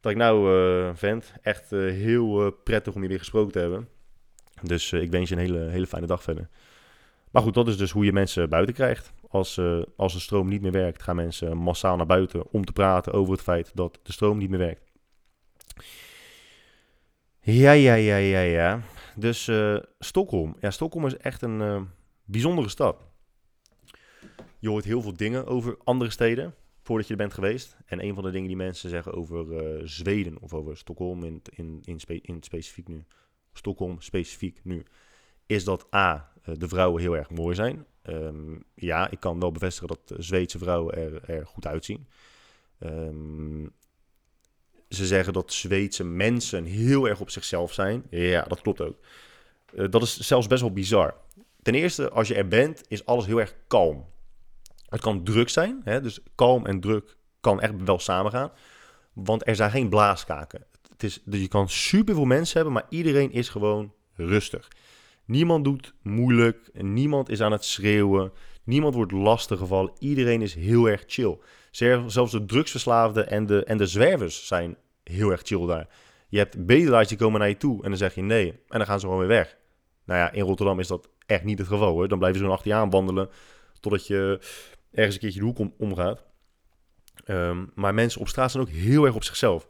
Dat 0.00 0.12
ik 0.12 0.18
nou, 0.18 0.56
eh, 0.56 0.90
vent, 0.94 1.32
echt 1.42 1.70
heel 1.70 2.50
prettig 2.50 2.94
om 2.94 3.02
je 3.02 3.08
weer 3.08 3.18
gesproken 3.18 3.52
te 3.52 3.58
hebben. 3.58 3.88
Dus 4.62 4.92
ik 4.92 5.10
wens 5.10 5.28
je 5.28 5.34
een 5.34 5.40
hele, 5.40 5.58
hele 5.58 5.86
fijne 5.86 6.06
dag 6.06 6.22
verder. 6.22 6.48
Maar 7.30 7.42
goed, 7.42 7.54
dat 7.54 7.68
is 7.68 7.76
dus 7.76 7.90
hoe 7.90 8.04
je 8.04 8.12
mensen 8.12 8.48
buiten 8.48 8.74
krijgt. 8.74 9.12
Als, 9.34 9.56
eh, 9.56 9.82
als 9.96 10.12
de 10.12 10.20
stroom 10.20 10.48
niet 10.48 10.62
meer 10.62 10.72
werkt, 10.72 11.02
gaan 11.02 11.16
mensen 11.16 11.56
massaal 11.56 11.96
naar 11.96 12.06
buiten 12.06 12.52
om 12.52 12.64
te 12.64 12.72
praten 12.72 13.12
over 13.12 13.32
het 13.32 13.42
feit 13.42 13.70
dat 13.76 14.00
de 14.02 14.12
stroom 14.12 14.38
niet 14.38 14.50
meer 14.50 14.58
werkt. 14.58 14.92
Ja, 17.40 17.72
ja, 17.72 17.94
ja, 17.94 18.16
ja, 18.16 18.40
ja. 18.40 18.80
Dus 19.16 19.48
eh, 19.48 19.76
Stockholm. 19.98 20.56
Ja, 20.60 20.70
Stockholm 20.70 21.06
is 21.06 21.16
echt 21.16 21.42
een 21.42 21.60
eh, 21.60 21.82
bijzondere 22.24 22.68
stad. 22.68 23.06
Je 24.58 24.68
hoort 24.68 24.84
heel 24.84 25.02
veel 25.02 25.16
dingen 25.16 25.46
over 25.46 25.76
andere 25.84 26.10
steden 26.10 26.54
voordat 26.82 27.06
je 27.06 27.12
er 27.12 27.18
bent 27.18 27.34
geweest. 27.34 27.76
En 27.86 28.04
een 28.04 28.14
van 28.14 28.24
de 28.24 28.30
dingen 28.30 28.48
die 28.48 28.56
mensen 28.56 28.90
zeggen 28.90 29.12
over 29.14 29.80
Zweden 29.88 30.40
of 30.40 30.52
over 30.52 30.76
Stockholm 30.76 31.24
in, 31.24 31.42
in, 31.50 32.00
in, 32.22 32.42
specifiek 32.42 32.88
nu, 32.88 33.04
Stockholm 33.52 34.00
specifiek 34.00 34.60
nu, 34.64 34.82
is 35.46 35.64
dat 35.64 35.94
A, 35.94 36.32
de 36.42 36.68
vrouwen 36.68 37.02
heel 37.02 37.16
erg 37.16 37.30
mooi 37.30 37.54
zijn. 37.54 37.86
Ehm, 38.04 38.56
ja, 38.74 39.10
ik 39.10 39.20
kan 39.20 39.40
wel 39.40 39.52
bevestigen 39.52 39.88
dat 39.88 40.24
Zweedse 40.24 40.58
vrouwen 40.58 40.94
er, 40.94 41.30
er 41.30 41.46
goed 41.46 41.66
uitzien. 41.66 42.06
Ehm, 42.78 43.66
ze 44.88 45.06
zeggen 45.06 45.32
dat 45.32 45.52
Zweedse 45.52 46.04
mensen 46.04 46.64
heel 46.64 47.08
erg 47.08 47.20
op 47.20 47.30
zichzelf 47.30 47.72
zijn. 47.72 48.06
Ja, 48.10 48.42
dat 48.42 48.60
klopt 48.60 48.80
ook. 48.80 48.96
Eh, 49.74 49.90
dat 49.90 50.02
is 50.02 50.18
zelfs 50.20 50.46
best 50.46 50.60
wel 50.60 50.72
bizar. 50.72 51.14
Ten 51.62 51.74
eerste, 51.74 52.10
als 52.10 52.28
je 52.28 52.34
er 52.34 52.48
bent, 52.48 52.82
is 52.88 53.06
alles 53.06 53.26
heel 53.26 53.40
erg 53.40 53.54
kalm. 53.66 54.06
Het 54.88 55.00
kan 55.00 55.24
druk 55.24 55.48
zijn, 55.48 55.80
hè? 55.84 56.00
dus 56.00 56.20
kalm 56.34 56.66
en 56.66 56.80
druk 56.80 57.16
kan 57.40 57.60
echt 57.60 57.72
wel 57.84 57.98
samengaan. 57.98 58.52
Want 59.12 59.46
er 59.46 59.56
zijn 59.56 59.70
geen 59.70 59.88
blaaskaken. 59.88 60.64
Het 60.90 61.02
is, 61.02 61.20
dus 61.24 61.40
je 61.40 61.48
kan 61.48 61.68
superveel 61.68 62.24
mensen 62.24 62.54
hebben, 62.54 62.72
maar 62.72 62.86
iedereen 62.88 63.32
is 63.32 63.48
gewoon 63.48 63.92
rustig. 64.14 64.68
Niemand 65.26 65.64
doet 65.64 65.94
moeilijk, 66.02 66.70
niemand 66.72 67.28
is 67.28 67.40
aan 67.40 67.52
het 67.52 67.64
schreeuwen, 67.64 68.32
niemand 68.64 68.94
wordt 68.94 69.12
lastiggevallen. 69.12 69.92
Iedereen 69.98 70.42
is 70.42 70.54
heel 70.54 70.88
erg 70.88 71.04
chill. 71.06 71.38
Zelfs 72.06 72.30
de 72.30 72.44
drugsverslaafden 72.44 73.30
en 73.30 73.46
de, 73.46 73.64
en 73.64 73.76
de 73.76 73.86
zwervers 73.86 74.46
zijn 74.46 74.76
heel 75.02 75.30
erg 75.30 75.40
chill 75.44 75.66
daar. 75.66 75.88
Je 76.28 76.38
hebt 76.38 76.66
bedelaars 76.66 77.08
die 77.08 77.18
komen 77.18 77.40
naar 77.40 77.48
je 77.48 77.56
toe 77.56 77.82
en 77.82 77.88
dan 77.88 77.98
zeg 77.98 78.14
je 78.14 78.22
nee. 78.22 78.50
En 78.50 78.78
dan 78.78 78.86
gaan 78.86 79.00
ze 79.00 79.06
gewoon 79.06 79.20
weer 79.20 79.36
weg. 79.36 79.56
Nou 80.04 80.20
ja, 80.20 80.32
in 80.32 80.42
Rotterdam 80.42 80.80
is 80.80 80.86
dat 80.86 81.08
echt 81.26 81.44
niet 81.44 81.58
het 81.58 81.66
geval 81.66 81.92
hoor. 81.92 82.08
Dan 82.08 82.18
blijven 82.18 82.38
ze 82.38 82.44
gewoon 82.44 82.58
achter 82.58 82.74
je 82.74 82.78
aan 82.82 82.90
wandelen 82.90 83.28
totdat 83.80 84.06
je 84.06 84.38
ergens 84.92 85.14
een 85.14 85.20
keertje 85.20 85.40
de 85.40 85.46
hoek 85.46 85.58
om, 85.58 85.74
omgaat. 85.78 86.24
Ehm, 87.24 87.64
maar 87.74 87.94
mensen 87.94 88.20
op 88.20 88.28
straat 88.28 88.50
zijn 88.50 88.62
ook 88.62 88.68
heel 88.68 89.04
erg 89.04 89.14
op 89.14 89.24
zichzelf. 89.24 89.68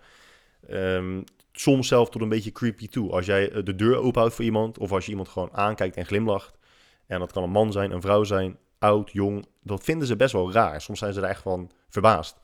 Ehm, 0.68 1.22
soms 1.58 1.88
zelf 1.88 2.10
tot 2.10 2.22
een 2.22 2.28
beetje 2.28 2.52
creepy 2.52 2.88
toe. 2.88 3.10
Als 3.10 3.26
jij 3.26 3.50
eh, 3.50 3.64
de 3.64 3.74
deur 3.74 3.96
openhoudt 3.96 4.34
voor 4.34 4.44
iemand, 4.44 4.78
of 4.78 4.92
als 4.92 5.04
je 5.04 5.10
iemand 5.10 5.28
gewoon 5.28 5.52
aankijkt 5.52 5.96
en 5.96 6.06
glimlacht. 6.06 6.58
En 7.06 7.18
dat 7.18 7.32
kan 7.32 7.42
een 7.42 7.50
man 7.50 7.72
zijn, 7.72 7.90
een 7.90 8.00
vrouw 8.00 8.24
zijn, 8.24 8.58
oud, 8.78 9.12
jong. 9.12 9.46
Dat 9.62 9.84
vinden 9.84 10.06
ze 10.06 10.16
best 10.16 10.32
wel 10.32 10.52
raar. 10.52 10.80
Soms 10.80 10.98
zijn 10.98 11.12
ze 11.12 11.20
er 11.20 11.28
echt 11.28 11.42
van 11.42 11.70
verbaasd. 11.88 12.40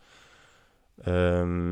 Ehm, 1.03 1.71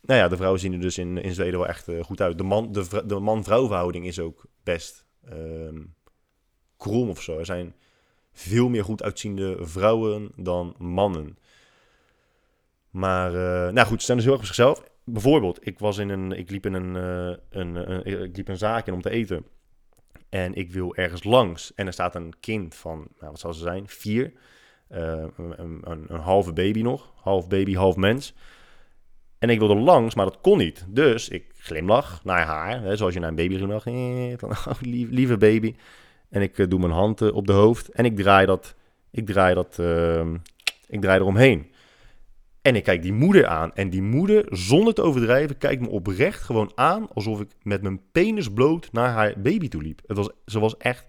nou 0.00 0.20
ja, 0.20 0.28
de 0.28 0.36
vrouwen 0.36 0.60
zien 0.60 0.72
er 0.72 0.80
dus 0.80 0.98
in, 0.98 1.18
in 1.18 1.34
Zweden 1.34 1.58
wel 1.58 1.68
echt 1.68 1.88
eh, 1.88 2.04
goed 2.04 2.20
uit. 2.20 2.38
De 2.38 2.44
man- 2.44 2.72
de 2.72 3.02
de 3.06 3.18
man-vrouw 3.18 3.66
verhouding 3.66 4.06
is 4.06 4.20
ook 4.20 4.44
best 4.62 5.06
ehm, 5.28 5.82
krom 6.76 7.08
of 7.08 7.22
zo. 7.22 7.38
Er 7.38 7.46
zijn 7.46 7.74
veel 8.32 8.68
meer 8.68 8.84
goed 8.84 9.02
uitziende 9.02 9.56
vrouwen 9.60 10.32
dan 10.36 10.74
mannen. 10.78 11.38
Maar, 12.90 13.34
eh, 13.34 13.72
nou 13.72 13.86
goed, 13.86 14.00
ze 14.00 14.06
zijn 14.06 14.16
dus 14.16 14.26
heel 14.26 14.36
erg 14.36 14.42
op 14.42 14.54
zichzelf. 14.54 14.82
Bijvoorbeeld, 15.08 15.66
ik, 15.66 15.78
was 15.78 15.98
in 15.98 16.08
een, 16.08 16.32
ik, 16.32 16.50
liep 16.50 16.66
in 16.66 16.72
een, 16.72 16.96
eh, 16.96 17.36
een, 17.60 17.90
een, 17.92 18.24
ik 18.24 18.36
liep 18.36 18.48
een 18.48 18.56
zaak 18.56 18.86
in 18.86 18.92
om 18.92 19.02
te 19.02 19.10
eten. 19.10 19.46
En 20.28 20.54
ik 20.54 20.72
wil 20.72 20.94
ergens 20.94 21.24
langs. 21.24 21.74
En 21.74 21.86
er 21.86 21.92
staat 21.92 22.14
een 22.14 22.34
kind 22.40 22.74
van, 22.74 22.96
nou, 23.18 23.30
wat 23.30 23.40
zal 23.40 23.54
ze 23.54 23.62
zijn? 23.62 23.88
Vier. 23.88 24.32
Eh, 24.88 25.24
een, 25.36 25.54
een, 25.56 25.82
een, 26.08 26.20
halve 26.20 26.52
baby 26.52 26.82
nog. 26.82 27.12
Half 27.14 27.48
baby, 27.48 27.74
half 27.74 27.96
mens. 27.96 28.34
En 29.38 29.50
ik 29.50 29.58
wilde 29.58 29.74
langs, 29.74 30.14
maar 30.14 30.24
dat 30.24 30.40
kon 30.40 30.58
niet. 30.58 30.84
Dus 30.88 31.28
ik 31.28 31.44
glimlach 31.56 32.24
naar 32.24 32.44
haar. 32.44 32.82
Hè, 32.82 32.96
zoals 32.96 33.14
je 33.14 33.20
naar 33.20 33.28
een 33.28 33.34
baby 33.34 33.56
glimlacht. 33.56 33.86
Eh, 33.86 34.32
van, 34.42 34.50
oh, 34.50 34.80
lieve 35.10 35.36
baby. 35.36 35.74
En 36.28 36.42
ik 36.42 36.58
eh, 36.58 36.68
doe 36.68 36.78
mijn 36.78 36.92
hand 36.92 37.20
eh, 37.22 37.34
op 37.34 37.46
de 37.46 37.52
hoofd. 37.52 37.88
En 37.88 38.04
ik 38.04 38.16
draai 38.16 38.46
dat. 38.46 38.74
Ik 39.10 39.26
draai 39.26 39.54
dat. 39.54 39.78
ehm, 39.78 40.36
ik 40.86 41.00
draai 41.00 41.20
eromheen. 41.20 41.70
En 42.66 42.76
ik 42.76 42.84
kijk 42.84 43.02
die 43.02 43.12
moeder 43.12 43.46
aan. 43.46 43.74
En 43.74 43.90
die 43.90 44.02
moeder, 44.02 44.46
zonder 44.50 44.94
te 44.94 45.02
overdrijven, 45.02 45.58
kijkt 45.58 45.82
me 45.82 45.88
oprecht 45.88 46.42
gewoon 46.42 46.72
aan. 46.74 47.08
Alsof 47.14 47.40
ik 47.40 47.48
met 47.62 47.82
mijn 47.82 48.00
penis 48.12 48.52
bloot 48.52 48.92
naar 48.92 49.08
haar 49.08 49.34
baby 49.36 49.68
toe 49.68 49.82
liep. 49.82 50.00
Het 50.06 50.16
was, 50.16 50.30
ze 50.46 50.58
was 50.58 50.76
echt. 50.76 51.06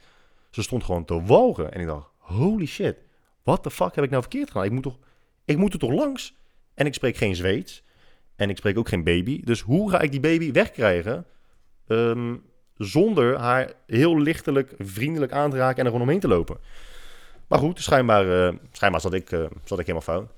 Ze 0.49 0.61
stond 0.61 0.83
gewoon 0.83 1.05
te 1.05 1.21
walgen. 1.23 1.73
En 1.73 1.81
ik 1.81 1.87
dacht: 1.87 2.09
holy 2.17 2.65
shit. 2.65 2.97
Wat 3.43 3.63
de 3.63 3.71
fuck 3.71 3.95
heb 3.95 4.03
ik 4.03 4.09
nou 4.09 4.21
verkeerd 4.21 4.47
gedaan? 4.47 4.63
Ik 4.63 4.71
moet, 4.71 4.83
toch, 4.83 4.97
ik 5.45 5.57
moet 5.57 5.73
er 5.73 5.79
toch 5.79 5.91
langs? 5.91 6.35
En 6.73 6.85
ik 6.85 6.93
spreek 6.93 7.17
geen 7.17 7.35
Zweeds. 7.35 7.83
En 8.35 8.49
ik 8.49 8.57
spreek 8.57 8.77
ook 8.77 8.89
geen 8.89 9.03
baby. 9.03 9.41
Dus 9.43 9.61
hoe 9.61 9.89
ga 9.89 10.01
ik 10.01 10.11
die 10.11 10.19
baby 10.19 10.51
wegkrijgen? 10.51 11.25
ehm, 11.87 12.35
zonder 12.75 13.37
haar 13.37 13.71
heel 13.85 14.19
lichtelijk, 14.19 14.73
vriendelijk 14.77 15.31
aan 15.31 15.49
te 15.49 15.57
raken 15.57 15.77
en 15.77 15.85
er 15.85 15.91
gewoon 15.91 16.07
omheen 16.07 16.19
te 16.19 16.27
lopen. 16.27 16.57
Maar 17.47 17.59
goed, 17.59 17.81
schijnbaar, 17.81 18.47
eh, 18.47 18.53
schijnbaar 18.71 19.01
zat, 19.01 19.13
ik, 19.13 19.31
eh, 19.31 19.39
zat 19.63 19.79
ik 19.79 19.85
helemaal 19.85 20.01
fout. 20.01 20.31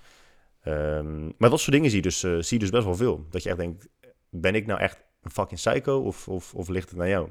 Ehm, 0.62 1.26
maar 1.38 1.50
dat 1.50 1.60
soort 1.60 1.72
dingen 1.72 1.89
zie 1.89 1.98
je, 1.98 2.04
dus, 2.04 2.24
eh, 2.24 2.38
zie 2.39 2.60
dus 2.60 2.69
best 2.69 2.84
wel 2.84 2.95
veel. 2.95 3.26
Dat 3.30 3.43
je 3.43 3.50
echt 3.50 3.58
denkt, 3.58 3.88
ben 4.30 4.56
ik 4.56 4.65
nou 4.65 4.80
echt 4.80 5.04
een 5.22 5.32
fucking 5.32 5.60
psycho 5.60 6.02
of, 6.02 6.28
of, 6.28 6.54
of 6.54 6.67
ligt 6.67 6.89
het 6.89 6.98
naar 6.98 7.10
jou? 7.10 7.30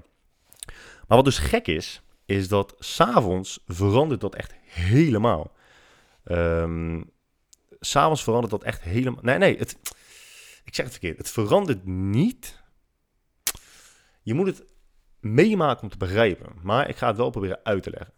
Maar 1.07 1.17
wat 1.17 1.25
dus 1.25 1.39
gek 1.39 1.67
is, 1.67 2.03
is 2.25 2.49
dat 2.49 2.75
s'avonds 2.79 3.63
verandert 3.67 4.21
dat 4.21 4.35
echt 4.35 4.55
helemaal. 4.65 5.53
Ehm, 6.25 7.03
s'avonds 7.81 8.23
verandert 8.23 8.51
dat 8.51 8.63
echt 8.63 8.83
helemaal... 8.83 9.23
Nee, 9.23 9.39
nee, 9.39 9.57
het, 9.59 9.79
ik 10.65 10.75
zeg 10.75 10.85
het 10.85 10.95
verkeerd. 10.95 11.19
Het 11.19 11.31
verandert 11.31 11.85
niet. 11.87 12.63
Je 14.23 14.35
moet 14.35 14.47
het 14.47 14.65
meemaken 15.21 15.83
om 15.83 15.89
te 15.89 15.97
begrijpen. 15.97 16.53
Maar 16.63 16.89
ik 16.89 16.97
ga 16.97 17.07
het 17.07 17.17
wel 17.17 17.31
proberen 17.31 17.61
uit 17.63 17.83
te 17.83 17.91
leggen. 17.91 18.13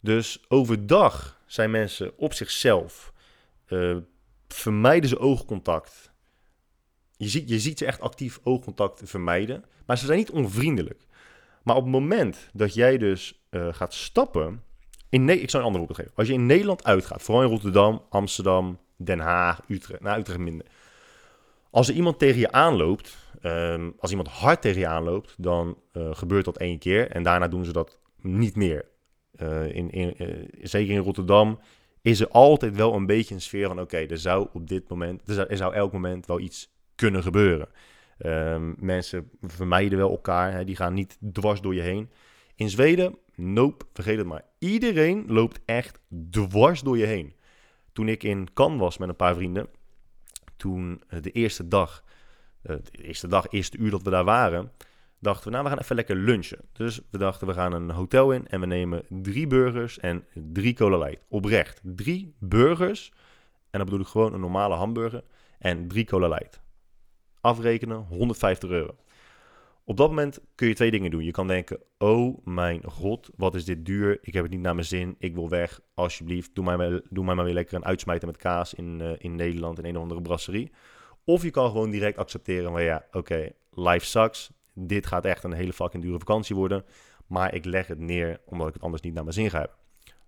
Dus 0.00 0.44
overdag 0.48 1.40
zijn 1.46 1.70
mensen 1.70 2.18
op 2.18 2.34
zichzelf. 2.34 3.12
eh, 3.66 3.96
vermijden 4.48 5.08
ze 5.08 5.18
oogcontact. 5.18 6.12
Je 7.16 7.28
ziet, 7.28 7.48
je 7.48 7.58
ziet 7.58 7.78
ze 7.78 7.86
echt 7.86 8.00
actief 8.00 8.40
oogcontact 8.42 9.02
vermijden. 9.04 9.64
Maar 9.86 9.98
ze 9.98 10.06
zijn 10.06 10.18
niet 10.18 10.30
onvriendelijk. 10.30 11.06
Maar 11.62 11.76
op 11.76 11.82
het 11.82 11.92
moment 11.92 12.48
dat 12.52 12.74
jij 12.74 12.98
dus 12.98 13.42
uh, 13.50 13.68
gaat 13.70 13.94
stappen. 13.94 14.62
In 15.08 15.24
ne 15.24 15.40
ik 15.40 15.50
zal 15.50 15.60
een 15.60 15.66
ander 15.66 15.78
voorbeeld 15.80 16.00
geven. 16.00 16.18
Als 16.18 16.28
je 16.28 16.34
in 16.34 16.46
Nederland 16.46 16.84
uitgaat, 16.84 17.22
vooral 17.22 17.42
in 17.42 17.50
Rotterdam, 17.50 18.02
Amsterdam, 18.08 18.78
Den 18.96 19.18
Haag, 19.18 19.60
Utrecht. 19.68 20.02
Nou, 20.02 20.20
Utrecht 20.20 20.38
minder. 20.38 20.66
Als 21.70 21.88
er 21.88 21.94
iemand 21.94 22.18
tegen 22.18 22.40
je 22.40 22.52
aanloopt, 22.52 23.16
um, 23.42 23.94
als 23.98 24.10
iemand 24.10 24.28
hard 24.28 24.62
tegen 24.62 24.80
je 24.80 24.86
aanloopt, 24.86 25.34
dan 25.38 25.78
uh, 25.92 26.14
gebeurt 26.14 26.44
dat 26.44 26.58
één 26.58 26.78
keer. 26.78 27.10
En 27.10 27.22
daarna 27.22 27.48
doen 27.48 27.64
ze 27.64 27.72
dat 27.72 27.98
niet 28.20 28.56
meer. 28.56 28.84
Uh, 29.36 29.74
in, 29.74 29.90
in, 29.90 30.14
zeker 30.62 30.94
in 30.94 31.00
Rotterdam 31.00 31.58
is 32.02 32.20
er 32.20 32.28
altijd 32.28 32.76
wel 32.76 32.94
een 32.94 33.06
beetje 33.06 33.34
een 33.34 33.40
sfeer 33.40 33.66
van: 33.66 33.80
oké, 33.80 33.96
er 33.96 34.18
zou 34.18 34.48
op 34.52 34.68
dit 34.68 34.88
moment, 34.88 35.28
er 35.28 35.56
zou, 35.56 35.74
elk 35.74 35.92
moment 35.92 36.26
wel 36.26 36.40
iets 36.40 36.70
kunnen 36.94 37.22
gebeuren. 37.22 37.68
Um, 38.18 38.74
mensen 38.78 39.30
vermijden 39.40 39.98
wel 39.98 40.10
elkaar, 40.10 40.64
die 40.64 40.76
gaan 40.76 40.94
niet 40.94 41.18
dwars 41.32 41.60
door 41.60 41.74
je 41.74 41.80
heen. 41.80 42.10
In 42.54 42.70
Zweden, 42.70 43.18
nope, 43.34 43.84
vergeet 43.92 44.18
het 44.18 44.26
maar. 44.26 44.44
Iedereen 44.58 45.24
loopt 45.26 45.60
echt 45.64 46.00
dwars 46.30 46.80
door 46.80 46.98
je 46.98 47.06
heen. 47.06 47.34
Toen 47.92 48.08
ik 48.08 48.22
in 48.22 48.52
Cannes 48.52 48.80
was 48.80 48.98
met 48.98 49.08
een 49.08 49.16
paar 49.16 49.34
vrienden, 49.34 49.68
toen 50.56 51.02
uh, 51.10 51.22
de 51.22 51.30
eerste 51.30 51.68
dag, 51.68 52.04
uh, 52.62 52.76
de 52.90 53.02
eerste 53.02 53.28
dag, 53.28 53.46
eerste 53.50 53.78
uur 53.78 53.90
dat 53.90 54.02
we 54.02 54.10
daar 54.10 54.24
waren, 54.24 54.72
dachten 55.18 55.44
we, 55.44 55.50
nou, 55.50 55.64
we 55.64 55.70
gaan 55.70 55.78
even 55.78 55.96
lekker 55.96 56.16
lunchen. 56.16 56.58
Dus 56.72 57.00
we 57.10 57.18
dachten, 57.18 57.46
we 57.46 57.52
gaan 57.52 57.72
een 57.72 57.90
hotel 57.90 58.32
in 58.32 58.48
en 58.48 58.60
we 58.60 58.66
nemen 58.66 59.02
drie 59.08 59.46
burgers 59.46 59.98
en 59.98 60.24
drie 60.34 60.74
cola 60.74 60.98
light. 60.98 61.24
Oprecht, 61.28 61.80
drie 61.82 62.34
burgers, 62.38 63.12
en 63.70 63.78
dan 63.78 63.84
bedoel 63.84 64.00
ik 64.00 64.06
gewoon 64.06 64.34
een 64.34 64.40
normale 64.40 64.74
hamburger, 64.74 65.24
en 65.58 65.88
drie 65.88 66.04
cola 66.04 66.28
light 66.28 66.60
afrekenen, 67.40 68.06
150 68.08 68.70
euro. 68.70 68.96
Op 69.84 69.96
dat 69.96 70.08
moment 70.08 70.40
kun 70.54 70.68
je 70.68 70.74
twee 70.74 70.90
dingen 70.90 71.10
doen. 71.10 71.24
Je 71.24 71.30
kan 71.30 71.46
denken, 71.46 71.80
oh 71.98 72.46
mijn 72.46 72.82
god, 72.84 73.30
wat 73.36 73.54
is 73.54 73.64
dit 73.64 73.86
duur? 73.86 74.18
Ik 74.22 74.32
heb 74.32 74.42
het 74.42 74.52
niet 74.52 74.60
naar 74.60 74.74
mijn 74.74 74.86
zin, 74.86 75.16
ik 75.18 75.34
wil 75.34 75.48
weg. 75.48 75.80
Alsjeblieft, 75.94 76.54
doe 76.54 76.64
mij, 76.64 76.76
maar, 76.76 77.00
doe 77.10 77.24
maar 77.24 77.44
weer 77.44 77.54
lekker 77.54 77.74
een 77.74 77.84
uitsmijten 77.84 78.28
met 78.28 78.36
kaas 78.36 78.74
in, 78.74 79.00
uh, 79.02 79.10
in 79.18 79.34
Nederland 79.34 79.78
in 79.78 79.84
een 79.84 79.96
of 79.96 80.02
andere 80.02 80.22
brasserie. 80.22 80.72
Of 81.24 81.42
je 81.42 81.50
kan 81.50 81.70
gewoon 81.70 81.90
direct 81.90 82.18
accepteren 82.18 82.72
van 82.72 82.82
ja, 82.82 83.06
oké, 83.12 83.50
life 83.70 84.06
sucks. 84.06 84.50
Dit 84.86 85.06
gaat 85.06 85.24
echt 85.24 85.44
een 85.44 85.52
hele 85.52 85.72
fucking 85.72 86.02
dure 86.02 86.18
vakantie 86.18 86.56
worden. 86.56 86.84
Maar 87.26 87.54
ik 87.54 87.64
leg 87.64 87.86
het 87.86 87.98
neer 87.98 88.40
omdat 88.44 88.68
ik 88.68 88.74
het 88.74 88.82
anders 88.82 89.02
niet 89.02 89.14
naar 89.14 89.22
mijn 89.22 89.34
zin 89.34 89.50
ga 89.50 89.58
hebben. 89.58 89.76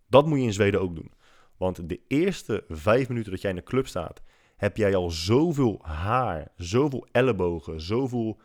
Dat 0.08 0.26
moet 0.26 0.38
je 0.38 0.44
in 0.44 0.52
Zweden 0.52 0.80
ook 0.80 0.94
doen. 0.94 1.12
Want 1.56 1.88
de 1.88 2.00
eerste 2.08 2.64
vijf 2.68 3.08
minuten 3.08 3.32
dat 3.32 3.40
jij 3.40 3.50
in 3.50 3.56
de 3.56 3.62
club 3.62 3.86
staat 3.86 4.22
heb 4.56 4.76
jij 4.76 4.94
al 4.94 5.10
zoveel 5.10 5.78
haar, 5.82 6.48
zoveel 6.56 7.06
ellebogen, 7.12 7.80
zoveel 7.80 8.40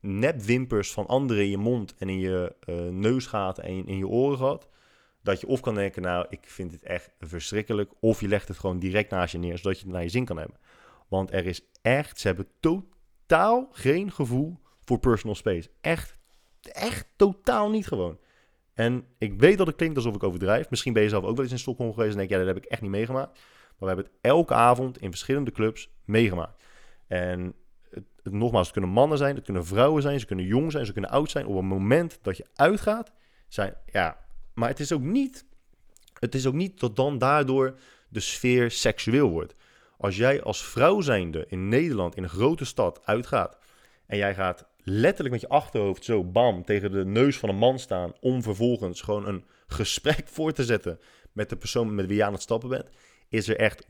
nepwimpers 0.00 0.92
van 0.92 1.06
anderen 1.06 1.42
in 1.42 1.50
je 1.50 1.56
mond 1.56 1.94
en 1.94 2.08
in 2.08 2.18
je 2.18 2.56
uh, 2.68 2.88
neusgaten 2.88 3.64
en 3.64 3.86
in 3.86 3.96
je 3.96 4.08
oren 4.08 4.38
gehad. 4.38 4.68
Dat 5.22 5.40
je 5.40 5.46
of 5.46 5.60
kan 5.60 5.74
denken, 5.74 6.02
nou, 6.02 6.26
ik 6.28 6.44
vind 6.46 6.72
het 6.72 6.82
echt 6.82 7.10
verschrikkelijk. 7.18 7.92
Of 8.00 8.20
je 8.20 8.28
legt 8.28 8.48
het 8.48 8.58
gewoon 8.58 8.78
direct 8.78 9.10
naast 9.10 9.32
je 9.32 9.38
neer, 9.38 9.58
zodat 9.58 9.78
je 9.78 9.84
het 9.84 9.92
naar 9.92 10.02
je 10.02 10.08
zin 10.08 10.24
kan 10.24 10.36
hebben. 10.36 10.56
Want 11.08 11.32
er 11.32 11.46
is 11.46 11.60
echt, 11.82 12.20
ze 12.20 12.26
hebben 12.26 12.48
totaal 12.60 13.68
geen 13.70 14.12
gevoel 14.12 14.58
voor 14.84 14.98
personal 14.98 15.34
space. 15.34 15.70
Echt, 15.80 16.16
echt 16.60 17.06
totaal 17.16 17.70
niet 17.70 17.86
gewoon. 17.86 18.18
En 18.74 19.06
ik 19.18 19.40
weet 19.40 19.58
dat 19.58 19.66
het 19.66 19.76
klinkt 19.76 19.96
alsof 19.96 20.14
ik 20.14 20.22
overdrijf. 20.22 20.70
Misschien 20.70 20.92
ben 20.92 21.02
je 21.02 21.08
zelf 21.08 21.24
ook 21.24 21.34
wel 21.34 21.42
eens 21.42 21.52
in 21.52 21.58
Stockholm 21.58 21.92
geweest 21.92 22.12
en 22.12 22.18
denk, 22.18 22.30
ja, 22.30 22.38
dat 22.38 22.46
heb 22.46 22.56
ik 22.56 22.64
echt 22.64 22.80
niet 22.80 22.90
meegemaakt. 22.90 23.32
Maar 23.32 23.78
we 23.78 23.86
hebben 23.86 24.04
het 24.04 24.14
elke 24.20 24.54
avond 24.54 24.98
in 24.98 25.10
verschillende 25.10 25.52
clubs 25.52 25.90
meegemaakt. 26.04 26.62
En 27.06 27.54
het, 27.90 28.04
het, 28.22 28.32
nogmaals, 28.32 28.64
het 28.66 28.72
kunnen 28.72 28.94
mannen 28.94 29.18
zijn, 29.18 29.34
het 29.34 29.44
kunnen 29.44 29.66
vrouwen 29.66 30.02
zijn, 30.02 30.20
ze 30.20 30.26
kunnen 30.26 30.44
jong 30.44 30.72
zijn, 30.72 30.86
ze 30.86 30.92
kunnen 30.92 31.10
oud 31.10 31.30
zijn. 31.30 31.46
Op 31.46 31.54
het 31.54 31.64
moment 31.64 32.18
dat 32.22 32.36
je 32.36 32.46
uitgaat, 32.54 33.12
zijn, 33.48 33.74
ja, 33.86 34.18
maar 34.54 34.68
het 34.68 34.80
is 34.80 34.92
ook 34.92 35.02
niet, 35.02 35.44
het 36.18 36.34
is 36.34 36.46
ook 36.46 36.54
niet 36.54 36.80
dat 36.80 36.96
dan 36.96 37.18
daardoor 37.18 37.78
de 38.08 38.20
sfeer 38.20 38.70
seksueel 38.70 39.30
wordt. 39.30 39.54
Als 39.96 40.16
jij 40.16 40.42
als 40.42 40.64
vrouw 40.64 41.00
zijnde 41.00 41.44
in 41.48 41.68
Nederland, 41.68 42.16
in 42.16 42.22
een 42.22 42.28
grote 42.28 42.64
stad, 42.64 43.06
uitgaat 43.06 43.58
en 44.06 44.16
jij 44.16 44.34
gaat 44.34 44.66
letterlijk 44.84 45.30
met 45.30 45.40
je 45.40 45.48
achterhoofd 45.48 46.04
zo 46.04 46.24
bam 46.24 46.64
tegen 46.64 46.90
de 46.90 47.04
neus 47.04 47.38
van 47.38 47.48
een 47.48 47.56
man 47.56 47.78
staan 47.78 48.12
om 48.20 48.42
vervolgens 48.42 49.00
gewoon 49.00 49.26
een 49.26 49.44
gesprek 49.66 50.28
voor 50.34 50.52
te 50.52 50.64
zetten 50.64 50.98
met 51.32 51.48
de 51.48 51.56
persoon 51.56 51.94
met 51.94 52.06
wie 52.06 52.16
je 52.16 52.24
aan 52.24 52.32
het 52.32 52.42
stappen 52.42 52.68
bent, 52.68 52.88
is 53.28 53.48
er 53.48 53.56
echt 53.56 53.84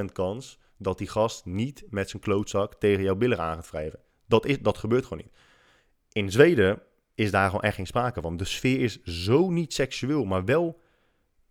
0% 0.00 0.04
kans 0.12 0.58
dat 0.78 0.98
die 0.98 1.08
gast 1.08 1.44
niet 1.44 1.84
met 1.90 2.10
zijn 2.10 2.22
klootzak 2.22 2.74
tegen 2.74 3.02
jouw 3.02 3.16
billen 3.16 3.38
aan 3.38 3.54
gaat 3.54 3.70
wrijven. 3.70 3.98
Dat, 4.26 4.46
is, 4.46 4.58
dat 4.60 4.78
gebeurt 4.78 5.06
gewoon 5.06 5.22
niet. 5.24 5.34
In 6.12 6.30
Zweden 6.30 6.82
is 7.14 7.30
daar 7.30 7.46
gewoon 7.46 7.62
echt 7.62 7.74
geen 7.74 7.86
sprake 7.86 8.20
van. 8.20 8.36
De 8.36 8.44
sfeer 8.44 8.80
is 8.80 9.02
zo 9.02 9.50
niet 9.50 9.74
seksueel, 9.74 10.24
maar 10.24 10.44
wel 10.44 10.80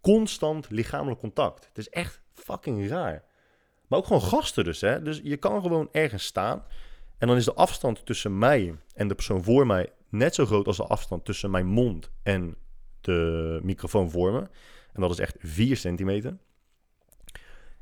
constant 0.02 0.70
lichamelijk 0.70 1.20
contact. 1.20 1.66
Het 1.66 1.78
is 1.78 1.90
echt 1.90 2.22
fucking 2.34 2.88
raar. 2.88 3.24
Maar 3.88 4.00
ook 4.00 4.06
gewoon 4.06 4.22
gasten 4.22 4.64
dus, 4.64 4.82
hè. 4.82 5.02
Dus 5.02 5.20
je 5.24 5.38
kan 5.38 5.62
gewoon 5.62 5.90
ergens 5.92 6.26
staan 6.26 6.66
en 7.18 7.28
dan 7.28 7.38
is 7.38 7.46
de 7.46 7.54
afstand 7.54 8.06
tussen 8.06 8.38
mij 8.38 8.76
en 8.94 9.08
de 9.08 9.16
persoon 9.16 9.44
voor 9.44 9.66
mij 9.66 9.90
net 10.10 10.36
zo 10.36 10.46
groot 10.46 10.68
als 10.68 10.78
de 10.78 10.88
afstand 10.88 11.26
tussen 11.26 11.52
mijn 11.52 11.68
mond 11.68 12.12
en 12.24 12.56
de 13.02 13.60
microfoon 13.64 14.12
voor 14.12 14.32
me. 14.32 14.40
En 14.94 15.02
dat 15.02 15.12
is 15.12 15.20
echt 15.20 15.36
4 15.40 15.78
centimeter. 15.78 16.38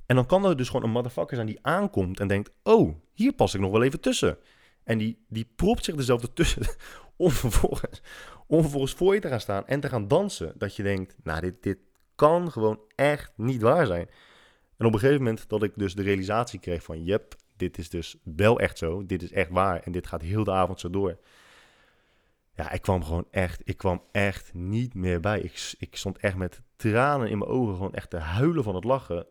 En 0.06 0.16
dan 0.16 0.26
kan 0.26 0.46
er 0.46 0.58
dus 0.58 0.68
gewoon 0.68 0.84
een 0.84 0.92
motherfucker 0.92 1.36
zijn 1.36 1.48
die 1.48 1.60
aankomt 1.62 2.20
en 2.20 2.28
denkt: 2.28 2.52
Oh, 2.64 2.96
hier 3.14 3.34
pas 3.34 3.54
ik 3.54 3.62
nog 3.62 3.72
wel 3.72 3.84
even 3.84 4.00
tussen. 4.00 4.38
En 4.84 4.98
die, 4.98 5.26
die 5.28 5.52
propt 5.56 5.86
zich 5.86 5.96
dezelfde 5.96 6.34
tussen 6.34 6.66
om 7.16 7.32
vervolgens, 7.32 8.02
om 8.48 8.62
vervolgens 8.62 8.94
voor 8.94 9.14
je 9.14 9.20
te 9.20 9.28
gaan 9.28 9.40
staan 9.40 9.68
en 9.68 9.80
te 9.80 9.90
gaan 9.90 10.08
dansen. 10.08 10.54
Dat 10.58 10.76
je 10.76 10.84
denkt: 10.84 11.16
Nou, 11.24 11.42
dit, 11.42 11.64
dit 11.64 11.78
kan 12.16 12.52
gewoon 12.52 12.80
echt 12.96 13.32
niet 13.36 13.62
waar 13.62 13.86
zijn. 13.86 14.10
En 14.78 14.86
op 14.86 14.94
een 14.94 15.00
gegeven 15.00 15.24
moment 15.24 15.50
dat 15.50 15.64
ik 15.64 15.72
dus 15.76 15.96
de 15.96 16.04
realisatie 16.04 16.60
kreeg 16.60 16.84
van: 16.84 17.04
Jep, 17.04 17.36
dit 17.64 17.78
is 17.78 17.90
dus 17.90 18.16
wel 18.24 18.60
echt 18.60 18.78
zo. 18.78 19.06
Dit 19.06 19.22
is 19.22 19.32
echt 19.32 19.50
waar. 19.50 19.80
En 19.80 19.92
dit 19.92 20.08
gaat 20.08 20.22
heel 20.22 20.44
de 20.44 20.52
avond 20.52 20.80
zo 20.80 20.90
door. 20.90 21.18
Ja, 22.56 22.72
ik 22.72 22.82
kwam 22.82 23.04
gewoon 23.04 23.28
echt, 23.32 23.62
ik 23.64 23.78
kwam 23.78 24.04
echt 24.12 24.54
niet 24.54 24.94
meer 24.94 25.20
bij. 25.20 25.40
Ik, 25.40 25.74
ik 25.80 25.96
stond 25.96 26.18
echt 26.18 26.36
met 26.36 26.62
tranen 26.76 27.30
in 27.30 27.38
mijn 27.38 27.50
ogen 27.50 27.76
gewoon 27.76 27.94
echt 27.94 28.10
te 28.10 28.18
huilen 28.18 28.64
van 28.64 28.76
het 28.76 28.84
lachen. 28.84 29.26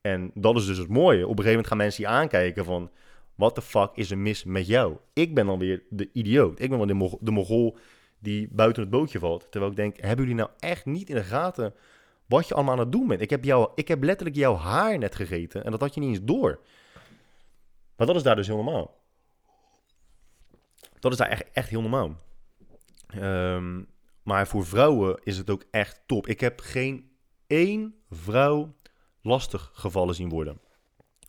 En 0.00 0.30
dat 0.34 0.56
is 0.56 0.66
dus 0.66 0.78
het 0.78 0.88
mooie. 0.88 1.22
Op 1.22 1.38
een 1.38 1.44
gegeven 1.44 1.50
moment 1.50 1.66
gaan 1.66 1.76
mensen 1.76 2.02
je 2.02 2.08
aankijken 2.08 2.64
van... 2.64 2.90
Wat 3.34 3.54
de 3.54 3.62
fuck 3.62 3.90
is 3.94 4.10
er 4.10 4.18
mis 4.18 4.44
met 4.44 4.66
jou? 4.66 4.96
Ik 5.12 5.34
ben 5.34 5.46
dan 5.46 5.58
weer 5.58 5.82
de 5.88 6.10
idioot. 6.12 6.60
Ik 6.60 6.68
ben 6.68 6.78
wel 6.78 6.86
de, 6.86 6.94
mo 6.94 7.18
de 7.20 7.30
mogol 7.30 7.76
die 8.18 8.48
buiten 8.50 8.82
het 8.82 8.90
bootje 8.90 9.18
valt. 9.18 9.46
Terwijl 9.50 9.72
ik 9.72 9.76
denk, 9.76 9.96
hebben 10.00 10.18
jullie 10.18 10.40
nou 10.40 10.50
echt 10.58 10.84
niet 10.84 11.08
in 11.08 11.14
de 11.14 11.22
gaten... 11.22 11.74
wat 12.26 12.48
je 12.48 12.54
allemaal 12.54 12.72
aan 12.72 12.80
het 12.80 12.92
doen 12.92 13.06
bent? 13.06 13.20
Ik 13.20 13.30
heb, 13.30 13.44
jou, 13.44 13.70
ik 13.74 13.88
heb 13.88 14.02
letterlijk 14.02 14.36
jouw 14.36 14.56
haar 14.56 14.98
net 14.98 15.14
gegeten 15.14 15.64
en 15.64 15.70
dat 15.70 15.80
had 15.80 15.94
je 15.94 16.00
niet 16.00 16.08
eens 16.08 16.24
door. 16.24 16.60
Maar 18.02 18.10
dat 18.10 18.20
is 18.20 18.26
daar 18.26 18.36
dus 18.36 18.46
heel 18.46 18.62
normaal. 18.62 19.00
Dat 20.98 21.12
is 21.12 21.18
daar 21.18 21.28
echt, 21.28 21.50
echt 21.52 21.68
heel 21.68 21.80
normaal. 21.80 22.16
Um, 23.16 23.88
maar 24.22 24.46
voor 24.46 24.66
vrouwen 24.66 25.20
is 25.22 25.38
het 25.38 25.50
ook 25.50 25.64
echt 25.70 26.02
top. 26.06 26.26
Ik 26.26 26.40
heb 26.40 26.60
geen 26.60 27.10
één 27.46 27.94
vrouw 28.10 28.74
lastig 29.20 29.70
gevallen 29.74 30.14
zien 30.14 30.28
worden. 30.28 30.60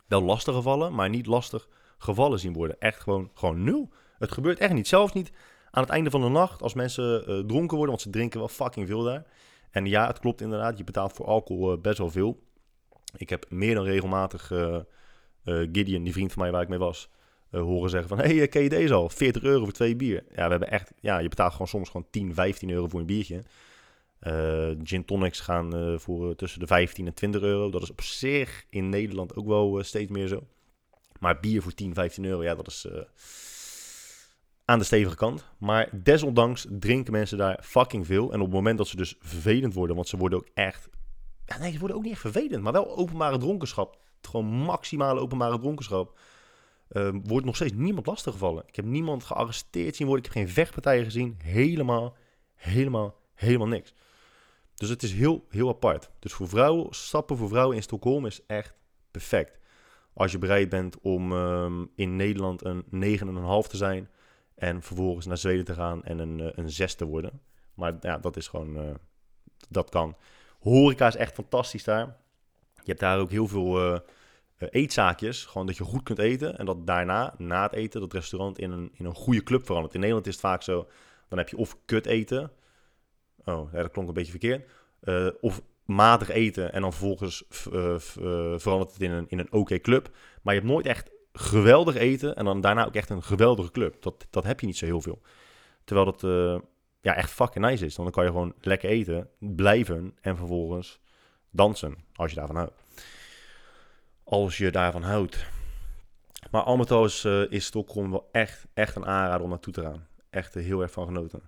Wel 0.08 0.22
lastig 0.22 0.56
gevallen, 0.56 0.94
maar 0.94 1.10
niet 1.10 1.26
lastig 1.26 1.68
gevallen 1.98 2.40
zien 2.40 2.54
worden. 2.54 2.80
Echt 2.80 3.02
gewoon, 3.02 3.32
gewoon 3.34 3.64
nul. 3.64 3.90
Het 4.18 4.32
gebeurt 4.32 4.60
echt 4.60 4.74
niet. 4.74 4.88
Zelfs 4.88 5.14
niet 5.14 5.32
aan 5.72 5.84
het 5.84 5.92
einde 5.92 6.10
van 6.10 6.22
de 6.22 6.30
nacht 6.30 6.62
als 6.62 6.74
mensen 6.74 7.30
uh, 7.30 7.40
dronken 7.40 7.78
worden, 7.78 7.96
want 7.96 8.02
ze 8.02 8.10
drinken 8.10 8.40
wel 8.40 8.48
fucking 8.48 8.88
veel 8.88 9.04
daar. 9.04 9.26
En 9.72 9.86
ja, 9.86 10.08
het 10.08 10.20
klopt 10.20 10.42
inderdaad, 10.42 10.78
je 10.78 10.84
betaalt 10.84 11.14
voor 11.14 11.26
alcohol 11.26 11.74
uh, 11.74 11.82
best 11.82 11.98
wel 11.98 12.10
veel. 12.10 12.44
Ik 13.16 13.30
heb 13.30 13.46
meer 13.50 13.76
dan 13.76 13.86
regelmatig 13.86 14.52
uh, 14.52 14.80
Gideon, 15.46 16.04
die 16.04 16.14
vriend 16.14 16.34
van 16.34 16.42
mij 16.42 16.52
waar 16.52 16.62
ik 16.62 16.68
mee 16.68 16.80
was, 16.80 17.10
horen 17.50 17.90
zeggen 17.90 18.10
van... 18.10 18.18
Hey, 18.18 18.48
ken 18.48 18.64
je 18.64 18.70
deze 18.70 18.94
al? 18.94 19.10
40 19.10 19.44
euro 19.44 19.64
voor 19.64 19.74
twee 19.74 19.96
bier. 19.96 20.24
Ja, 20.36 20.44
we 20.44 20.50
hebben 20.50 20.72
echt... 20.72 20.92
Ja, 21.00 21.18
je 21.18 21.30
betaalt 21.30 21.52
gewoon 21.52 21.68
soms 21.68 21.90
gewoon 21.90 22.08
10, 22.10 22.34
15 22.34 22.70
euro 22.70 22.88
voor 22.88 23.00
een 23.00 23.06
biertje. 23.06 23.44
Gin 24.84 25.06
tonics 25.06 25.40
gaan 25.40 25.76
uh, 25.76 25.98
voor 25.98 26.36
tussen 26.36 26.60
de 26.60 26.68
15 26.68 27.08
en 27.08 27.14
20 27.14 27.42
euro. 27.42 27.70
Dat 27.70 27.82
is 27.82 27.92
op 27.92 28.02
zich 28.02 28.66
in 28.70 28.90
Nederland 28.90 29.36
ook 29.36 29.48
wel 29.48 29.84
steeds 29.84 30.12
meer 30.12 30.28
zo. 30.28 30.48
Maar 31.20 31.40
bier 31.40 31.62
voor 31.62 31.74
10, 31.74 31.94
15 31.94 32.26
euro, 32.26 32.44
ja, 32.44 32.56
dat 32.56 32.68
is 32.68 32.88
aan 34.66 34.80
de 34.80 34.86
stevige 34.86 35.16
kant. 35.16 35.46
Maar 35.58 35.90
desondanks 35.92 36.66
drinken 36.70 37.12
mensen 37.12 37.38
daar 37.38 37.60
fucking 37.64 38.06
veel. 38.06 38.32
En 38.32 38.40
op 38.40 38.46
het 38.46 38.56
moment 38.56 38.78
dat 38.78 38.88
ze 38.88 38.96
dus 38.96 39.16
vervelend 39.20 39.74
worden, 39.74 39.96
want 39.96 40.08
ze 40.08 40.18
worden 40.18 40.38
ook 40.40 40.48
echt... 40.54 40.90
Ja, 41.46 41.58
nee, 41.58 41.72
ze 41.72 41.80
worden 41.80 41.98
ook 41.98 42.04
niet 42.04 42.12
echt 42.12 42.22
vervelend, 42.22 42.64
maar 42.64 42.74
wel 42.74 42.98
openbare 42.98 43.38
dronkenschap. 43.38 43.98
Gewoon 44.28 44.46
maximale 44.46 45.20
openbare 45.20 45.60
dronkenschap. 45.60 46.20
wordt 47.24 47.46
nog 47.46 47.56
steeds 47.56 47.74
niemand 47.74 48.06
lastiggevallen. 48.06 48.64
Ik 48.68 48.76
heb 48.76 48.86
niemand 48.86 49.24
gearresteerd 49.24 49.96
zien 49.96 50.08
worden. 50.08 50.26
Ik 50.26 50.34
heb 50.34 50.44
geen 50.44 50.54
vechtpartijen 50.54 51.04
gezien. 51.04 51.38
Helemaal, 51.44 52.16
helemaal, 52.56 53.16
helemaal 53.34 53.68
niks. 53.68 53.94
Dus 54.76 54.90
het 54.90 55.04
is 55.04 55.14
heel, 55.14 55.46
heel 55.50 55.70
apart. 55.70 56.10
Dus 56.20 56.34
voor 56.34 56.48
vrouwen, 56.48 56.88
stappen 56.94 57.38
voor 57.38 57.48
vrouwen 57.48 57.76
in 57.76 57.84
Stockholm 57.84 58.26
is 58.26 58.46
echt 58.46 58.76
perfect. 59.12 59.60
Als 60.14 60.32
je 60.32 60.38
bereid 60.38 60.70
bent 60.70 61.00
om 61.02 61.32
ehm, 61.32 61.86
in 61.96 62.16
Nederland 62.16 62.66
een 62.66 62.84
9,5 63.64 63.68
te 63.68 63.78
zijn 63.78 64.10
en 64.56 64.82
vervolgens 64.82 65.26
naar 65.26 65.38
Zweden 65.38 65.66
te 65.66 65.74
gaan 65.74 66.04
en 66.04 66.20
een, 66.20 66.60
een 66.60 66.70
6 66.70 66.96
te 66.96 67.06
worden. 67.06 67.42
Maar 67.74 67.98
ja, 68.00 68.18
dat 68.18 68.38
is 68.38 68.48
gewoon, 68.48 69.00
dat 69.70 69.90
kan. 69.90 70.16
Horeca 70.60 71.08
is 71.08 71.16
echt 71.16 71.34
fantastisch 71.34 71.84
daar. 71.84 72.18
Je 72.84 72.90
hebt 72.90 73.00
daar 73.00 73.20
ook 73.20 73.30
heel 73.30 73.48
veel 73.48 74.02
eetzaakjes. 74.58 75.46
Gewoon 75.46 75.68
dat 75.68 75.78
je 75.78 75.84
goed 75.84 76.04
kunt 76.04 76.20
eten. 76.20 76.58
En 76.58 76.66
dat 76.66 76.88
daarna, 76.88 77.34
na 77.38 77.64
het 77.64 77.74
eten, 77.74 78.02
dat 78.02 78.14
restaurant 78.14 78.60
in 78.60 78.72
een, 78.72 78.92
in 78.94 79.06
een 79.06 79.16
goede 79.16 79.44
club 79.44 79.66
verandert. 79.66 79.94
In 79.94 80.00
Nederland 80.00 80.28
is 80.28 80.34
het 80.34 80.42
vaak 80.42 80.62
zo, 80.62 80.88
dan 81.28 81.38
heb 81.38 81.50
je 81.50 81.58
of 81.58 81.78
kut 81.86 82.06
eten. 82.06 82.52
Oh, 83.46 83.74
dat 83.74 83.92
klonk 83.92 84.08
een 84.08 84.14
beetje 84.14 84.32
verkeerd. 84.32 84.70
Uh, 85.04 85.28
of 85.42 85.62
matig 85.86 86.30
eten 86.30 86.74
en 86.74 86.82
dan 86.82 86.94
vervolgens 86.94 87.44
uh, 87.74 87.96
verandert 88.58 88.94
het 88.94 89.02
in 89.02 89.12
een, 89.12 89.26
in 89.30 89.40
een 89.40 89.52
oké 89.52 89.80
club. 89.80 90.10
Maar 90.42 90.54
je 90.54 90.60
hebt 90.60 90.72
nooit 90.72 90.86
echt 90.86 91.12
geweldig 91.34 91.96
eten 91.96 92.36
en 92.36 92.46
dan 92.46 92.62
daarna 92.62 92.86
ook 92.86 92.96
echt 92.96 93.10
een 93.10 93.24
geweldige 93.24 93.72
club. 93.72 94.02
Dat, 94.02 94.28
dat 94.30 94.44
heb 94.44 94.60
je 94.60 94.66
niet 94.66 94.78
zo 94.78 94.86
heel 94.86 95.02
veel. 95.02 95.22
Terwijl 95.84 96.16
dat 96.16 96.22
ja, 97.02 97.16
echt 97.16 97.32
fucking 97.32 97.66
nice 97.66 97.86
is. 97.86 97.96
Dan 97.96 98.12
kan 98.12 98.24
je 98.24 98.30
gewoon 98.30 98.54
lekker 98.60 98.90
eten, 98.90 99.30
blijven 99.40 100.18
en 100.22 100.38
vervolgens 100.38 101.00
dansen, 101.54 101.98
als 102.16 102.30
je 102.30 102.38
daarvan 102.38 102.56
houdt. 102.56 102.74
Als 104.24 104.58
je 104.58 104.72
daarvan 104.72 105.04
houdt. 105.04 105.46
Maar 106.52 106.62
al 106.62 107.06
is, 107.06 107.24
uh, 107.26 107.52
is 107.52 107.66
Stockholm 107.66 108.12
wel 108.12 108.30
echt, 108.32 108.66
echt 108.74 108.96
een 108.96 109.06
aanrader 109.06 109.42
om 109.42 109.50
naartoe 109.50 109.74
te 109.74 109.82
gaan. 109.82 110.08
Echt 110.30 110.54
heel 110.54 110.82
erg 110.82 110.92
van 110.92 111.06
genoten. 111.06 111.42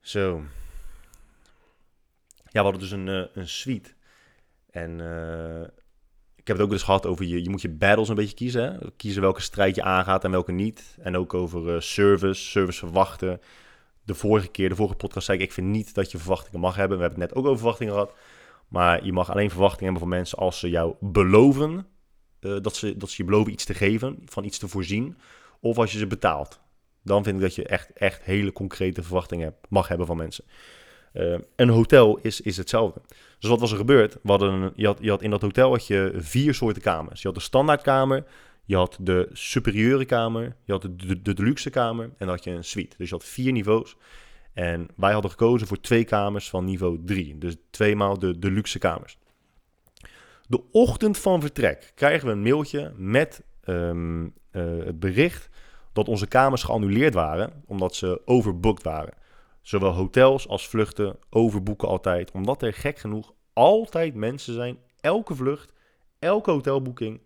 Zo. 0.00 0.42
Ja, 2.36 2.62
we 2.62 2.70
hadden 2.70 2.80
dus 2.80 2.90
een, 2.90 3.06
uh, 3.06 3.24
een 3.32 3.48
suite. 3.48 3.94
En 4.70 5.00
ik 6.36 6.46
heb 6.46 6.56
het 6.56 6.66
ook 6.66 6.72
eens 6.72 6.82
gehad 6.82 7.06
over 7.06 7.24
je, 7.24 7.42
je 7.42 7.50
moet 7.50 7.62
je 7.62 7.68
battles 7.68 8.08
een 8.08 8.14
beetje 8.14 8.34
kiezen. 8.34 8.72
Hè? 8.72 8.90
Kiezen 8.96 9.22
welke 9.22 9.40
strijd 9.40 9.74
je 9.74 9.82
aangaat 9.82 10.24
en 10.24 10.30
welke 10.30 10.52
niet. 10.52 10.96
En 11.00 11.16
ook 11.16 11.34
over 11.34 11.82
service, 11.82 12.42
service 12.42 12.78
verwachten. 12.78 13.40
De 14.06 14.14
vorige 14.14 14.48
keer, 14.48 14.68
de 14.68 14.74
vorige 14.76 14.96
podcast 14.96 15.26
zei 15.26 15.38
ik, 15.38 15.44
ik 15.44 15.52
vind 15.52 15.66
niet 15.66 15.94
dat 15.94 16.10
je 16.10 16.18
verwachtingen 16.18 16.60
mag 16.60 16.76
hebben. 16.76 16.96
We 16.96 17.02
hebben 17.02 17.20
het 17.20 17.30
net 17.30 17.38
ook 17.38 17.46
over 17.46 17.58
verwachtingen 17.58 17.92
gehad. 17.92 18.14
Maar 18.68 19.04
je 19.04 19.12
mag 19.12 19.30
alleen 19.30 19.50
verwachtingen 19.50 19.84
hebben 19.84 20.02
van 20.08 20.18
mensen 20.18 20.38
als 20.38 20.58
ze 20.58 20.70
jou 20.70 20.94
beloven. 21.00 21.86
Uh, 22.40 22.56
dat, 22.60 22.76
ze, 22.76 22.96
dat 22.96 23.10
ze 23.10 23.14
je 23.18 23.28
beloven 23.28 23.52
iets 23.52 23.64
te 23.64 23.74
geven, 23.74 24.18
van 24.24 24.44
iets 24.44 24.58
te 24.58 24.68
voorzien. 24.68 25.16
Of 25.60 25.78
als 25.78 25.92
je 25.92 25.98
ze 25.98 26.06
betaalt. 26.06 26.60
Dan 27.02 27.24
vind 27.24 27.36
ik 27.36 27.42
dat 27.42 27.54
je 27.54 27.64
echt, 27.64 27.92
echt 27.92 28.22
hele 28.22 28.52
concrete 28.52 29.02
verwachtingen 29.02 29.54
mag 29.68 29.88
hebben 29.88 30.06
van 30.06 30.16
mensen. 30.16 30.44
Uh, 31.12 31.38
een 31.56 31.68
hotel 31.68 32.18
is, 32.22 32.40
is 32.40 32.56
hetzelfde. 32.56 33.00
Dus 33.38 33.50
wat 33.50 33.60
was 33.60 33.70
er 33.70 33.76
gebeurd? 33.76 34.18
We 34.22 34.30
hadden 34.30 34.72
je, 34.74 34.86
had, 34.86 34.98
je 35.00 35.10
had 35.10 35.22
in 35.22 35.30
dat 35.30 35.40
hotel 35.40 35.70
had 35.70 35.86
je 35.86 36.12
vier 36.16 36.54
soorten 36.54 36.82
kamers. 36.82 37.20
Je 37.22 37.26
had 37.26 37.36
de 37.36 37.42
standaardkamer, 37.42 38.24
je 38.66 38.76
had 38.76 38.98
de 39.00 39.28
superieure 39.32 40.04
kamer, 40.04 40.56
je 40.64 40.72
had 40.72 40.82
de, 40.82 40.96
de, 40.96 41.22
de 41.22 41.34
deluxe 41.34 41.70
kamer 41.70 42.04
en 42.04 42.14
dan 42.18 42.28
had 42.28 42.44
je 42.44 42.50
een 42.50 42.64
suite. 42.64 42.96
Dus 42.98 43.08
je 43.08 43.14
had 43.14 43.24
vier 43.24 43.52
niveaus. 43.52 43.96
En 44.52 44.88
wij 44.96 45.12
hadden 45.12 45.30
gekozen 45.30 45.66
voor 45.66 45.80
twee 45.80 46.04
kamers 46.04 46.48
van 46.48 46.64
niveau 46.64 47.04
3. 47.04 47.38
Dus 47.38 47.56
tweemaal 47.70 48.18
de, 48.18 48.38
de 48.38 48.50
luxe 48.50 48.78
kamers. 48.78 49.18
De 50.48 50.62
ochtend 50.70 51.18
van 51.18 51.40
vertrek 51.40 51.92
krijgen 51.94 52.26
we 52.26 52.32
een 52.32 52.42
mailtje 52.42 52.92
met 52.96 53.42
um, 53.64 54.24
uh, 54.24 54.30
het 54.84 55.00
bericht 55.00 55.48
dat 55.92 56.08
onze 56.08 56.26
kamers 56.26 56.62
geannuleerd 56.62 57.14
waren, 57.14 57.62
omdat 57.66 57.94
ze 57.94 58.20
overboekt 58.24 58.82
waren. 58.82 59.14
Zowel 59.62 59.92
hotels 59.92 60.48
als 60.48 60.68
vluchten 60.68 61.16
overboeken 61.30 61.88
altijd, 61.88 62.30
omdat 62.30 62.62
er 62.62 62.72
gek 62.72 62.98
genoeg 62.98 63.32
altijd 63.52 64.14
mensen 64.14 64.54
zijn, 64.54 64.78
elke 65.00 65.34
vlucht, 65.34 65.72
elke 66.18 66.50
hotelboeking, 66.50 67.20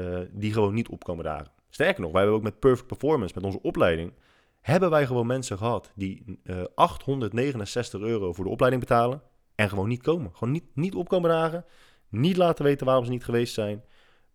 uh, 0.00 0.20
die 0.30 0.52
gewoon 0.52 0.74
niet 0.74 0.88
opkomen 0.88 1.24
dagen. 1.24 1.52
Sterker 1.68 2.02
nog, 2.02 2.12
wij 2.12 2.20
hebben 2.20 2.38
ook 2.38 2.44
met 2.44 2.58
Perfect 2.58 2.86
Performance, 2.86 3.34
met 3.34 3.44
onze 3.44 3.62
opleiding, 3.62 4.12
hebben 4.60 4.90
wij 4.90 5.06
gewoon 5.06 5.26
mensen 5.26 5.58
gehad 5.58 5.92
die 5.94 6.40
uh, 6.44 6.60
eh, 6.60 6.66
869 6.74 8.00
euro 8.00 8.32
voor 8.32 8.44
de 8.44 8.50
opleiding 8.50 8.82
betalen 8.82 9.22
en 9.54 9.68
gewoon 9.68 9.88
niet 9.88 10.02
komen. 10.02 10.30
Gewoon 10.34 10.52
niet, 10.52 10.64
niet 10.74 10.94
opkomen 10.94 11.30
dagen, 11.30 11.64
niet 12.08 12.36
laten 12.36 12.64
weten 12.64 12.86
waarom 12.86 13.04
ze 13.04 13.10
niet 13.10 13.24
geweest 13.24 13.54
zijn. 13.54 13.84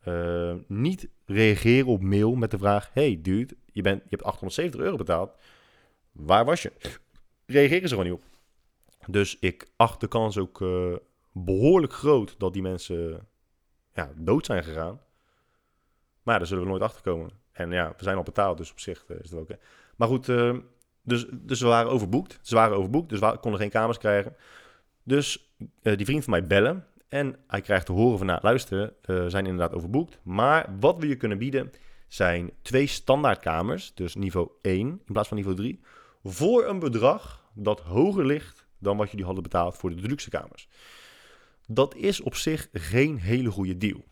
Uh, 0.07 0.53
niet 0.67 1.09
reageren 1.25 1.87
op 1.87 2.01
mail 2.01 2.35
met 2.35 2.51
de 2.51 2.57
vraag: 2.57 2.89
Hey 2.93 3.19
dude, 3.21 3.57
je, 3.65 3.81
bent, 3.81 4.01
je 4.03 4.09
hebt 4.09 4.23
870 4.23 4.81
euro 4.81 4.95
betaald. 4.97 5.31
Waar 6.11 6.45
was 6.45 6.61
je? 6.61 6.71
Reageren 7.45 7.89
ze 7.89 7.95
gewoon 7.95 8.11
niet 8.11 8.21
op. 8.21 8.23
Dus 9.07 9.37
ik 9.39 9.67
acht 9.75 9.99
de 9.99 10.07
kans 10.07 10.37
ook 10.37 10.63
behoorlijk 11.31 11.93
groot 11.93 12.35
dat 12.37 12.53
die 12.53 12.61
mensen 12.61 13.27
ja, 13.93 14.11
dood 14.15 14.45
zijn 14.45 14.63
gegaan. 14.63 14.99
Maar 16.25 16.37
daar 16.37 16.47
zullen 16.47 16.63
we 16.63 16.69
nooit 16.69 16.81
achter 16.81 17.01
komen. 17.01 17.29
En 17.51 17.71
ja, 17.71 17.93
we 17.97 18.03
zijn 18.03 18.17
al 18.17 18.23
betaald, 18.23 18.57
dus 18.57 18.71
op 18.71 18.79
zich 18.79 19.05
is 19.07 19.29
het 19.29 19.39
ook. 19.39 19.49
Maar 19.95 20.07
goed, 20.07 20.27
uh, 20.27 20.57
dus, 21.01 21.25
dus 21.31 21.61
we 21.61 21.67
waren 21.67 21.91
overboekt. 21.91 22.39
Ze 22.41 22.55
waren 22.55 22.77
overboekt, 22.77 23.09
dus 23.09 23.19
we 23.19 23.37
konden 23.39 23.59
geen 23.59 23.69
kamers 23.69 23.97
krijgen. 23.97 24.35
Dus 25.03 25.55
uh, 25.81 25.97
die 25.97 26.05
vriend 26.05 26.23
van 26.23 26.33
mij 26.33 26.47
bellen. 26.47 26.85
En 27.07 27.35
hij 27.47 27.61
krijgt 27.61 27.85
te 27.85 27.91
horen 27.91 28.17
van, 28.17 28.27
nou 28.27 28.39
luister, 28.41 28.93
we 29.01 29.29
zijn 29.29 29.45
inderdaad 29.45 29.77
overboekt. 29.77 30.19
Maar 30.23 30.75
wat 30.79 30.97
we 30.97 31.07
je 31.07 31.15
kunnen 31.15 31.37
bieden 31.37 31.71
zijn 32.07 32.51
twee 32.61 32.87
standaardkamers, 32.87 33.93
dus 33.93 34.15
niveau 34.15 34.49
1 34.61 34.79
in 34.87 35.13
plaats 35.13 35.27
van 35.27 35.37
niveau 35.37 35.55
3. 35.55 35.79
Voor 36.23 36.65
een 36.65 36.79
bedrag 36.79 37.49
dat 37.53 37.79
hoger 37.79 38.25
ligt 38.25 38.67
dan 38.77 38.97
wat 38.97 39.09
jullie 39.09 39.25
hadden 39.25 39.43
betaald 39.43 39.77
voor 39.77 39.89
de 39.89 40.01
deluxe 40.01 40.29
kamers. 40.29 40.67
Dat 41.67 41.95
is 41.95 42.21
op 42.21 42.35
zich 42.35 42.69
geen 42.73 43.19
hele 43.19 43.51
goede 43.51 43.77
deal. 43.77 44.03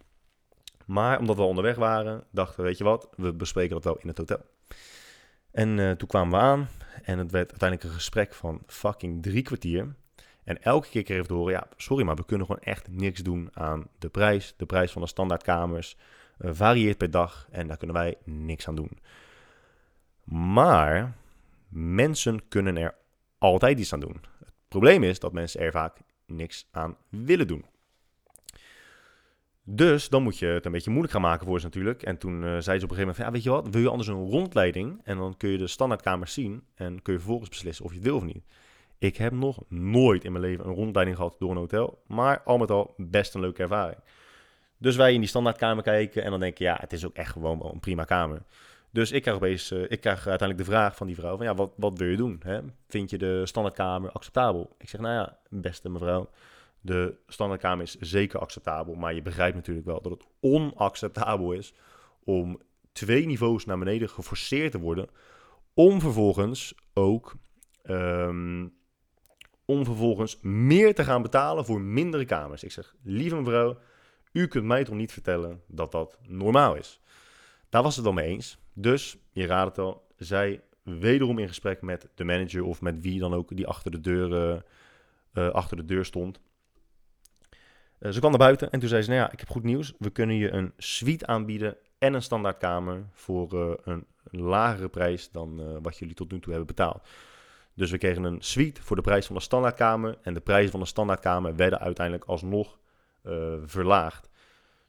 Maar 0.85 1.19
omdat 1.19 1.35
we 1.35 1.41
onderweg 1.41 1.75
waren, 1.75 2.23
dachten 2.31 2.57
we, 2.57 2.63
weet 2.63 2.77
je 2.77 2.83
wat, 2.83 3.09
we 3.15 3.33
bespreken 3.33 3.73
dat 3.73 3.83
wel 3.83 3.97
in 3.97 4.07
het 4.07 4.17
hotel. 4.17 4.41
En 5.51 5.77
uh, 5.77 5.91
toen 5.91 6.07
kwamen 6.07 6.39
we 6.39 6.45
aan 6.45 6.67
en 7.03 7.17
het 7.17 7.31
werd 7.31 7.49
uiteindelijk 7.49 7.89
een 7.89 7.95
gesprek 7.95 8.33
van 8.33 8.63
fucking 8.67 9.23
drie 9.23 9.41
kwartier. 9.41 9.95
En 10.43 10.61
elke 10.61 10.89
keer 10.89 11.03
kreeg 11.03 11.21
we 11.21 11.27
te 11.27 11.33
horen, 11.33 11.53
ja, 11.53 11.67
sorry, 11.77 12.05
maar 12.05 12.15
we 12.15 12.25
kunnen 12.25 12.47
gewoon 12.47 12.61
echt 12.61 12.87
niks 12.87 13.21
doen 13.21 13.49
aan 13.53 13.87
de 13.99 14.09
prijs. 14.09 14.53
De 14.57 14.65
prijs 14.65 14.91
van 14.91 15.01
de 15.01 15.07
standaardkamers 15.07 15.97
uh, 16.39 16.51
varieert 16.53 16.97
per 16.97 17.11
dag 17.11 17.47
en 17.51 17.67
daar 17.67 17.77
kunnen 17.77 17.95
wij 17.95 18.17
niks 18.23 18.67
aan 18.67 18.75
doen. 18.75 18.99
Maar 20.23 21.13
mensen 21.69 22.47
kunnen 22.47 22.77
er 22.77 22.95
altijd 23.37 23.79
iets 23.79 23.93
aan 23.93 23.99
doen. 23.99 24.21
Het 24.39 24.53
probleem 24.67 25.03
is 25.03 25.19
dat 25.19 25.33
mensen 25.33 25.59
er 25.59 25.71
vaak 25.71 25.97
niks 26.25 26.67
aan 26.71 26.97
willen 27.09 27.47
doen. 27.47 27.65
Dus 29.65 30.09
dan 30.09 30.23
moet 30.23 30.37
je 30.37 30.45
het 30.45 30.65
een 30.65 30.71
beetje 30.71 30.89
moeilijk 30.89 31.13
gaan 31.13 31.21
maken 31.21 31.47
voor 31.47 31.59
ze 31.59 31.65
natuurlijk. 31.65 32.03
En 32.03 32.17
toen 32.17 32.43
uh, 32.43 32.57
zei 32.59 32.61
ze 32.61 32.63
op 32.63 32.71
een 32.71 32.79
gegeven 32.79 32.99
moment 32.99 33.17
ja, 33.17 33.31
weet 33.31 33.43
je 33.43 33.49
wat, 33.49 33.67
wil 33.69 33.81
je 33.81 33.89
anders 33.89 34.07
een 34.07 34.29
rondleiding? 34.29 35.01
En 35.03 35.17
dan 35.17 35.37
kun 35.37 35.49
je 35.49 35.57
de 35.57 35.67
standaardkamers 35.67 36.33
zien 36.33 36.63
en 36.75 37.01
kun 37.01 37.13
je 37.13 37.19
vervolgens 37.19 37.49
beslissen 37.49 37.85
of 37.85 37.91
je 37.91 37.97
het 37.97 38.07
wil 38.07 38.15
of 38.15 38.23
niet. 38.23 38.43
Ik 38.97 39.17
heb 39.17 39.33
nog 39.33 39.63
nooit 39.67 40.23
in 40.23 40.31
mijn 40.31 40.43
leven 40.43 40.65
een 40.65 40.73
rondleiding 40.73 41.17
gehad 41.17 41.35
door 41.39 41.51
een 41.51 41.57
hotel, 41.57 42.01
maar 42.07 42.41
al 42.41 42.57
met 42.57 42.71
al 42.71 42.93
best 42.97 43.33
een 43.33 43.41
leuke 43.41 43.61
ervaring. 43.61 43.99
Dus 44.77 44.95
wij 44.95 45.13
in 45.13 45.19
die 45.19 45.29
standaardkamer 45.29 45.83
kijken 45.83 46.23
en 46.23 46.31
dan 46.31 46.39
denk 46.39 46.57
je, 46.57 46.63
ja, 46.63 46.77
het 46.79 46.93
is 46.93 47.05
ook 47.05 47.15
echt 47.15 47.31
gewoon 47.31 47.65
een 47.65 47.79
prima 47.79 48.03
kamer. 48.03 48.41
Dus 48.89 49.11
ik 49.11 49.21
krijg 49.21 49.37
opeens, 49.37 49.71
uh, 49.71 49.81
ik 49.81 50.01
krijg 50.01 50.27
uiteindelijk 50.27 50.57
de 50.57 50.75
vraag 50.75 50.95
van 50.95 51.07
die 51.07 51.15
vrouw 51.15 51.37
van, 51.37 51.45
ja, 51.45 51.55
wat, 51.55 51.71
wat 51.75 51.97
wil 51.97 52.07
je 52.07 52.17
doen? 52.17 52.41
Hè? 52.43 52.59
Vind 52.87 53.09
je 53.09 53.17
de 53.17 53.45
standaardkamer 53.45 54.11
acceptabel? 54.11 54.75
Ik 54.77 54.89
zeg, 54.89 55.01
nou 55.01 55.13
ja, 55.13 55.37
beste 55.49 55.89
mevrouw, 55.89 56.29
de 56.83 57.15
standaardkamer 57.27 57.83
is 57.83 57.95
zeker 57.95 58.39
acceptabel, 58.39 58.95
maar 58.95 59.13
je 59.13 59.21
begrijpt 59.21 59.55
natuurlijk 59.55 59.85
wel 59.85 60.01
dat 60.01 60.11
het 60.11 60.25
onacceptabel 60.39 61.51
is 61.51 61.73
om 62.23 62.61
twee 62.91 63.25
niveaus 63.25 63.65
naar 63.65 63.77
beneden 63.77 64.09
geforceerd 64.09 64.71
te 64.71 64.79
worden, 64.79 65.07
om 65.73 66.01
vervolgens 66.01 66.75
ook 66.93 67.35
um, 67.85 68.73
om 69.65 69.85
vervolgens 69.85 70.39
meer 70.41 70.95
te 70.95 71.03
gaan 71.03 71.21
betalen 71.21 71.65
voor 71.65 71.81
mindere 71.81 72.25
kamers. 72.25 72.63
Ik 72.63 72.71
zeg, 72.71 72.95
lieve 73.03 73.35
mevrouw, 73.35 73.77
u 74.31 74.47
kunt 74.47 74.65
mij 74.65 74.83
toch 74.83 74.95
niet 74.95 75.11
vertellen 75.11 75.61
dat 75.67 75.91
dat 75.91 76.17
normaal 76.27 76.75
is. 76.75 76.99
Daar 77.69 77.83
was 77.83 77.95
het 77.95 78.03
wel 78.03 78.13
mee 78.13 78.27
eens. 78.27 78.57
Dus, 78.73 79.17
je 79.31 79.45
raadt 79.45 79.75
het 79.75 79.85
al, 79.85 80.07
zij 80.17 80.61
wederom 80.83 81.39
in 81.39 81.47
gesprek 81.47 81.81
met 81.81 82.09
de 82.15 82.23
manager 82.23 82.63
of 82.63 82.81
met 82.81 83.01
wie 83.01 83.19
dan 83.19 83.33
ook 83.33 83.55
die 83.55 83.67
achter 83.67 83.91
de 83.91 83.99
deur, 83.99 84.63
uh, 85.33 85.49
achter 85.49 85.77
de 85.77 85.85
deur 85.85 86.05
stond. 86.05 86.41
Uh, 88.03 88.11
ze 88.11 88.19
kwam 88.19 88.31
naar 88.31 88.39
buiten 88.39 88.71
en 88.71 88.79
toen 88.79 88.89
zei 88.89 89.01
ze, 89.01 89.09
nou 89.09 89.21
ja, 89.21 89.31
ik 89.31 89.39
heb 89.39 89.49
goed 89.49 89.63
nieuws. 89.63 89.93
We 89.97 90.09
kunnen 90.09 90.35
je 90.35 90.51
een 90.51 90.73
suite 90.77 91.25
aanbieden 91.25 91.77
en 91.97 92.13
een 92.13 92.21
standaardkamer 92.21 93.05
voor 93.13 93.53
uh, 93.53 93.71
een 93.85 94.05
lagere 94.41 94.89
prijs 94.89 95.31
dan 95.31 95.81
wat 95.81 95.97
jullie 95.97 96.15
tot 96.15 96.31
nu 96.31 96.39
toe 96.39 96.53
hebben 96.53 96.75
betaald. 96.75 97.07
Dus 97.73 97.91
we 97.91 97.97
kregen 97.97 98.23
een 98.23 98.41
suite 98.41 98.81
voor 98.81 98.95
de 98.95 99.01
prijs 99.01 99.25
van 99.25 99.35
de 99.35 99.41
standaardkamer. 99.41 100.17
En 100.21 100.33
de 100.33 100.39
prijzen 100.39 100.71
van 100.71 100.79
de 100.79 100.85
standaardkamer 100.85 101.55
werden 101.55 101.79
uiteindelijk 101.79 102.25
alsnog 102.25 102.77
verlaagd. 103.65 104.29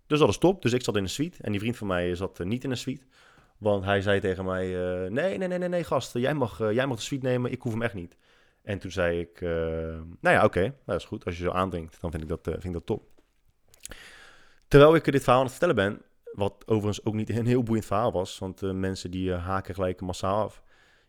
Dus 0.07 0.19
dat 0.19 0.29
is 0.29 0.39
top. 0.39 0.63
Dus 0.63 0.73
ik 0.73 0.83
zat 0.83 0.97
in 0.97 1.03
een 1.03 1.09
suite. 1.09 1.43
En 1.43 1.51
die 1.51 1.61
vriend 1.61 1.77
van 1.77 1.87
mij 1.87 2.15
zat 2.15 2.39
niet 2.39 2.65
in 2.65 2.71
een 2.71 2.77
suite. 2.77 3.05
Want 3.59 3.85
hij 3.85 4.01
zei 4.01 4.21
tegen 4.21 4.45
mij: 4.45 4.67
nee, 5.09 5.39
nee, 5.39 5.49
nee, 5.49 5.59
nee, 5.59 5.69
nee, 5.69 5.85
gast. 5.85 6.13
Jij 6.13 6.35
mag, 6.35 6.59
jij 6.59 6.87
mag 6.87 6.97
de 6.97 7.03
suite 7.03 7.27
nemen. 7.27 7.53
Ik 7.53 7.63
hoef 7.63 7.73
hem 7.73 7.83
echt 7.83 7.95
niet. 7.95 8.17
En 8.65 8.79
toen 8.79 8.91
zei 8.91 9.21
ik: 9.21 9.41
Nou 9.41 10.15
ja, 10.21 10.45
oké. 10.45 10.75
Dat 10.87 11.01
is 11.01 11.05
goed. 11.05 11.25
Als 11.25 11.37
je 11.37 11.45
zo 11.45 11.51
aandringt, 11.51 12.01
dan 12.01 12.11
vind 12.11 12.23
ik 12.23 12.29
dat, 12.29 12.41
vind 12.43 12.65
ik 12.65 12.73
dat 12.73 12.87
top. 12.87 13.05
Terwijl 14.69 14.95
ik 14.95 15.05
dit 15.05 15.23
verhaal 15.23 15.39
aan 15.39 15.47
het 15.47 15.57
vertellen 15.57 15.75
ben, 15.75 16.03
wat 16.33 16.63
overigens 16.67 17.05
ook 17.05 17.15
niet 17.15 17.31
een 17.31 17.47
heel 17.47 17.63
boeiend 17.63 17.87
verhaal 17.87 18.13
was, 18.13 18.39
want 18.39 18.59
de 18.59 18.73
mensen 18.73 19.11
die 19.11 19.33
haken 19.33 19.75
gelijk 19.75 20.01
massaal 20.01 20.43
af, 20.43 20.63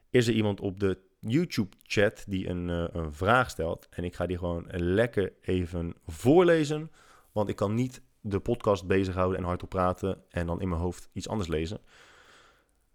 is 0.10 0.28
er 0.28 0.34
iemand 0.34 0.62
op 0.62 0.80
de 0.80 0.98
YouTube-chat 1.20 2.24
die 2.28 2.50
een, 2.50 2.68
een 2.98 3.14
vraag 3.14 3.50
stelt. 3.50 3.88
En 3.90 4.04
ik 4.04 4.16
ga 4.16 4.26
die 4.26 4.38
gewoon 4.38 4.66
lekker 4.70 5.34
even 5.42 5.96
voorlezen, 6.08 6.92
want 7.32 7.50
ik 7.50 7.56
kan 7.56 7.74
niet 7.74 8.02
de 8.22 8.40
podcast 8.40 8.88
bezighouden 8.88 9.38
en 9.40 9.46
hardop 9.46 9.70
praten 9.70 10.24
en 10.30 10.48
dan 10.48 10.62
in 10.62 10.70
mijn 10.70 10.82
hoofd 10.82 11.10
iets 11.14 11.28
anders 11.28 11.50
lezen. 11.50 11.80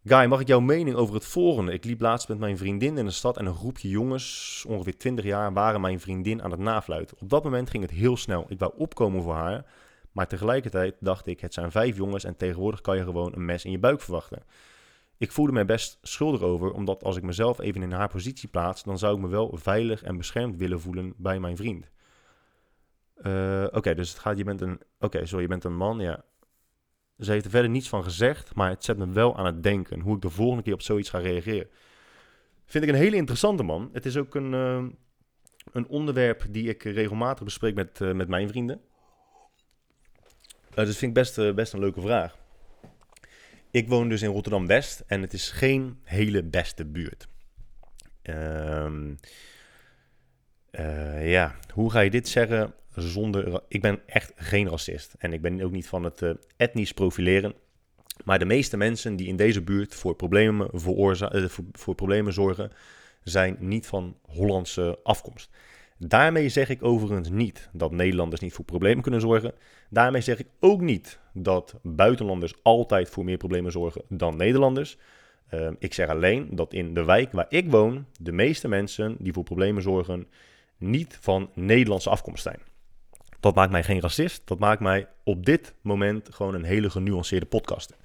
Guy, 0.05 0.27
mag 0.27 0.41
ik 0.41 0.47
jouw 0.47 0.61
mening 0.61 0.97
over 0.97 1.15
het 1.15 1.25
volgende? 1.27 1.73
Ik 1.73 1.85
liep 1.85 2.01
laatst 2.01 2.29
met 2.29 2.39
mijn 2.39 2.59
vriendin 2.59 2.99
in 2.99 3.05
de 3.05 3.11
stad 3.11 3.37
en 3.37 3.47
een 3.47 3.55
groepje 3.55 3.89
jongens, 3.89 4.65
ongeveer 4.69 4.99
20 4.99 5.25
jaar, 5.25 5.53
waren 5.53 5.81
mijn 5.81 6.01
vriendin 6.01 6.43
aan 6.43 6.51
het 6.51 6.61
nafluiten. 6.61 7.17
Op 7.21 7.29
dat 7.29 7.45
moment 7.45 7.71
ging 7.71 7.83
het 7.83 7.93
heel 7.93 8.17
snel. 8.17 8.45
Ik 8.49 8.59
wou 8.59 8.73
opkomen 8.77 9.23
voor 9.23 9.35
haar, 9.35 9.65
maar 10.13 10.27
tegelijkertijd 10.27 10.97
dacht 11.01 11.27
ik, 11.27 11.41
het 11.41 11.55
zijn 11.55 11.71
vijf 11.71 11.97
jongens 11.97 12.25
en 12.25 12.37
tegenwoordig 12.37 12.81
kan 12.81 12.97
je 12.97 13.05
gewoon 13.05 13.33
een 13.35 13.45
mes 13.45 13.65
in 13.65 13.71
je 13.71 13.79
buik 13.79 14.01
verwachten. 14.01 14.43
Ik 15.19 15.33
voelde 15.33 15.53
me 15.53 15.65
best 15.65 15.99
schuldig 16.03 16.41
over, 16.41 16.73
omdat 16.73 17.05
als 17.05 17.17
ik 17.17 17.23
mezelf 17.23 17.59
even 17.61 17.83
in 17.83 17.93
haar 17.93 18.09
positie 18.09 18.49
plaats, 18.49 18.83
dan 18.83 18.99
zou 18.99 19.15
ik 19.15 19.21
me 19.21 19.29
wel 19.29 19.51
veilig 19.55 20.03
en 20.03 20.17
beschermd 20.17 20.57
willen 20.57 20.81
voelen 20.81 21.15
bij 21.17 21.41
mijn 21.41 21.57
vriend. 21.57 21.91
Uh, 23.23 23.67
Oké, 23.71 23.95
dus 23.95 24.09
het 24.09 24.19
gaat, 24.19 24.39
je 24.39 24.45
bent 24.45 24.61
een, 24.61 24.81
oké, 24.99 25.27
sorry, 25.27 25.43
je 25.43 25.49
bent 25.49 25.65
een 25.65 25.77
man, 25.77 26.01
ja. 26.01 26.25
Ze 27.21 27.31
heeft 27.31 27.45
er 27.45 27.51
verder 27.51 27.71
niets 27.71 27.89
van 27.89 28.05
gezegd, 28.05 28.55
maar 28.55 28.71
het 28.71 28.85
zet 28.85 28.97
me 28.97 29.11
wel 29.11 29.37
aan 29.37 29.47
het 29.47 29.63
denken 29.63 30.01
hoe 30.01 30.17
ik 30.17 30.23
de 30.23 30.31
volgende 30.31 30.63
keer 30.63 30.73
op 30.73 30.83
zoiets 30.83 31.11
ga 31.11 31.19
reageren. 31.19 31.69
Vind 32.67 32.85
ik 32.85 32.91
een 32.91 32.97
hele 32.97 33.17
interessante 33.17 33.63
man. 33.63 33.91
Het 33.93 34.07
is 34.07 34.17
ook 34.17 34.35
een, 34.35 34.53
uh, 34.53 34.85
een 35.73 35.89
onderwerp 35.89 36.45
die 36.51 36.69
ik 36.69 36.83
regelmatig 36.83 37.45
bespreek 37.45 37.75
met, 37.75 38.01
uh, 38.01 38.13
met 38.13 38.29
mijn 38.29 38.49
vrienden. 38.49 38.81
Uh, 40.71 40.85
dus 40.85 40.97
vind 40.97 41.17
ik 41.17 41.23
best, 41.23 41.55
best 41.55 41.73
een 41.73 41.81
leuke 41.81 42.01
vraag. 42.01 42.39
Ik 43.71 43.89
woon 43.89 44.09
dus 44.09 44.23
in 44.23 44.31
Rotterdam-West 44.31 45.03
en 45.07 45.23
het 45.23 45.33
is 45.33 45.51
geen 45.51 45.99
hele 46.03 46.43
beste 46.43 46.85
buurt. 46.85 47.29
Ehm, 48.23 49.15
ja, 51.21 51.57
hoe 51.73 51.91
ga 51.91 52.01
je 52.01 52.11
dit 52.11 52.29
zeggen? 52.29 52.75
Zonder. 53.03 53.61
Ik 53.69 53.81
ben 53.81 54.01
echt 54.07 54.33
geen 54.37 54.69
racist. 54.69 55.15
En 55.19 55.33
ik 55.33 55.41
ben 55.41 55.63
ook 55.63 55.73
niet 55.73 55.89
van 55.89 56.05
het 56.05 56.21
uh, 56.23 56.31
etnisch 56.57 56.93
profileren. 56.93 57.55
Maar 58.25 58.39
de 58.39 58.45
meeste 58.45 58.77
mensen 58.77 59.17
die 59.17 59.27
in 59.27 59.37
deze 59.37 59.63
buurt 59.63 59.95
voor 59.95 60.15
problemen, 60.15 60.69
veroorza- 60.73 61.35
uh, 61.35 61.45
voor, 61.73 61.95
problemen 61.95 62.33
zorgen, 62.33 62.73
zijn 63.23 63.57
niet 63.59 63.87
van 63.87 64.17
Hollandse 64.27 64.99
afkomst. 65.03 65.51
Daarmee 65.97 66.49
zeg 66.49 66.69
ik 66.69 66.83
overigens 66.83 67.31
niet 67.31 67.69
dat 67.73 67.91
Nederlanders 67.91 68.41
niet 68.41 68.53
voor 68.53 68.65
problemen 68.65 69.03
kunnen 69.03 69.21
zorgen. 69.21 69.55
Daarmee 69.91 70.21
zeg 70.21 70.39
ik 70.39 70.47
ook 70.61 70.81
niet 70.81 71.19
dat 71.33 71.75
buitenlanders 71.83 72.55
altijd 72.63 73.09
voor 73.09 73.25
meer 73.25 73.37
problemen 73.37 73.73
zorgen 73.73 74.03
dan 74.09 74.37
Nederlanders. 74.37 74.99
Uh, 75.55 75.71
ik 75.79 75.95
zeg 75.95 76.09
alleen 76.09 76.49
dat 76.53 76.73
in 76.73 76.95
de 76.95 77.05
wijk 77.05 77.33
waar 77.33 77.47
ik 77.49 77.71
woon, 77.71 78.07
de 78.21 78.33
meeste 78.33 78.69
mensen 78.69 79.17
die 79.19 79.33
voor 79.33 79.43
problemen 79.43 79.83
zorgen, 79.83 80.27
niet 80.77 81.19
van 81.21 81.51
Nederlandse 81.55 82.11
afkomst 82.11 82.43
zijn. 82.43 82.59
Dat 83.41 83.55
maakt 83.55 83.73
mij 83.73 83.83
geen 83.83 84.01
racist. 84.01 84.43
Dat 84.45 84.59
maakt 84.59 84.81
mij 84.81 85.09
op 85.25 85.47
dit 85.47 85.75
moment 85.81 86.29
gewoon 86.35 86.55
een 86.55 86.65
hele 86.65 86.91
genuanceerde 86.91 87.47
podcast. 87.47 87.97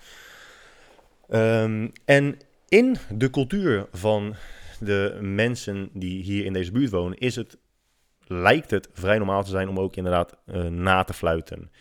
Um, 1.30 1.92
en 2.06 2.40
in 2.68 2.98
de 3.10 3.30
cultuur 3.30 3.88
van 3.92 4.36
de 4.80 5.18
mensen 5.22 5.90
die 5.94 6.24
hier 6.24 6.46
in 6.46 6.54
deze 6.54 6.72
buurt 6.72 6.92
wonen, 6.92 7.18
is 7.18 7.36
het, 7.36 7.58
lijkt 8.28 8.72
het 8.72 8.90
vrij 8.94 9.18
normaal 9.18 9.44
te 9.44 9.50
zijn 9.50 9.70
om 9.70 9.80
ook 9.80 9.96
inderdaad 9.96 10.36
uh, 10.46 10.64
na 10.64 11.04
te 11.04 11.14
fluiten 11.14 11.72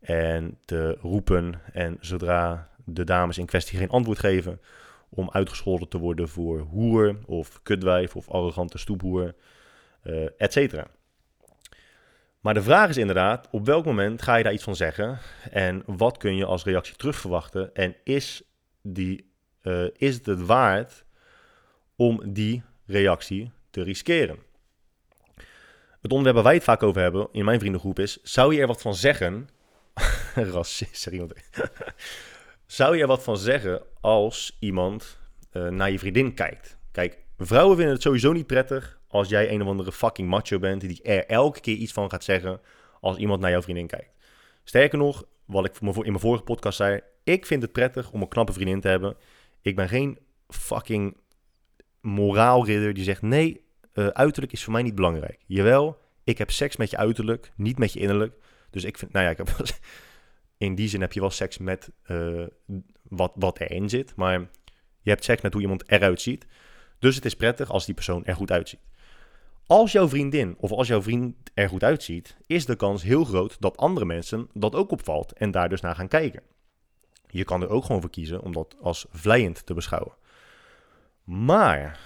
en 0.00 0.58
te 0.64 0.96
roepen. 1.00 1.60
En 1.72 1.96
zodra 2.00 2.68
de 2.84 3.04
dames 3.04 3.38
in 3.38 3.46
kwestie 3.46 3.78
geen 3.78 3.90
antwoord 3.90 4.18
geven, 4.18 4.60
om 5.08 5.30
uitgescholden 5.30 5.88
te 5.88 5.98
worden 5.98 6.28
voor 6.28 6.60
hoer 6.60 7.16
of 7.26 7.62
kutwijf 7.62 8.16
of 8.16 8.28
arrogante 8.30 8.78
stoephoer, 8.78 9.34
uh, 10.04 10.26
et 10.38 10.52
cetera. 10.52 10.86
Maar 12.44 12.54
de 12.54 12.62
vraag 12.62 12.88
is 12.88 12.96
inderdaad, 12.96 13.48
op 13.50 13.66
welk 13.66 13.84
moment 13.84 14.22
ga 14.22 14.36
je 14.36 14.44
daar 14.44 14.52
iets 14.52 14.64
van 14.64 14.76
zeggen? 14.76 15.18
En 15.50 15.82
wat 15.86 16.16
kun 16.16 16.36
je 16.36 16.44
als 16.44 16.64
reactie 16.64 16.96
terug 16.96 17.16
verwachten? 17.16 17.74
En 17.74 17.96
is, 18.02 18.42
die, 18.82 19.32
uh, 19.62 19.86
is 19.96 20.14
het 20.14 20.46
waard 20.46 21.04
om 21.96 22.32
die 22.32 22.62
reactie 22.86 23.52
te 23.70 23.82
riskeren? 23.82 24.38
Het 26.00 26.10
onderwerp 26.10 26.34
waar 26.34 26.44
wij 26.44 26.54
het 26.54 26.64
vaak 26.64 26.82
over 26.82 27.02
hebben 27.02 27.28
in 27.32 27.44
mijn 27.44 27.58
vriendengroep 27.58 27.98
is: 27.98 28.22
zou 28.22 28.54
je 28.54 28.60
er 28.60 28.66
wat 28.66 28.82
van 28.82 28.94
zeggen? 28.94 29.48
Racist, 30.34 31.06
iemand. 31.06 31.32
zou 32.66 32.96
je 32.96 33.02
er 33.02 33.08
wat 33.08 33.22
van 33.22 33.38
zeggen 33.38 33.82
als 34.00 34.56
iemand 34.60 35.18
uh, 35.52 35.68
naar 35.68 35.90
je 35.90 35.98
vriendin 35.98 36.34
kijkt? 36.34 36.78
Kijk, 36.92 37.18
vrouwen 37.38 37.76
vinden 37.76 37.94
het 37.94 38.02
sowieso 38.02 38.32
niet 38.32 38.46
prettig 38.46 39.00
als 39.14 39.28
jij 39.28 39.50
een 39.50 39.62
of 39.62 39.68
andere 39.68 39.92
fucking 39.92 40.28
macho 40.28 40.58
bent 40.58 40.80
die 40.80 41.02
er 41.02 41.26
elke 41.26 41.60
keer 41.60 41.76
iets 41.76 41.92
van 41.92 42.10
gaat 42.10 42.24
zeggen 42.24 42.60
als 43.00 43.16
iemand 43.16 43.40
naar 43.40 43.50
jouw 43.50 43.62
vriendin 43.62 43.86
kijkt. 43.86 44.12
Sterker 44.64 44.98
nog, 44.98 45.24
wat 45.44 45.64
ik 45.64 45.76
in 45.80 45.94
mijn 46.02 46.18
vorige 46.18 46.42
podcast 46.42 46.76
zei, 46.76 47.00
ik 47.24 47.46
vind 47.46 47.62
het 47.62 47.72
prettig 47.72 48.10
om 48.10 48.22
een 48.22 48.28
knappe 48.28 48.52
vriendin 48.52 48.80
te 48.80 48.88
hebben. 48.88 49.16
Ik 49.60 49.76
ben 49.76 49.88
geen 49.88 50.18
fucking 50.48 51.16
moraalridder 52.00 52.94
die 52.94 53.04
zegt 53.04 53.22
nee, 53.22 53.64
uh, 53.94 54.06
uiterlijk 54.06 54.52
is 54.52 54.64
voor 54.64 54.72
mij 54.72 54.82
niet 54.82 54.94
belangrijk. 54.94 55.38
Jawel, 55.46 55.98
ik 56.24 56.38
heb 56.38 56.50
seks 56.50 56.76
met 56.76 56.90
je 56.90 56.96
uiterlijk, 56.96 57.52
niet 57.56 57.78
met 57.78 57.92
je 57.92 58.00
innerlijk. 58.00 58.34
Dus 58.70 58.84
ik 58.84 58.98
vind, 58.98 59.12
nou 59.12 59.24
ja, 59.24 59.30
ik 59.30 59.36
heb, 59.36 59.56
in 60.58 60.74
die 60.74 60.88
zin 60.88 61.00
heb 61.00 61.12
je 61.12 61.20
wel 61.20 61.30
seks 61.30 61.58
met 61.58 61.90
uh, 62.06 62.46
wat, 63.02 63.32
wat 63.34 63.60
erin 63.60 63.88
zit. 63.88 64.16
Maar 64.16 64.38
je 65.00 65.10
hebt 65.10 65.24
seks 65.24 65.40
met 65.40 65.52
hoe 65.52 65.62
iemand 65.62 65.90
eruit 65.90 66.20
ziet. 66.20 66.46
Dus 66.98 67.14
het 67.14 67.24
is 67.24 67.36
prettig 67.36 67.70
als 67.70 67.84
die 67.84 67.94
persoon 67.94 68.24
er 68.24 68.34
goed 68.34 68.50
uitziet. 68.50 68.80
Als 69.66 69.92
jouw 69.92 70.08
vriendin 70.08 70.54
of 70.58 70.72
als 70.72 70.88
jouw 70.88 71.02
vriend 71.02 71.36
er 71.54 71.68
goed 71.68 71.82
uitziet, 71.82 72.36
is 72.46 72.66
de 72.66 72.76
kans 72.76 73.02
heel 73.02 73.24
groot 73.24 73.56
dat 73.60 73.76
andere 73.76 74.06
mensen 74.06 74.48
dat 74.52 74.74
ook 74.74 74.90
opvalt 74.90 75.32
en 75.32 75.50
daar 75.50 75.68
dus 75.68 75.80
naar 75.80 75.94
gaan 75.94 76.08
kijken. 76.08 76.42
Je 77.26 77.44
kan 77.44 77.62
er 77.62 77.68
ook 77.68 77.84
gewoon 77.84 78.00
voor 78.00 78.10
kiezen 78.10 78.42
om 78.42 78.52
dat 78.52 78.76
als 78.80 79.06
vlijend 79.10 79.66
te 79.66 79.74
beschouwen. 79.74 80.14
Maar 81.24 82.00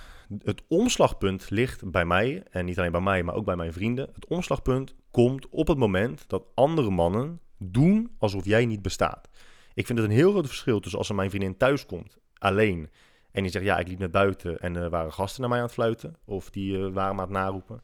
het 0.44 0.62
omslagpunt 0.68 1.50
ligt 1.50 1.90
bij 1.90 2.04
mij, 2.04 2.42
en 2.50 2.64
niet 2.64 2.78
alleen 2.78 2.92
bij 2.92 3.00
mij, 3.00 3.22
maar 3.22 3.34
ook 3.34 3.44
bij 3.44 3.56
mijn 3.56 3.72
vrienden. 3.72 4.10
Het 4.14 4.26
omslagpunt 4.26 4.94
komt 5.10 5.48
op 5.48 5.68
het 5.68 5.78
moment 5.78 6.24
dat 6.28 6.46
andere 6.54 6.90
mannen 6.90 7.40
doen 7.58 8.10
alsof 8.18 8.44
jij 8.44 8.66
niet 8.66 8.82
bestaat. 8.82 9.28
Ik 9.74 9.86
vind 9.86 9.98
het 9.98 10.08
een 10.08 10.14
heel 10.14 10.30
groot 10.30 10.46
verschil 10.46 10.80
tussen 10.80 10.98
als 10.98 11.12
mijn 11.12 11.30
vriendin 11.30 11.56
thuis 11.56 11.86
komt, 11.86 12.18
alleen, 12.38 12.90
en 13.30 13.42
die 13.42 13.50
zegt, 13.50 13.64
ja, 13.64 13.78
ik 13.78 13.88
liep 13.88 13.98
net 13.98 14.10
buiten 14.10 14.58
en 14.58 14.76
er 14.76 14.90
waren 14.90 15.12
gasten 15.12 15.40
naar 15.40 15.50
mij 15.50 15.58
aan 15.58 15.64
het 15.64 15.74
fluiten. 15.74 16.16
Of 16.24 16.50
die 16.50 16.78
uh, 16.78 16.92
waren 16.92 17.14
me 17.14 17.22
aan 17.22 17.28
het 17.28 17.36
naroepen. 17.36 17.82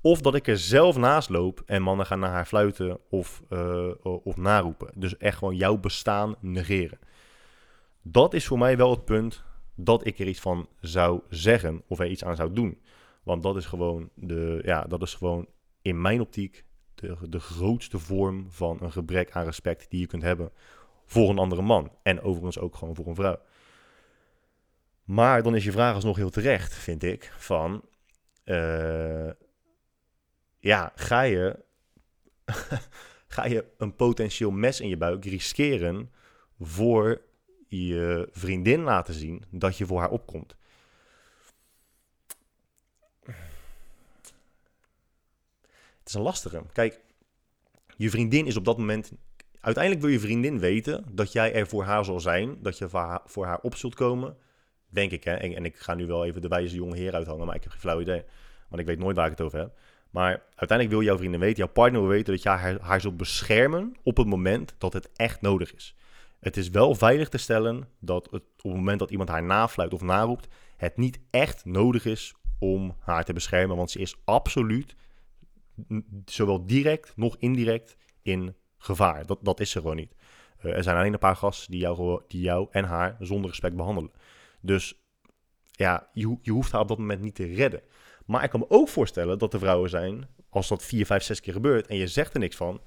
Of 0.00 0.20
dat 0.20 0.34
ik 0.34 0.46
er 0.46 0.58
zelf 0.58 0.96
naast 0.96 1.28
loop 1.28 1.62
en 1.66 1.82
mannen 1.82 2.06
gaan 2.06 2.18
naar 2.18 2.30
haar 2.30 2.46
fluiten 2.46 2.98
of, 3.10 3.42
uh, 3.50 3.90
of 4.00 4.36
naroepen. 4.36 4.92
Dus 4.94 5.16
echt 5.16 5.38
gewoon 5.38 5.56
jouw 5.56 5.76
bestaan 5.76 6.34
negeren. 6.40 6.98
Dat 8.02 8.34
is 8.34 8.46
voor 8.46 8.58
mij 8.58 8.76
wel 8.76 8.90
het 8.90 9.04
punt 9.04 9.44
dat 9.74 10.06
ik 10.06 10.18
er 10.18 10.26
iets 10.26 10.40
van 10.40 10.68
zou 10.80 11.20
zeggen 11.28 11.82
of 11.86 11.98
er 11.98 12.10
iets 12.10 12.24
aan 12.24 12.36
zou 12.36 12.52
doen. 12.52 12.80
Want 13.22 13.42
dat 13.42 13.56
is 13.56 13.66
gewoon, 13.66 14.10
de, 14.14 14.60
ja, 14.64 14.82
dat 14.82 15.02
is 15.02 15.14
gewoon 15.14 15.46
in 15.82 16.00
mijn 16.00 16.20
optiek 16.20 16.64
de, 16.94 17.16
de 17.28 17.40
grootste 17.40 17.98
vorm 17.98 18.46
van 18.50 18.78
een 18.80 18.92
gebrek 18.92 19.30
aan 19.30 19.44
respect 19.44 19.90
die 19.90 20.00
je 20.00 20.06
kunt 20.06 20.22
hebben 20.22 20.52
voor 21.06 21.28
een 21.28 21.38
andere 21.38 21.62
man. 21.62 21.92
En 22.02 22.22
overigens 22.22 22.58
ook 22.58 22.76
gewoon 22.76 22.94
voor 22.94 23.06
een 23.06 23.14
vrouw. 23.14 23.38
Maar 25.10 25.42
dan 25.42 25.54
is 25.54 25.64
je 25.64 25.72
vraag 25.72 25.94
alsnog 25.94 26.16
heel 26.16 26.30
terecht, 26.30 26.74
vind 26.74 27.02
ik, 27.02 27.32
van... 27.36 27.84
Uh, 28.44 29.30
ja, 30.58 30.92
ga 30.94 31.22
je, 31.22 31.64
ga 33.34 33.46
je 33.46 33.64
een 33.78 33.96
potentieel 33.96 34.50
mes 34.50 34.80
in 34.80 34.88
je 34.88 34.96
buik 34.96 35.24
riskeren 35.24 36.10
voor 36.60 37.22
je 37.68 38.28
vriendin 38.32 38.80
laten 38.80 39.14
zien 39.14 39.44
dat 39.50 39.76
je 39.76 39.86
voor 39.86 39.98
haar 39.98 40.10
opkomt? 40.10 40.56
Het 45.98 46.04
is 46.04 46.14
een 46.14 46.22
lastige. 46.22 46.62
Kijk, 46.72 47.00
je 47.96 48.10
vriendin 48.10 48.46
is 48.46 48.56
op 48.56 48.64
dat 48.64 48.78
moment. 48.78 49.12
Uiteindelijk 49.60 50.04
wil 50.04 50.12
je 50.12 50.20
vriendin 50.20 50.58
weten 50.58 51.04
dat 51.12 51.32
jij 51.32 51.54
er 51.54 51.66
voor 51.66 51.84
haar 51.84 52.04
zal 52.04 52.20
zijn, 52.20 52.62
dat 52.62 52.78
je 52.78 52.88
voor 52.88 53.00
haar, 53.00 53.20
voor 53.24 53.46
haar 53.46 53.60
op 53.60 53.74
zult 53.76 53.94
komen 53.94 54.36
Denk 54.90 55.10
ik, 55.10 55.24
hè. 55.24 55.34
En, 55.34 55.54
en, 55.56 55.64
ik 55.64 55.76
ga 55.76 55.94
nu 55.94 56.06
wel 56.06 56.24
even 56.24 56.42
de 56.42 56.48
wijze 56.48 56.74
jonge 56.74 56.96
heer 56.96 57.14
uithangen, 57.14 57.46
maar 57.46 57.54
ik 57.54 57.62
heb 57.62 57.72
geen 57.72 57.80
flauw 57.80 58.00
idee. 58.00 58.24
Want 58.68 58.80
ik 58.80 58.86
weet 58.86 58.98
nooit 58.98 59.16
waar 59.16 59.24
ik 59.24 59.30
het 59.30 59.40
over 59.40 59.58
heb. 59.58 59.78
Maar 60.10 60.42
uiteindelijk 60.54 60.90
wil 60.90 61.02
jouw 61.02 61.16
vrienden 61.16 61.40
weten, 61.40 61.56
jouw 61.56 61.72
partner 61.72 62.00
wil 62.00 62.10
weten 62.10 62.32
dat 62.32 62.42
jij 62.42 62.56
haar, 62.56 62.80
haar 62.80 63.00
zult 63.00 63.16
beschermen 63.16 63.96
op 64.02 64.16
het 64.16 64.26
moment 64.26 64.74
dat 64.78 64.92
het 64.92 65.10
echt 65.16 65.40
nodig 65.40 65.74
is. 65.74 65.94
Het 66.40 66.56
is 66.56 66.70
wel 66.70 66.94
veilig 66.94 67.28
te 67.28 67.38
stellen 67.38 67.88
dat 67.98 68.24
het, 68.30 68.42
op 68.42 68.70
het 68.70 68.74
moment 68.74 68.98
dat 68.98 69.10
iemand 69.10 69.28
haar 69.28 69.42
nafluit 69.42 69.94
of 69.94 70.00
naroept, 70.00 70.48
het 70.76 70.96
niet 70.96 71.20
echt 71.30 71.64
nodig 71.64 72.04
is 72.04 72.34
om 72.58 72.96
haar 72.98 73.24
te 73.24 73.32
beschermen. 73.32 73.76
Want 73.76 73.90
ze 73.90 73.98
is 73.98 74.16
absoluut, 74.24 74.94
zowel 76.24 76.66
direct 76.66 77.12
nog 77.16 77.36
indirect, 77.38 77.96
in 78.22 78.56
gevaar. 78.78 79.26
Dat, 79.26 79.38
dat 79.42 79.60
is 79.60 79.74
er 79.74 79.80
gewoon 79.80 79.96
niet. 79.96 80.14
Eh, 80.58 80.76
er 80.76 80.82
zijn 80.82 80.96
alleen 80.96 81.12
een 81.12 81.18
paar 81.18 81.36
gasten 81.36 81.70
die 81.70 81.80
jou, 81.80 82.22
die 82.28 82.40
jou 82.40 82.68
en 82.70 82.84
haar 82.84 83.16
zonder 83.20 83.50
respect 83.50 83.76
behandelen. 83.76 84.10
Dus 84.60 84.94
ja, 85.70 86.08
je, 86.12 86.38
je 86.42 86.50
hoeft 86.50 86.72
haar 86.72 86.80
op 86.80 86.88
dat 86.88 86.98
moment 86.98 87.20
niet 87.20 87.34
te 87.34 87.54
redden. 87.54 87.82
Maar 88.26 88.44
ik 88.44 88.50
kan 88.50 88.60
me 88.60 88.66
ook 88.68 88.88
voorstellen 88.88 89.38
dat 89.38 89.52
er 89.52 89.58
vrouwen 89.58 89.90
zijn, 89.90 90.28
als 90.48 90.68
dat 90.68 90.84
vier, 90.84 91.06
vijf, 91.06 91.22
zes 91.22 91.40
keer 91.40 91.52
gebeurt 91.52 91.86
en 91.86 91.96
je 91.96 92.06
zegt 92.06 92.34
er 92.34 92.40
niks 92.40 92.56
van, 92.56 92.80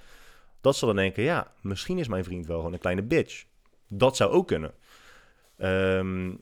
dat 0.61 0.75
ze 0.75 0.85
dan 0.85 0.95
denken, 0.95 1.23
ja, 1.23 1.51
misschien 1.61 1.99
is 1.99 2.07
mijn 2.07 2.23
vriend 2.23 2.45
wel 2.45 2.57
gewoon 2.57 2.73
een 2.73 2.79
kleine 2.79 3.03
bitch. 3.03 3.45
Dat 3.87 4.15
zou 4.15 4.31
ook 4.31 4.47
kunnen. 4.47 4.73
Um, 5.57 6.41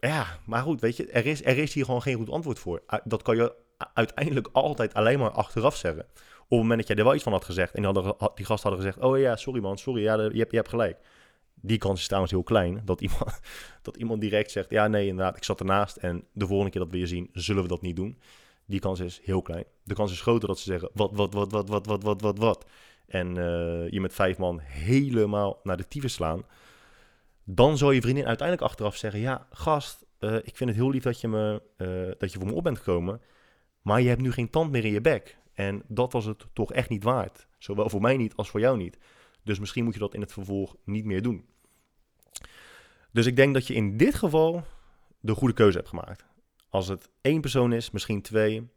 ja, 0.00 0.26
maar 0.46 0.62
goed, 0.62 0.80
weet 0.80 0.96
je, 0.96 1.06
er 1.06 1.26
is, 1.26 1.44
er 1.44 1.58
is 1.58 1.74
hier 1.74 1.84
gewoon 1.84 2.02
geen 2.02 2.16
goed 2.16 2.30
antwoord 2.30 2.58
voor. 2.58 2.82
Dat 3.04 3.22
kan 3.22 3.36
je 3.36 3.54
uiteindelijk 3.94 4.48
altijd 4.52 4.94
alleen 4.94 5.18
maar 5.18 5.30
achteraf 5.30 5.76
zeggen. 5.76 6.06
Op 6.42 6.48
het 6.48 6.58
moment 6.58 6.78
dat 6.78 6.88
jij 6.88 6.96
er 6.96 7.04
wel 7.04 7.14
iets 7.14 7.22
van 7.22 7.32
had 7.32 7.44
gezegd 7.44 7.74
en 7.74 7.82
die, 7.82 7.92
hadden, 7.92 8.30
die 8.34 8.46
gasten 8.46 8.70
hadden 8.70 8.86
gezegd: 8.86 9.06
Oh 9.06 9.18
ja, 9.18 9.36
sorry 9.36 9.60
man, 9.60 9.78
sorry, 9.78 10.02
ja, 10.02 10.14
je, 10.14 10.38
hebt, 10.38 10.50
je 10.50 10.56
hebt 10.56 10.68
gelijk. 10.68 10.98
Die 11.62 11.78
kans 11.78 12.00
is 12.00 12.06
trouwens 12.06 12.32
heel 12.32 12.42
klein. 12.42 12.82
Dat 12.84 13.00
iemand, 13.00 13.40
dat 13.82 13.96
iemand 13.96 14.20
direct 14.20 14.50
zegt: 14.50 14.70
Ja, 14.70 14.88
nee, 14.88 15.06
inderdaad, 15.06 15.36
ik 15.36 15.44
zat 15.44 15.60
ernaast 15.60 15.96
en 15.96 16.24
de 16.32 16.46
volgende 16.46 16.70
keer 16.70 16.80
dat 16.80 16.90
we 16.90 16.98
je 16.98 17.06
zien, 17.06 17.30
zullen 17.32 17.62
we 17.62 17.68
dat 17.68 17.82
niet 17.82 17.96
doen. 17.96 18.18
Die 18.64 18.80
kans 18.80 19.00
is 19.00 19.20
heel 19.24 19.42
klein. 19.42 19.64
De 19.82 19.94
kans 19.94 20.12
is 20.12 20.20
groter 20.20 20.48
dat 20.48 20.58
ze 20.58 20.64
zeggen: 20.64 20.90
Wat, 20.94 21.10
wat, 21.12 21.34
wat, 21.34 21.52
wat, 21.52 21.68
wat, 21.68 21.86
wat, 21.86 22.02
wat, 22.02 22.20
wat, 22.20 22.38
wat. 22.38 22.66
En 23.06 23.28
uh, 23.28 23.88
je 23.90 24.00
met 24.00 24.14
vijf 24.14 24.38
man 24.38 24.58
helemaal 24.60 25.60
naar 25.62 25.76
de 25.76 25.88
tyfus 25.88 26.12
slaan 26.12 26.44
dan 27.44 27.78
zou 27.78 27.94
je 27.94 28.00
vriendin 28.00 28.26
uiteindelijk 28.26 28.68
achteraf 28.68 28.96
zeggen: 28.96 29.20
Ja, 29.20 29.46
gast, 29.50 30.06
uh, 30.20 30.34
ik 30.34 30.56
vind 30.56 30.70
het 30.70 30.78
heel 30.78 30.90
lief 30.90 31.02
dat 31.02 31.20
je, 31.20 31.28
me, 31.28 31.62
uh, 31.76 32.12
dat 32.18 32.32
je 32.32 32.38
voor 32.38 32.48
me 32.48 32.54
op 32.54 32.64
bent 32.64 32.78
gekomen. 32.78 33.20
Maar 33.82 34.00
je 34.00 34.08
hebt 34.08 34.20
nu 34.20 34.32
geen 34.32 34.50
tand 34.50 34.70
meer 34.70 34.84
in 34.84 34.92
je 34.92 35.00
bek. 35.00 35.38
En 35.52 35.82
dat 35.88 36.12
was 36.12 36.24
het 36.24 36.46
toch 36.52 36.72
echt 36.72 36.88
niet 36.88 37.02
waard. 37.02 37.46
Zowel 37.58 37.88
voor 37.88 38.00
mij 38.00 38.16
niet 38.16 38.36
als 38.36 38.50
voor 38.50 38.60
jou 38.60 38.76
niet. 38.76 38.98
Dus 39.42 39.58
misschien 39.58 39.84
moet 39.84 39.94
je 39.94 40.00
dat 40.00 40.14
in 40.14 40.20
het 40.20 40.32
vervolg 40.32 40.76
niet 40.84 41.04
meer 41.04 41.22
doen. 41.22 41.46
Dus 43.12 43.26
ik 43.26 43.36
denk 43.36 43.54
dat 43.54 43.66
je 43.66 43.74
in 43.74 43.96
dit 43.96 44.14
geval 44.14 44.64
de 45.20 45.34
goede 45.34 45.54
keuze 45.54 45.76
hebt 45.76 45.88
gemaakt. 45.88 46.24
Als 46.68 46.88
het 46.88 47.10
één 47.20 47.40
persoon 47.40 47.72
is, 47.72 47.90
misschien 47.90 48.22
twee, 48.22 48.68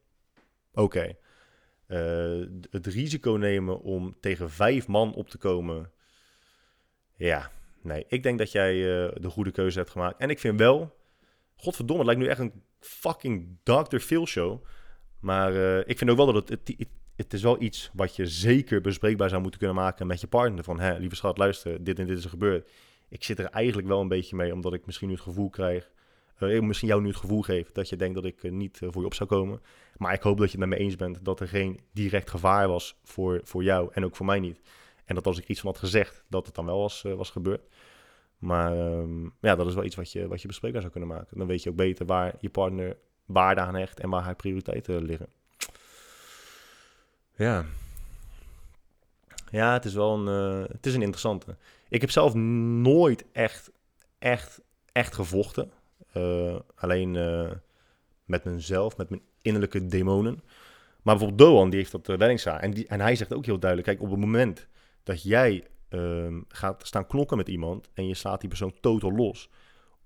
oké. 0.73 1.15
Eh, 1.87 2.41
het 2.69 2.87
risico 2.87 3.31
nemen 3.31 3.81
om 3.81 4.15
tegen 4.19 4.49
vijf 4.49 4.87
man 4.87 5.13
op 5.13 5.29
te 5.29 5.37
komen, 5.37 5.91
ja, 7.15 7.51
Nee, 7.85 8.05
ik 8.07 8.23
denk 8.23 8.37
dat 8.37 8.51
jij 8.51 8.75
uh, 8.75 9.11
de 9.21 9.29
goede 9.29 9.51
keuze 9.51 9.77
hebt 9.77 9.91
gemaakt. 9.91 10.17
En 10.17 10.29
ik 10.29 10.39
vind 10.39 10.59
wel, 10.59 10.95
godverdomme, 11.55 12.03
het 12.03 12.11
lijkt 12.11 12.21
nu 12.21 12.29
echt 12.29 12.39
een 12.39 12.63
fucking 12.79 13.57
Dr. 13.63 13.97
Phil 13.97 14.27
show. 14.27 14.63
Maar 15.19 15.53
uh, 15.53 15.77
ik 15.77 15.97
vind 15.97 16.09
ook 16.09 16.17
wel 16.17 16.25
dat 16.33 16.49
het, 16.49 16.67
het, 16.67 16.87
het, 17.15 17.33
is 17.33 17.41
wel 17.41 17.61
iets 17.61 17.89
wat 17.93 18.15
je 18.15 18.25
zeker 18.25 18.81
bespreekbaar 18.81 19.29
zou 19.29 19.41
moeten 19.41 19.59
kunnen 19.59 19.77
maken 19.77 20.07
met 20.07 20.21
je 20.21 20.27
partner. 20.27 20.63
Van, 20.63 20.79
hè, 20.79 20.97
lieve 20.97 21.15
schat, 21.15 21.37
luister, 21.37 21.83
dit 21.83 21.99
en 21.99 22.05
dit 22.05 22.17
is 22.17 22.23
er 22.23 22.29
gebeurd. 22.29 22.69
Ik 23.15 23.23
zit 23.23 23.39
er 23.39 23.45
eigenlijk 23.45 23.87
wel 23.87 24.01
een 24.01 24.07
beetje 24.07 24.35
mee, 24.35 24.53
omdat 24.53 24.73
ik 24.73 24.85
misschien 24.85 25.07
nu 25.07 25.13
het 25.13 25.23
gevoel 25.23 25.49
krijg... 25.49 25.89
Uh, 26.39 26.61
misschien 26.61 26.87
jou 26.87 27.01
nu 27.01 27.07
het 27.07 27.17
gevoel 27.17 27.41
geef 27.41 27.71
dat 27.71 27.89
je 27.89 27.95
denkt 27.95 28.15
dat 28.15 28.25
ik 28.25 28.51
niet 28.51 28.77
voor 28.81 29.01
je 29.01 29.05
op 29.05 29.13
zou 29.13 29.29
komen. 29.29 29.61
Maar 29.97 30.13
ik 30.13 30.21
hoop 30.21 30.37
dat 30.37 30.51
je 30.51 30.57
het 30.57 30.69
met 30.69 30.77
me 30.77 30.85
eens 30.85 30.95
bent 30.95 31.25
dat 31.25 31.39
er 31.39 31.47
geen 31.47 31.79
direct 31.91 32.29
gevaar 32.29 32.67
was 32.67 32.95
voor, 33.03 33.39
voor 33.43 33.63
jou 33.63 33.89
en 33.93 34.05
ook 34.05 34.15
voor 34.15 34.25
mij 34.25 34.39
niet. 34.39 34.61
En 35.05 35.15
dat 35.15 35.25
als 35.25 35.37
ik 35.37 35.47
iets 35.47 35.59
van 35.59 35.69
had 35.69 35.79
gezegd, 35.79 36.23
dat 36.27 36.45
het 36.45 36.55
dan 36.55 36.65
wel 36.65 36.79
was, 36.79 37.01
was 37.01 37.29
gebeurd. 37.29 37.61
Maar 38.37 38.77
um, 38.77 39.33
ja, 39.39 39.55
dat 39.55 39.67
is 39.67 39.73
wel 39.75 39.83
iets 39.83 39.95
wat 39.95 40.11
je, 40.11 40.27
wat 40.27 40.41
je 40.41 40.47
bespreekbaar 40.47 40.81
zou 40.81 40.93
kunnen 40.93 41.09
maken. 41.09 41.37
Dan 41.37 41.47
weet 41.47 41.63
je 41.63 41.69
ook 41.69 41.75
beter 41.75 42.05
waar 42.05 42.35
je 42.39 42.49
partner 42.49 42.97
waarde 43.25 43.61
aan 43.61 43.75
hecht 43.75 43.99
en 43.99 44.09
waar 44.09 44.23
haar 44.23 44.35
prioriteiten 44.35 45.03
liggen. 45.03 45.29
Ja. 47.35 47.65
Ja, 49.51 49.73
het 49.73 49.85
is 49.85 49.93
wel 49.93 50.27
een, 50.27 50.27
het 50.71 50.85
is 50.85 50.93
een 50.93 51.01
interessante. 51.01 51.55
Ik 51.95 52.01
heb 52.01 52.11
zelf 52.11 52.33
nooit 52.33 53.25
echt, 53.31 53.71
echt, 54.19 54.61
echt 54.91 55.13
gevochten. 55.13 55.71
Uh, 56.17 56.59
alleen 56.75 57.13
uh, 57.13 57.51
met 58.25 58.43
mezelf, 58.43 58.97
met 58.97 59.09
mijn 59.09 59.21
innerlijke 59.41 59.85
demonen. 59.85 60.33
Maar 61.01 61.17
bijvoorbeeld 61.17 61.49
Doan, 61.49 61.69
die 61.69 61.79
heeft 61.79 61.91
dat 61.91 62.09
uh, 62.09 62.17
weddingszaal. 62.17 62.59
En, 62.59 62.87
en 62.87 63.01
hij 63.01 63.15
zegt 63.15 63.33
ook 63.33 63.45
heel 63.45 63.59
duidelijk, 63.59 63.89
kijk, 63.89 64.01
op 64.01 64.11
het 64.11 64.19
moment 64.19 64.67
dat 65.03 65.23
jij 65.23 65.67
um, 65.89 66.45
gaat 66.47 66.87
staan 66.87 67.07
klokken 67.07 67.37
met 67.37 67.47
iemand 67.47 67.89
en 67.93 68.07
je 68.07 68.13
slaat 68.13 68.39
die 68.39 68.49
persoon 68.49 68.73
totaal 68.79 69.11
los. 69.11 69.49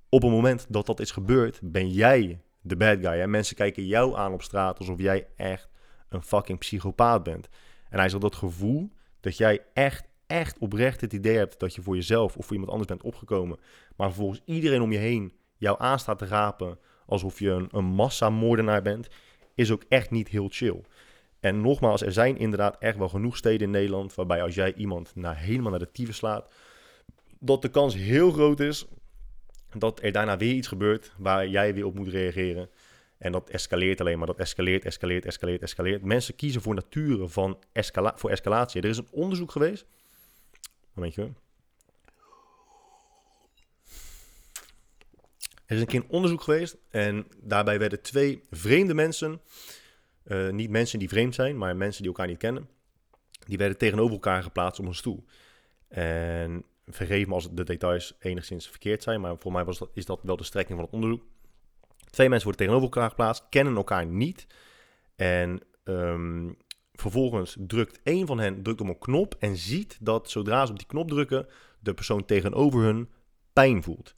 Op 0.10 0.22
het 0.22 0.32
moment 0.32 0.66
dat 0.70 0.86
dat 0.86 1.00
is 1.00 1.12
gebeurd, 1.12 1.60
ben 1.64 1.90
jij 1.90 2.42
de 2.62 2.76
bad 2.76 2.98
guy. 3.02 3.18
Hè? 3.18 3.28
Mensen 3.28 3.56
kijken 3.56 3.86
jou 3.86 4.18
aan 4.18 4.34
op 4.34 4.42
straat 4.42 4.80
alsof 4.80 5.00
jij 5.00 5.28
echt 5.36 5.70
een 6.10 6.24
fucking 6.24 6.60
psychopaat 6.60 7.24
bent. 7.24 7.50
En 7.90 8.00
hij 8.00 8.10
zegt 8.10 8.22
dat 8.22 8.36
gevoel 8.36 8.90
dat 9.20 9.38
jij 9.38 9.66
echt, 9.74 10.08
echt 10.30 10.58
oprecht 10.58 11.02
het 11.02 11.14
idee 11.14 11.38
hebt 11.38 11.60
dat 11.60 11.76
je 11.76 11.82
voor 11.82 11.96
jezelf 11.96 12.38
of 12.38 12.44
voor 12.46 12.54
iemand 12.54 12.72
anders 12.72 12.90
bent 12.90 13.04
opgekomen. 13.04 13.60
Maar 13.96 14.08
vervolgens 14.08 14.42
iedereen 14.46 14.82
om 14.82 14.92
je 14.92 14.98
heen 14.98 15.34
jou 15.58 15.76
aanstaat 15.80 16.18
te 16.18 16.26
rapen 16.26 16.80
alsof 17.06 17.40
je 17.40 17.50
een, 17.50 17.68
een 17.72 17.86
massamoordenaar 17.86 18.82
bent, 18.82 19.08
is 19.56 19.72
ook 19.72 19.84
echt 19.88 20.12
niet 20.12 20.28
heel 20.28 20.48
chill. 20.52 20.82
En 21.40 21.62
nogmaals, 21.62 22.02
er 22.02 22.12
zijn 22.12 22.38
inderdaad 22.38 22.78
echt 22.80 22.98
wel 22.98 23.10
genoeg 23.10 23.38
steden 23.38 23.68
in 23.68 23.74
Nederland 23.74 24.16
waarbij 24.16 24.42
als 24.44 24.56
jij 24.56 24.74
iemand 24.74 25.16
naar, 25.16 25.38
helemaal 25.38 25.70
naar 25.70 25.80
de 25.80 25.92
tyfus 25.92 26.16
slaat, 26.16 26.54
dat 27.40 27.62
de 27.62 27.70
kans 27.70 27.96
heel 27.96 28.32
groot 28.32 28.60
is 28.60 28.88
dat 29.78 30.04
er 30.04 30.12
daarna 30.12 30.38
weer 30.38 30.54
iets 30.54 30.68
gebeurt 30.68 31.14
waar 31.18 31.48
jij 31.48 31.74
weer 31.74 31.86
op 31.86 31.96
moet 31.96 32.08
reageren. 32.08 32.70
En 33.18 33.32
dat 33.32 33.50
escaleert 33.50 34.02
alleen 34.02 34.18
maar. 34.18 34.28
Dat 34.28 34.40
escaleert, 34.40 34.86
escaleert, 34.86 35.26
escaleert, 35.26 35.62
escaleert. 35.62 36.04
Mensen 36.04 36.36
kiezen 36.36 36.62
voor 36.62 36.76
nature 36.76 37.28
van 37.28 37.58
voor 37.94 38.30
escalatie. 38.30 38.82
Er 38.82 38.90
is 38.90 38.98
een 38.98 39.08
onderzoek 39.12 39.52
geweest. 39.52 39.86
Er 45.66 45.76
is 45.76 45.82
een 45.82 45.88
keer 45.88 46.00
een 46.00 46.10
onderzoek 46.10 46.42
geweest 46.42 46.78
en 46.90 47.28
daarbij 47.42 47.80
werden 47.80 48.02
twee 48.02 48.44
vreemde 48.50 48.94
mensen 48.94 49.42
uh, 50.30 50.50
niet 50.50 50.70
mensen 50.70 51.00
die 51.00 51.10
vreemd 51.10 51.36
zijn, 51.36 51.58
maar 51.58 51.76
mensen 51.76 52.02
die 52.02 52.12
elkaar 52.12 52.28
niet 52.28 52.38
kennen. 52.38 52.70
Die 53.46 53.58
werden 53.58 53.78
tegenover 53.78 54.14
elkaar 54.14 54.44
geplaatst 54.44 54.80
op 54.80 54.86
een 54.86 54.96
stoel. 54.96 55.26
En 55.88 56.64
vergeef 56.88 57.28
me 57.28 57.34
als 57.34 57.52
de 57.52 57.64
details 57.64 58.16
enigszins 58.20 58.70
verkeerd 58.70 59.04
zijn, 59.04 59.22
maar 59.22 59.38
voor 59.38 59.52
mij 59.52 59.66
was 59.66 59.78
dat, 59.78 59.90
is 59.94 60.06
dat 60.06 60.20
wel 60.24 60.38
de 60.38 60.44
strekking 60.44 60.78
van 60.78 60.86
het 60.86 60.96
onderzoek. 60.96 61.24
Twee 62.10 62.30
mensen 62.30 62.48
worden 62.48 62.66
tegenover 62.66 62.96
elkaar 62.96 63.10
geplaatst, 63.10 63.46
kennen 63.50 63.76
elkaar 63.76 64.06
niet. 64.06 64.48
En 65.16 65.62
um, 65.84 66.58
vervolgens 67.00 67.56
drukt 67.60 68.00
een 68.04 68.26
van 68.26 68.40
hen 68.40 68.64
drukt 68.64 68.82
op 68.82 68.88
een 68.88 69.00
knop 69.00 69.36
en 69.40 69.58
ziet 69.58 69.98
dat 70.02 70.30
zodra 70.30 70.66
ze 70.66 70.72
op 70.72 70.78
die 70.78 70.88
knop 70.88 71.10
drukken, 71.10 71.48
de 71.80 71.94
persoon 71.94 72.26
tegenover 72.26 72.82
hun 72.82 73.10
pijn 73.54 73.84
voelt. 73.84 74.16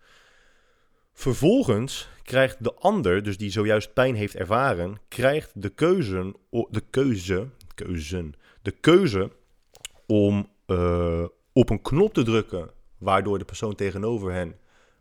Vervolgens 1.14 2.10
krijgt 2.24 2.64
de 2.64 2.74
ander, 2.74 3.24
dus 3.24 3.38
die 3.38 3.52
zojuist 3.52 3.94
pijn 3.94 4.16
heeft 4.16 4.36
ervaren, 4.36 5.00
krijgt 5.08 5.62
de 5.62 5.70
keuze, 5.70 6.36
de 6.70 6.84
keuze, 6.90 7.48
keuzen, 7.76 8.34
de 8.62 8.72
keuze 8.72 9.32
om 10.06 10.50
uh, 10.68 11.26
op 11.54 11.70
een 11.70 11.82
knop 11.82 12.14
te 12.14 12.24
drukken, 12.24 12.70
waardoor 12.98 13.38
de 13.38 13.46
persoon 13.46 13.76
tegenover 13.76 14.32
hen 14.32 14.56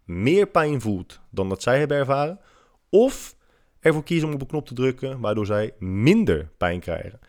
meer 0.04 0.46
pijn 0.46 0.80
voelt 0.80 1.20
dan 1.30 1.48
dat 1.48 1.62
zij 1.62 1.78
hebben 1.78 1.96
ervaren, 1.96 2.40
of 2.88 3.36
ervoor 3.80 4.02
kiezen 4.02 4.28
om 4.28 4.34
op 4.34 4.40
een 4.40 4.46
knop 4.46 4.66
te 4.66 4.74
drukken, 4.74 5.20
waardoor 5.20 5.46
zij 5.46 5.74
minder 5.78 6.50
pijn 6.56 6.80
krijgen. 6.80 7.20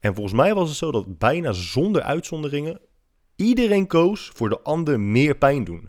En 0.00 0.14
volgens 0.14 0.34
mij 0.34 0.54
was 0.54 0.68
het 0.68 0.78
zo 0.78 0.90
dat 0.90 1.18
bijna 1.18 1.52
zonder 1.52 2.02
uitzonderingen 2.02 2.80
iedereen 3.36 3.86
koos 3.86 4.30
voor 4.34 4.48
de 4.48 4.60
ander 4.60 5.00
meer 5.00 5.36
pijn 5.36 5.64
doen. 5.64 5.88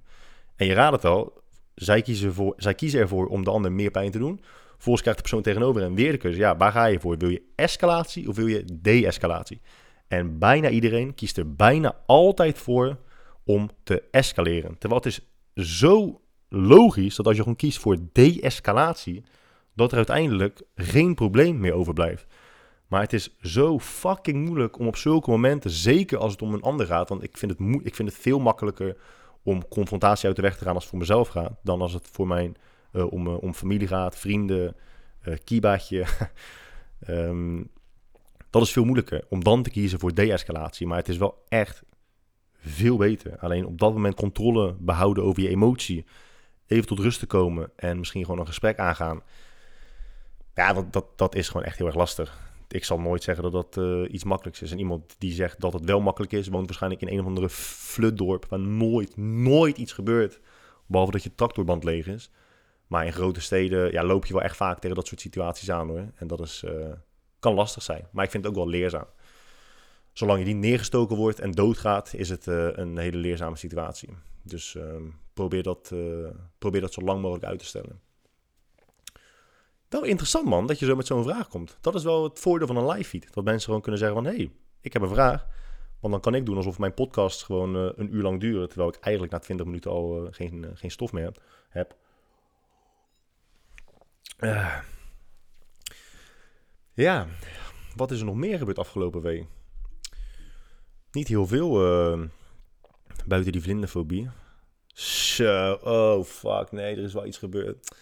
En 0.56 0.66
je 0.66 0.74
raadt 0.74 0.96
het 0.96 1.06
al, 1.06 1.42
zij 1.76 2.02
kiezen, 2.02 2.54
zij 2.58 2.76
ervoor 2.92 3.28
om 3.28 3.44
de 3.44 3.50
ander 3.50 3.72
meer 3.72 3.92
pijn 3.92 4.12
te 4.12 4.18
doen. 4.18 4.40
Vervolgens 4.80 5.02
krijgt 5.02 5.24
de 5.24 5.30
persoon 5.30 5.42
tegenover 5.42 5.82
en 5.82 5.96
weer 5.96 6.12
de 6.12 6.18
keuze. 6.18 6.40
Ja, 6.40 6.58
waar 6.58 6.72
ga 6.72 6.86
je 6.86 7.00
voor? 7.00 7.18
Wil 7.18 7.30
je 7.30 7.44
escalatie 7.56 8.28
of 8.28 8.36
wil 8.36 8.48
je 8.48 8.66
de-escalatie? 8.82 9.62
En 10.08 10.40
bijna 10.40 10.70
iedereen 10.70 11.14
kiest 11.14 11.38
er 11.38 11.56
bijna 11.56 11.96
altijd 12.06 12.58
voor 12.58 12.98
om 13.44 13.70
te 13.84 14.04
escaleren. 14.12 14.78
Terwijl 14.78 15.02
het 15.02 15.12
is 15.12 15.22
zo 15.80 16.22
logisch 16.50 17.16
dat 17.16 17.26
als 17.26 17.36
je 17.36 17.42
gewoon 17.42 17.58
kiest 17.58 17.80
voor 17.80 17.98
de-escalatie, 18.12 19.24
dat 19.76 19.92
er 19.92 19.98
uiteindelijk 19.98 20.62
geen 20.76 21.16
probleem 21.16 21.60
meer 21.60 21.74
overblijft. 21.74 22.26
Maar 22.90 23.02
het 23.02 23.14
is 23.14 23.36
zo 23.42 23.80
fucking 23.80 24.46
moeilijk 24.46 24.80
om 24.80 24.88
op 24.88 24.96
zulke 24.96 25.30
momenten, 25.30 25.70
zeker 25.70 26.18
als 26.18 26.32
het 26.32 26.42
om 26.42 26.54
een 26.54 26.62
ander 26.62 26.86
gaat, 26.86 27.10
want 27.10 27.24
ik 27.24 27.38
vind 27.38 27.52
het, 27.52 27.86
ik 27.86 27.96
vind 27.96 28.10
het 28.10 28.18
veel 28.18 28.40
makkelijker 28.40 28.98
om 29.44 29.68
confrontatie 29.68 30.28
uit 30.28 30.36
de 30.36 30.42
weg 30.42 30.58
te 30.58 30.64
gaan 30.64 30.74
als 30.74 30.84
het 30.84 30.92
voor 30.92 31.00
mezelf 31.00 31.28
gaat, 31.28 31.60
dan 31.64 31.82
als 31.82 31.94
het 31.94 32.08
voor 32.12 32.28
mijn 32.28 32.56
uh, 32.94 33.12
om, 33.12 33.28
uh, 33.28 33.42
om 33.42 33.54
familie 33.54 33.88
gaat, 33.88 34.18
vrienden, 34.18 34.76
uh, 35.24 35.36
kibaatje. 35.44 36.06
um, 37.08 37.70
dat 38.50 38.62
is 38.62 38.72
veel 38.72 38.84
moeilijker 38.84 39.26
om 39.30 39.44
dan 39.44 39.64
te 39.64 39.70
kiezen 39.70 40.00
voor 40.00 40.14
de-escalatie. 40.14 40.88
Maar 40.88 40.98
het 40.98 41.10
is 41.10 41.18
wel 41.18 41.44
echt 41.48 41.84
veel 42.62 42.98
beter. 42.98 43.38
Alleen 43.38 43.66
op 43.66 43.80
dat 43.80 43.94
moment 43.94 44.16
controle 44.16 44.76
behouden 44.80 45.24
over 45.24 45.42
je 45.42 45.50
emotie. 45.50 46.06
Even 46.68 46.88
tot 46.88 47.00
rust 47.00 47.20
te 47.20 47.26
komen 47.26 47.72
en 47.76 47.98
misschien 47.98 48.26
gewoon 48.26 48.40
een 48.40 48.48
gesprek 48.48 48.80
aangaan. 48.80 49.22
Ja, 50.56 50.74
dat, 50.74 50.94
dat, 50.94 51.06
dat 51.16 51.36
is 51.36 51.48
gewoon 51.48 51.66
echt 51.66 51.78
heel 51.78 51.88
erg 51.88 51.96
lastig. 51.96 52.49
Ik 52.70 52.86
zal 52.86 53.00
nooit 53.00 53.24
zeggen 53.24 53.52
dat 53.52 53.52
dat 53.52 53.78
eh, 53.78 54.14
iets 54.14 54.24
makkelijks 54.24 54.62
is. 54.62 54.72
En 54.72 54.80
iemand 54.80 55.16
die 55.18 55.32
zegt 55.32 55.60
dat 55.60 55.74
het 55.74 55.86
wel 55.86 56.02
makkelijk 56.02 56.32
is, 56.32 56.48
woont 56.48 56.66
waarschijnlijk 56.66 57.02
in 57.02 57.08
een 57.08 57.20
of 57.20 57.26
andere 57.26 57.50
flutdorp 57.50 58.46
waar 58.50 58.60
nooit, 58.60 59.18
nooit 59.18 59.78
iets 59.78 59.94
gebeurt. 59.94 60.40
Behalve 60.86 61.12
dat 61.12 61.24
je 61.24 61.36
tractorband 61.36 61.84
leeg 61.84 62.08
is. 62.08 62.32
Maar 62.88 63.06
in 63.06 63.14
grote 63.14 63.42
steden 63.42 63.92
ja, 63.92 64.04
loop 64.04 64.26
je 64.26 64.34
wel 64.34 64.42
echt 64.42 64.56
vaak 64.56 64.80
tegen 64.80 64.96
dat 64.96 65.08
soort 65.08 65.22
situaties 65.22 65.72
aan 65.72 65.88
hoor. 65.88 66.12
En 66.16 66.28
dat 66.28 66.40
is, 66.40 66.64
eh, 66.64 66.92
kan 67.40 67.54
lastig 67.54 67.84
zijn. 67.84 68.08
Maar 68.12 68.26
ik 68.26 68.32
vind 68.32 68.44
het 68.44 68.52
ook 68.54 68.60
wel 68.60 68.70
leerzaam. 68.70 69.08
Zolang 70.14 70.40
je 70.40 70.46
die 70.46 70.56
neergestoken 70.56 71.16
wordt 71.16 71.40
en 71.40 71.52
doodgaat, 71.52 72.14
is 72.14 72.30
het 72.30 72.48
uh, 72.48 72.68
een 72.72 72.98
hele 72.98 73.18
leerzame 73.18 73.56
situatie. 73.56 74.10
Dus 74.44 74.76
ehm, 74.76 75.04
probeer, 75.34 75.64
dat, 75.64 75.94
probeer 76.58 76.82
dat 76.82 76.94
zo 76.94 77.02
lang 77.02 77.22
mogelijk 77.22 77.46
uit 77.46 77.60
te 77.60 77.66
stellen. 77.66 78.00
Wel 79.90 80.04
interessant 80.04 80.46
man, 80.48 80.68
dat 80.68 80.80
je 80.80 80.86
zo 80.86 80.96
met 80.96 81.08
zo'n 81.08 81.24
vraag 81.24 81.48
komt. 81.48 81.78
Dat 81.82 81.96
is 81.96 82.04
wel 82.04 82.24
het 82.24 82.40
voordeel 82.40 82.68
van 82.68 82.78
een 82.78 82.88
live 82.88 83.10
feed. 83.10 83.34
Dat 83.34 83.44
mensen 83.44 83.66
gewoon 83.66 83.82
kunnen 83.82 84.00
zeggen 84.00 84.18
van, 84.18 84.32
hé, 84.32 84.36
hey, 84.36 84.52
ik 84.82 84.94
heb 84.94 85.02
een 85.02 85.10
vraag. 85.10 85.48
Want 86.00 86.14
dan 86.14 86.22
kan 86.22 86.36
ik 86.36 86.46
doen 86.46 86.56
alsof 86.56 86.80
mijn 86.80 86.94
podcast 86.94 87.44
gewoon 87.44 87.76
uh, 87.76 87.92
een 87.96 88.16
uur 88.16 88.22
lang 88.22 88.40
duurt. 88.40 88.70
Terwijl 88.70 88.90
ik 88.90 89.00
eigenlijk 89.00 89.34
na 89.34 89.40
20 89.40 89.66
minuten 89.66 89.92
al 89.92 90.24
uh, 90.24 90.28
geen, 90.32 90.64
uh, 90.64 90.70
geen 90.74 90.92
stof 90.92 91.12
meer 91.12 91.24
heb. 91.24 91.42
heb. 91.70 91.96
ja, 96.94 97.28
wat 97.96 98.12
is 98.12 98.20
er 98.20 98.26
nog 98.26 98.36
meer 98.36 98.58
gebeurd 98.58 98.80
afgelopen 98.80 99.22
week? 99.22 99.46
Niet 101.12 101.28
heel 101.28 101.48
veel 101.48 101.72
buiten 103.26 103.52
die 103.52 103.62
vlinderfobie. 103.62 104.30
Zo, 104.94 105.80
oh 105.84 106.24
fuck, 106.24 106.72
nee, 106.72 106.96
er 106.96 107.04
is 107.04 107.14
wel 107.14 107.26
iets 107.26 107.38
gebeurd. 107.38 107.96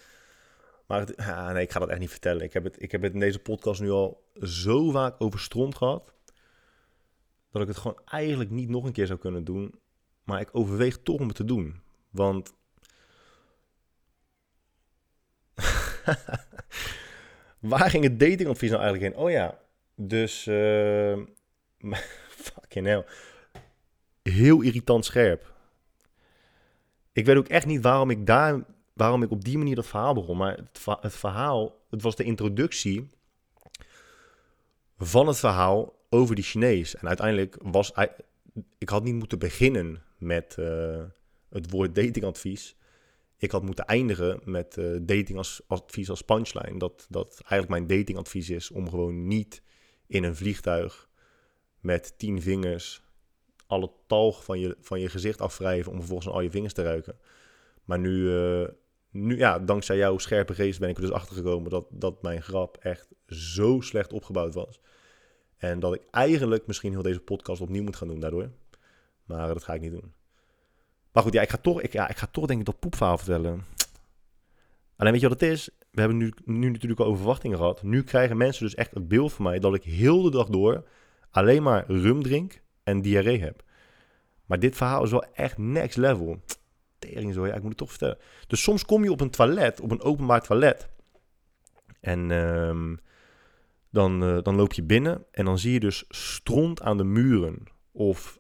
Maar 0.87 1.15
ah, 1.15 1.51
nee, 1.51 1.63
ik 1.63 1.71
ga 1.71 1.79
dat 1.79 1.89
echt 1.89 1.99
niet 1.99 2.09
vertellen. 2.09 2.43
Ik 2.43 2.53
heb, 2.53 2.63
het, 2.63 2.81
ik 2.81 2.91
heb 2.91 3.01
het 3.01 3.13
in 3.13 3.19
deze 3.19 3.39
podcast 3.39 3.81
nu 3.81 3.89
al 3.89 4.23
zo 4.41 4.91
vaak 4.91 5.15
over 5.17 5.39
stront 5.39 5.75
gehad. 5.75 6.13
Dat 7.51 7.61
ik 7.61 7.67
het 7.67 7.77
gewoon 7.77 7.99
eigenlijk 8.05 8.49
niet 8.49 8.69
nog 8.69 8.85
een 8.85 8.91
keer 8.91 9.07
zou 9.07 9.19
kunnen 9.19 9.43
doen. 9.43 9.79
Maar 10.23 10.41
ik 10.41 10.49
overweeg 10.51 10.97
toch 10.97 11.19
om 11.19 11.27
het 11.27 11.35
te 11.35 11.45
doen. 11.45 11.81
Want. 12.09 12.53
Waar 17.59 17.89
ging 17.89 18.03
het 18.03 18.19
datingadvies 18.19 18.69
nou 18.69 18.81
eigenlijk 18.81 19.13
heen? 19.13 19.23
Oh 19.23 19.31
ja, 19.31 19.59
dus. 19.95 20.45
Uh, 20.45 21.17
fucking 22.45 22.85
hell. 22.85 23.05
Heel 24.21 24.61
irritant 24.61 25.05
scherp. 25.05 25.53
Ik 27.11 27.25
weet 27.25 27.37
ook 27.37 27.47
echt 27.47 27.65
niet 27.65 27.81
waarom 27.81 28.09
ik 28.09 28.25
daar 28.25 28.65
waarom 28.97 29.23
ik 29.23 29.31
op 29.31 29.43
die 29.43 29.57
manier 29.57 29.75
dat 29.75 29.87
verhaal 29.87 30.13
begon. 30.13 30.37
Maar 30.37 30.57
het, 31.01 31.15
verhaal, 31.15 31.85
het 31.89 32.01
was 32.01 32.15
de 32.15 32.23
introductie 32.23 33.07
van 34.97 35.27
het 35.27 35.37
verhaal 35.37 36.05
over 36.09 36.35
die 36.35 36.43
Chinees. 36.43 36.95
En 36.95 37.07
uiteindelijk 37.07 37.57
was 37.61 37.93
ik 38.77 38.89
had 38.89 39.03
niet 39.03 39.15
moeten 39.15 39.39
beginnen 39.39 40.03
met 40.17 40.55
uh, 40.59 41.03
het 41.49 41.69
woord 41.69 41.95
datingadvies. 41.95 42.75
Ik 43.37 43.51
had 43.51 43.63
moeten 43.63 43.85
eindigen 43.85 44.39
met 44.43 44.77
uh, 44.77 44.97
datingadvies 45.01 46.09
als 46.09 46.21
punchline. 46.21 46.79
Dat, 46.79 47.05
dat 47.09 47.29
eigenlijk 47.29 47.69
mijn 47.69 47.99
datingadvies 47.99 48.49
is 48.49 48.71
om 48.71 48.89
gewoon 48.89 49.27
niet 49.27 49.61
in 50.07 50.23
een 50.23 50.35
vliegtuig 50.35 51.09
met 51.79 52.13
tien 52.17 52.41
vingers 52.41 53.05
alle 53.67 53.91
talg 54.07 54.43
van 54.43 54.59
je, 54.59 54.77
van 54.79 54.99
je 54.99 55.09
gezicht 55.09 55.41
afwrijven 55.41 55.91
om 55.91 55.97
vervolgens 55.97 56.27
al 56.29 56.41
je 56.41 56.49
vingers 56.49 56.73
te 56.73 56.83
ruiken. 56.83 57.17
Maar 57.83 57.99
nu, 57.99 58.11
uh, 58.11 58.67
nu, 59.25 59.37
ja, 59.37 59.59
dankzij 59.59 59.97
jouw 59.97 60.17
scherpe 60.17 60.53
geest 60.53 60.79
ben 60.79 60.89
ik 60.89 60.95
er 60.95 61.01
dus 61.01 61.11
achter 61.11 61.35
gekomen 61.35 61.69
dat, 61.69 61.85
dat 61.89 62.21
mijn 62.21 62.41
grap 62.41 62.77
echt 62.77 63.07
zo 63.27 63.81
slecht 63.81 64.13
opgebouwd 64.13 64.53
was. 64.53 64.81
En 65.57 65.79
dat 65.79 65.93
ik 65.93 66.01
eigenlijk 66.11 66.67
misschien 66.67 66.91
heel 66.91 67.01
deze 67.01 67.19
podcast 67.19 67.61
opnieuw 67.61 67.83
moet 67.83 67.95
gaan 67.95 68.07
doen 68.07 68.19
daardoor. 68.19 68.49
Maar 69.25 69.47
dat 69.47 69.63
ga 69.63 69.73
ik 69.73 69.81
niet 69.81 69.91
doen. 69.91 70.13
Maar 71.11 71.23
goed, 71.23 71.33
ja, 71.33 71.41
ik 71.41 71.49
ga 71.49 71.57
toch, 71.57 71.81
ik, 71.81 71.93
ja, 71.93 72.09
ik 72.09 72.17
ga 72.17 72.27
toch 72.31 72.45
denk 72.45 72.59
ik 72.59 72.65
dat 72.65 72.79
poepverhaal 72.79 73.17
vertellen. 73.17 73.65
Alleen 74.95 75.11
weet 75.11 75.21
je 75.21 75.29
wat 75.29 75.39
het 75.39 75.49
is? 75.49 75.69
We 75.91 75.99
hebben 75.99 76.17
nu, 76.17 76.33
nu 76.45 76.69
natuurlijk 76.69 76.99
al 76.99 77.05
over 77.05 77.17
verwachtingen 77.17 77.57
gehad. 77.57 77.83
Nu 77.83 78.03
krijgen 78.03 78.37
mensen 78.37 78.63
dus 78.63 78.75
echt 78.75 78.93
het 78.93 79.07
beeld 79.07 79.33
van 79.33 79.45
mij 79.45 79.59
dat 79.59 79.75
ik 79.75 79.83
heel 79.83 80.21
de 80.21 80.31
dag 80.31 80.47
door 80.47 80.87
alleen 81.31 81.63
maar 81.63 81.91
rum 81.91 82.23
drink 82.23 82.61
en 82.83 83.01
diarree 83.01 83.39
heb. 83.39 83.63
Maar 84.45 84.59
dit 84.59 84.75
verhaal 84.75 85.03
is 85.03 85.11
wel 85.11 85.25
echt 85.33 85.57
next 85.57 85.97
level 85.97 86.41
tering 86.99 87.33
zo, 87.33 87.47
ja, 87.47 87.53
ik 87.53 87.61
moet 87.61 87.69
het 87.69 87.77
toch 87.77 87.89
vertellen. 87.89 88.17
Dus 88.47 88.61
soms 88.61 88.85
kom 88.85 89.03
je 89.03 89.11
op 89.11 89.21
een 89.21 89.29
toilet, 89.29 89.81
op 89.81 89.91
een 89.91 90.01
openbaar 90.01 90.41
toilet. 90.41 90.89
En 91.99 92.31
um, 92.31 92.99
dan, 93.89 94.23
uh, 94.23 94.37
dan 94.41 94.55
loop 94.55 94.73
je 94.73 94.83
binnen 94.83 95.25
en 95.31 95.45
dan 95.45 95.59
zie 95.59 95.73
je 95.73 95.79
dus 95.79 96.05
stront 96.09 96.81
aan 96.81 96.97
de 96.97 97.03
muren. 97.03 97.63
Of 97.91 98.39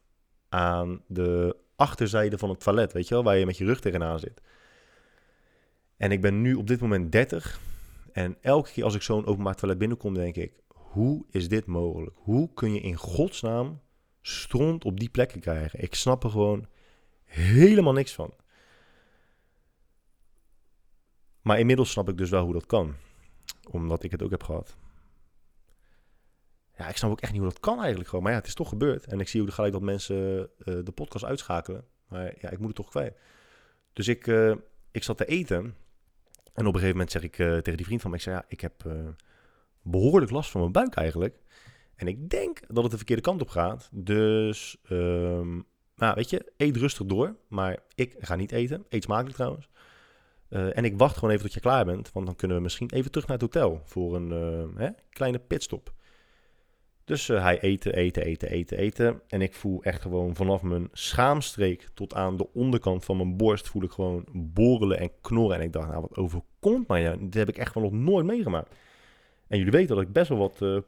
aan 0.49 1.01
de 1.07 1.55
achterzijde 1.75 2.37
van 2.37 2.49
het 2.49 2.59
toilet, 2.59 2.93
weet 2.93 3.07
je 3.07 3.13
wel, 3.13 3.23
waar 3.23 3.37
je 3.37 3.45
met 3.45 3.57
je 3.57 3.65
rug 3.65 3.79
tegenaan 3.79 4.19
zit. 4.19 4.41
En 5.97 6.11
ik 6.11 6.21
ben 6.21 6.41
nu 6.41 6.53
op 6.53 6.67
dit 6.67 6.79
moment 6.79 7.11
30. 7.11 7.59
En 8.11 8.37
elke 8.41 8.71
keer 8.71 8.83
als 8.83 8.95
ik 8.95 9.01
zo'n 9.01 9.25
openbaar 9.25 9.55
toilet 9.55 9.77
binnenkom, 9.77 10.13
denk 10.13 10.35
ik: 10.35 10.53
hoe 10.67 11.25
is 11.29 11.49
dit 11.49 11.65
mogelijk? 11.65 12.15
Hoe 12.15 12.53
kun 12.53 12.73
je 12.73 12.79
in 12.79 12.95
godsnaam 12.95 13.81
stront 14.21 14.85
op 14.85 14.99
die 14.99 15.09
plekken 15.09 15.39
krijgen? 15.39 15.81
Ik 15.81 15.95
snap 15.95 16.23
er 16.23 16.29
gewoon 16.29 16.67
helemaal 17.23 17.93
niks 17.93 18.13
van. 18.13 18.33
Maar 21.47 21.59
inmiddels 21.59 21.91
snap 21.91 22.09
ik 22.09 22.17
dus 22.17 22.29
wel 22.29 22.43
hoe 22.43 22.53
dat 22.53 22.65
kan. 22.65 22.95
Omdat 23.69 24.03
ik 24.03 24.11
het 24.11 24.23
ook 24.23 24.29
heb 24.31 24.43
gehad. 24.43 24.75
Ja, 26.77 26.87
ik 26.87 26.97
snap 26.97 27.11
ook 27.11 27.21
echt 27.21 27.31
niet 27.31 27.41
hoe 27.41 27.49
dat 27.49 27.59
kan 27.59 27.79
eigenlijk 27.79 28.07
gewoon. 28.09 28.23
Maar 28.23 28.33
ja, 28.33 28.37
het 28.37 28.47
is 28.47 28.53
toch 28.53 28.69
gebeurd. 28.69 29.05
En 29.05 29.19
ik 29.19 29.27
zie 29.27 29.41
hoe 29.41 29.51
gelijk 29.51 29.73
dat 29.73 29.81
mensen 29.81 30.49
uh, 30.65 30.75
de 30.83 30.91
podcast 30.91 31.25
uitschakelen. 31.25 31.85
Maar 32.07 32.33
ja, 32.39 32.49
ik 32.49 32.57
moet 32.57 32.67
het 32.67 32.75
toch 32.75 32.89
kwijt. 32.89 33.17
Dus 33.93 34.07
ik, 34.07 34.27
uh, 34.27 34.55
ik 34.91 35.03
zat 35.03 35.17
te 35.17 35.25
eten. 35.25 35.75
En 36.53 36.65
op 36.65 36.73
een 36.73 36.79
gegeven 36.79 36.91
moment 36.91 37.11
zeg 37.11 37.21
ik 37.21 37.37
uh, 37.37 37.47
tegen 37.47 37.77
die 37.77 37.85
vriend 37.85 38.01
van 38.01 38.11
me, 38.11 38.17
ik 38.17 38.23
ja, 38.23 38.45
ik 38.47 38.61
heb 38.61 38.85
behoorlijk 39.81 40.31
last 40.31 40.51
van 40.51 40.61
mijn 40.61 40.73
buik 40.73 40.95
eigenlijk. 40.95 41.39
En 41.95 42.07
ik 42.07 42.29
denk 42.29 42.59
dat 42.67 42.83
het 42.83 42.91
de 42.91 42.97
verkeerde 42.97 43.21
kant 43.21 43.41
op 43.41 43.49
gaat. 43.49 43.89
Dus, 43.91 44.77
um, 44.89 45.65
nou, 45.95 46.15
weet 46.15 46.29
je, 46.29 46.51
eet 46.57 46.77
rustig 46.77 47.05
door. 47.05 47.35
Maar 47.47 47.79
ik 47.95 48.15
ga 48.19 48.35
niet 48.35 48.51
eten. 48.51 48.85
Eet 48.89 49.03
smakelijk 49.03 49.35
trouwens. 49.35 49.69
Uh, 50.49 50.77
en 50.77 50.85
ik 50.85 50.97
wacht 50.97 51.15
gewoon 51.15 51.29
even 51.29 51.45
tot 51.45 51.53
je 51.53 51.59
klaar 51.59 51.85
bent, 51.85 52.11
want 52.11 52.25
dan 52.25 52.35
kunnen 52.35 52.57
we 52.57 52.63
misschien 52.63 52.89
even 52.89 53.11
terug 53.11 53.27
naar 53.27 53.37
het 53.37 53.53
hotel 53.53 53.81
voor 53.83 54.15
een 54.15 54.31
uh, 54.31 54.79
hè, 54.79 54.89
kleine 55.09 55.39
pitstop. 55.39 55.93
Dus 57.03 57.29
uh, 57.29 57.41
hij 57.41 57.59
eten, 57.59 57.93
eten, 57.93 58.23
eten, 58.23 58.49
eten, 58.49 58.77
eten. 58.77 59.21
En 59.27 59.41
ik 59.41 59.53
voel 59.53 59.83
echt 59.83 60.01
gewoon 60.01 60.35
vanaf 60.35 60.61
mijn 60.61 60.89
schaamstreek 60.91 61.87
tot 61.93 62.13
aan 62.13 62.37
de 62.37 62.53
onderkant 62.53 63.05
van 63.05 63.17
mijn 63.17 63.37
borst 63.37 63.67
voel 63.67 63.83
ik 63.83 63.91
gewoon 63.91 64.25
borrelen 64.31 64.99
en 64.99 65.11
knorren. 65.21 65.57
En 65.57 65.63
ik 65.63 65.73
dacht, 65.73 65.87
nou 65.87 66.01
wat 66.01 66.17
overkomt 66.17 66.87
mij? 66.87 67.17
Dit 67.19 67.33
heb 67.33 67.49
ik 67.49 67.57
echt 67.57 67.75
nog 67.75 67.91
nooit 67.91 68.25
meegemaakt. 68.25 68.75
En 69.47 69.57
jullie 69.57 69.71
weten 69.71 69.95
dat 69.95 70.05
ik 70.05 70.13
best 70.13 70.29
wel 70.29 70.37
wat 70.37 70.83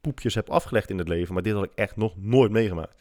poepjes 0.00 0.34
heb 0.34 0.50
afgelegd 0.50 0.90
in 0.90 0.98
het 0.98 1.08
leven, 1.08 1.34
maar 1.34 1.42
dit 1.42 1.54
had 1.54 1.64
ik 1.64 1.72
echt 1.74 1.96
nog 1.96 2.16
nooit 2.16 2.50
meegemaakt. 2.50 3.00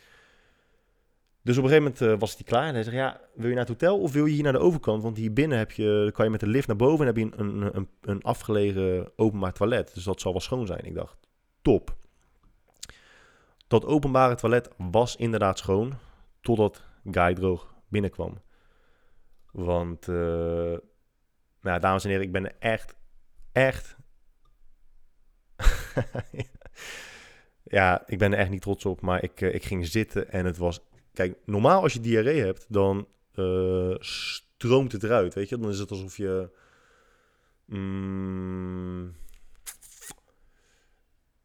Dus 1.50 1.58
op 1.58 1.64
een 1.64 1.70
gegeven 1.70 1.91
moment 1.91 2.14
uh, 2.14 2.20
was 2.20 2.36
hij 2.36 2.43
klaar 2.43 2.68
en 2.68 2.74
hij 2.74 2.84
zegt, 2.84 2.95
ja, 2.95 3.22
wil 3.34 3.47
je 3.47 3.56
naar 3.56 3.66
het 3.66 3.74
hotel 3.74 4.00
of 4.00 4.12
wil 4.12 4.26
je 4.26 4.34
hier 4.34 4.43
naar 4.43 4.54
de 4.54 4.60
overkant? 4.60 5.04
Want 5.04 5.18
hier 5.18 5.34
binnen 5.34 5.58
heb 5.58 5.72
je, 5.72 6.10
kan 6.14 6.26
je 6.26 6.32
met 6.32 6.39
de 6.39 6.47
lift 6.47 6.68
naar 6.68 6.76
boven 6.76 7.00
en 7.00 7.06
heb 7.06 7.18
je 7.18 7.38
een, 7.38 7.62
een, 7.62 7.76
een, 7.76 7.89
een 8.02 8.22
afgelegen 8.22 9.12
openbaar 9.16 9.54
toilet. 9.54 9.93
Dus 9.93 10.04
dat 10.04 10.22
zal 10.22 10.32
wel 10.32 10.41
schoon 10.41 10.68
zijn. 10.68 10.86
Ik 10.86 10.93
dacht, 10.93 11.18
top. 11.62 11.95
Dat 13.68 13.86
openbare 13.86 14.36
toilet 14.36 14.70
was 14.78 15.16
inderdaad 15.16 15.58
schoon, 15.58 15.93
totdat 16.41 16.84
Guy 17.12 17.34
droog 17.34 17.74
binnenkwam. 17.88 18.41
Want, 19.52 20.08
uh, 20.08 20.78
nou, 21.62 21.80
dames 21.80 22.04
en 22.04 22.10
heren, 22.10 22.26
ik 22.26 22.32
ben 22.32 22.60
echt, 22.60 22.95
echt... 23.52 23.95
ja, 27.64 28.04
ik 28.06 28.18
ben 28.18 28.32
er 28.32 28.39
echt 28.39 28.50
niet 28.50 28.62
trots 28.62 28.86
op, 28.86 29.02
maar 29.02 29.24
ik, 29.24 29.41
uh, 29.41 29.54
ik 29.54 29.64
ging 29.64 29.88
zitten 29.88 30.32
en 30.32 30.45
het 30.45 30.58
was 30.58 30.88
Kijk, 31.14 31.38
normaal 31.45 31.82
als 31.82 31.93
je 31.93 31.99
diarree 31.99 32.41
hebt, 32.41 32.66
dan 32.70 33.07
uh, 33.36 33.95
stroomt 33.99 34.91
het 34.91 35.03
eruit, 35.03 35.34
weet 35.34 35.49
je. 35.49 35.57
Dan 35.57 35.70
is 35.70 35.80
het 35.80 35.91
alsof 35.91 36.18
je... 36.18 36.49
Mm, 37.66 39.16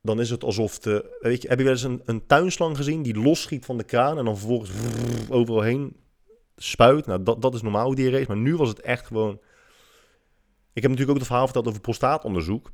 dan 0.02 0.20
is 0.20 0.30
het 0.30 0.44
alsof 0.44 0.78
de... 0.78 1.16
Weet 1.20 1.42
je, 1.42 1.48
heb 1.48 1.58
je 1.58 1.64
wel 1.64 1.72
eens 1.72 1.82
een, 1.82 2.02
een 2.04 2.26
tuinslang 2.26 2.76
gezien 2.76 3.02
die 3.02 3.18
losschiet 3.18 3.64
van 3.64 3.76
de 3.76 3.84
kraan... 3.84 4.18
en 4.18 4.24
dan 4.24 4.38
vervolgens 4.38 4.70
overal 5.28 5.62
heen 5.62 5.96
spuit? 6.56 7.06
Nou, 7.06 7.22
dat, 7.22 7.42
dat 7.42 7.54
is 7.54 7.62
normaal 7.62 7.94
diarree. 7.94 8.24
Maar 8.28 8.36
nu 8.36 8.56
was 8.56 8.68
het 8.68 8.80
echt 8.80 9.06
gewoon... 9.06 9.40
Ik 10.72 10.82
heb 10.82 10.90
natuurlijk 10.90 11.10
ook 11.10 11.16
het 11.16 11.26
verhaal 11.26 11.44
verteld 11.44 11.68
over 11.68 11.80
prostaatonderzoek. 11.80 12.72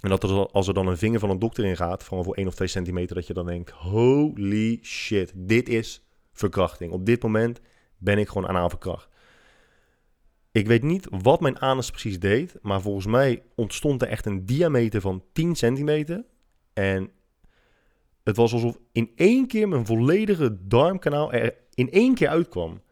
En 0.00 0.08
dat 0.08 0.52
als 0.52 0.68
er 0.68 0.74
dan 0.74 0.86
een 0.86 0.98
vinger 0.98 1.20
van 1.20 1.30
een 1.30 1.38
dokter 1.38 1.64
in 1.64 1.76
gaat, 1.76 2.04
van 2.04 2.24
voor 2.24 2.34
1 2.34 2.46
of 2.46 2.54
2 2.54 2.68
centimeter, 2.68 3.14
dat 3.14 3.26
je 3.26 3.34
dan 3.34 3.46
denkt: 3.46 3.70
holy 3.70 4.78
shit, 4.82 5.32
dit 5.34 5.68
is 5.68 6.07
verkrachting. 6.38 6.92
Op 6.92 7.06
dit 7.06 7.22
moment 7.22 7.60
ben 7.96 8.18
ik 8.18 8.28
gewoon 8.28 8.48
aan 8.48 8.70
verkracht. 8.70 9.08
Ik 10.52 10.66
weet 10.66 10.82
niet 10.82 11.06
wat 11.10 11.40
mijn 11.40 11.58
anus 11.58 11.90
precies 11.90 12.18
deed, 12.18 12.56
maar 12.62 12.80
volgens 12.80 13.06
mij 13.06 13.42
ontstond 13.54 14.02
er 14.02 14.08
echt 14.08 14.26
een 14.26 14.46
diameter 14.46 15.00
van 15.00 15.24
10 15.32 15.56
centimeter. 15.56 16.24
En 16.72 17.10
het 18.24 18.36
was 18.36 18.52
alsof 18.52 18.78
in 18.92 19.12
één 19.16 19.46
keer 19.46 19.68
mijn 19.68 19.86
volledige 19.86 20.66
darmkanaal 20.66 21.32
er 21.32 21.54
in 21.74 21.90
één 21.90 22.14
keer 22.14 22.28
uitkwam. 22.28 22.82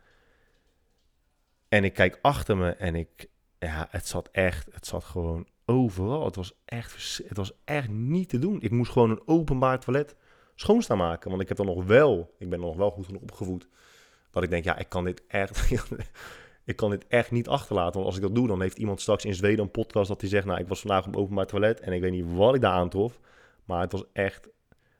En 1.69 1.85
ik 1.85 1.93
kijk 1.93 2.19
achter 2.23 2.57
me 2.57 2.71
en 2.71 2.95
ik, 2.95 3.27
ja, 3.59 3.87
het 3.91 4.07
zat 4.07 4.29
echt, 4.33 4.69
het 4.73 4.87
zat 4.87 5.05
gewoon 5.05 5.47
overal. 5.65 6.25
Het 6.25 6.37
was 6.37 6.53
echt, 6.65 7.21
het 7.29 7.37
was 7.37 7.53
echt 7.65 7.89
niet 7.89 8.29
te 8.29 8.39
doen. 8.39 8.61
Ik 8.61 8.71
moest 8.71 8.93
gewoon 8.93 9.11
een 9.11 9.23
openbaar 9.29 9.81
toilet 9.81 10.17
schoonstaan 10.57 10.99
maken. 10.99 11.31
Want 11.31 11.43
ik 11.43 11.49
heb 11.49 11.57
dan 11.57 11.67
nog 11.67 11.85
wel, 11.85 12.35
ik 12.39 12.51
ben 12.51 12.61
nog 12.61 12.77
wel 12.77 12.91
goed 12.91 13.07
genoeg 13.07 13.23
opgevoed. 13.23 13.69
Dat 14.31 14.43
ik 14.43 14.51
denk, 14.51 14.65
ja, 14.65 14.79
ik 14.79 14.89
kan 14.89 15.05
dit 15.05 15.23
echt, 15.27 15.71
ik 16.65 16.77
kan 16.77 16.91
dit 16.91 17.07
echt 17.09 17.31
niet 17.31 17.49
achterlaten. 17.49 17.95
Want 17.95 18.07
als 18.07 18.17
ik 18.17 18.23
dat 18.23 18.35
doe, 18.35 18.47
dan 18.47 18.61
heeft 18.61 18.79
iemand 18.79 19.01
straks 19.01 19.25
in 19.25 19.35
Zweden 19.35 19.65
een 19.65 19.71
podcast 19.71 20.09
dat 20.09 20.21
hij 20.21 20.31
zegt, 20.31 20.47
nou, 20.47 20.61
ik 20.61 20.69
was 20.69 20.81
vandaag 20.81 21.07
op 21.07 21.17
openbaar 21.17 21.47
toilet 21.47 21.81
en 21.81 21.93
ik 21.93 22.01
weet 22.01 22.13
niet 22.13 22.33
wat 22.35 22.55
ik 22.55 22.61
daar 22.61 22.73
aantrof. 22.73 23.21
Maar 23.65 23.81
het 23.81 23.93
was 23.93 24.05
echt, 24.13 24.49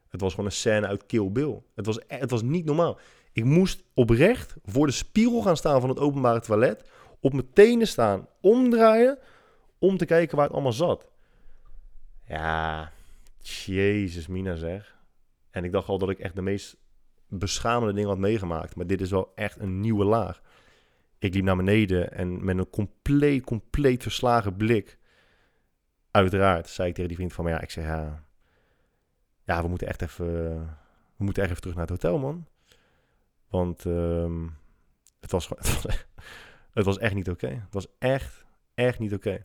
het 0.09 0.21
was 0.21 0.31
gewoon 0.31 0.47
een 0.47 0.57
scène 0.57 0.87
uit 0.87 1.07
Kill 1.07 1.31
Bill. 1.31 1.63
Het 1.75 1.87
was, 1.87 1.99
e-, 1.99 2.19
het 2.19 2.31
was 2.31 2.43
niet 2.43 2.65
normaal. 2.65 2.99
Ik 3.33 3.45
moest 3.45 3.83
oprecht 3.95 4.57
voor 4.65 4.87
de 4.87 4.93
spiegel 4.93 5.43
gaan 5.43 5.57
staan 5.57 5.81
van 5.81 5.89
het 5.89 5.99
openbare 5.99 6.41
toilet. 6.41 6.91
Op 7.21 7.33
mijn 7.33 7.53
tenen 7.53 7.87
staan, 7.87 8.29
omdraaien. 8.41 9.19
Om 9.79 9.97
te 9.97 10.05
kijken 10.05 10.37
waar 10.37 10.45
het 10.45 10.55
allemaal 10.55 10.73
zat. 10.73 11.07
Ja, 12.29 12.93
jezus 13.39 14.27
mina 14.27 14.57
zeg. 14.57 14.96
En 15.57 15.65
ik 15.65 15.73
dacht 15.73 15.89
al 15.89 15.99
dat 15.99 16.11
ik 16.11 16.19
echt 16.19 16.35
de 16.35 16.43
meest 16.43 16.77
beschamende 17.29 17.95
dingen 17.95 18.09
had 18.09 18.19
meegemaakt. 18.19 18.77
Maar 18.77 18.87
dit 18.87 19.01
is 19.01 19.11
wel 19.11 19.33
echt 19.35 19.61
een 19.61 19.81
nieuwe 19.81 20.05
laag. 20.05 20.43
Ik 21.19 21.35
liep 21.35 21.45
naar 21.45 21.57
beneden 21.57 22.13
en 22.13 22.45
met 22.45 22.59
een 22.59 22.71
compleet, 22.71 23.45
compleet 23.45 24.03
verslagen 24.03 24.57
blik. 24.57 24.99
Uiteraard 26.11 26.69
zei 26.69 26.89
ik 26.89 26.95
tegen 26.95 27.09
die 27.09 27.17
vriend 27.17 27.33
van 27.33 27.45
me, 27.45 27.51
ja, 27.51 27.61
ik 27.61 27.71
zeg 27.71 27.85
ja, 27.85 28.25
ja, 29.45 29.63
we 29.63 29.69
moeten 29.69 29.87
echt 29.87 30.03
even, 30.03 30.27
we 31.17 31.25
moeten 31.25 31.43
echt 31.43 31.51
even 31.51 31.63
terug 31.63 31.77
naar 31.77 31.87
het 31.87 32.03
hotel, 32.03 32.19
man. 32.19 32.47
Want 33.49 33.83
het, 35.21 35.31
was, 35.31 35.49
het, 35.49 35.83
was, 35.83 36.07
het 36.79 36.85
was 36.85 36.99
echt 36.99 37.15
niet 37.15 37.31
oké. 37.31 37.49
Het 37.49 37.75
was 37.75 37.87
echt, 37.99 38.45
echt 38.75 38.99
niet 38.99 39.15
oké. 39.15 39.45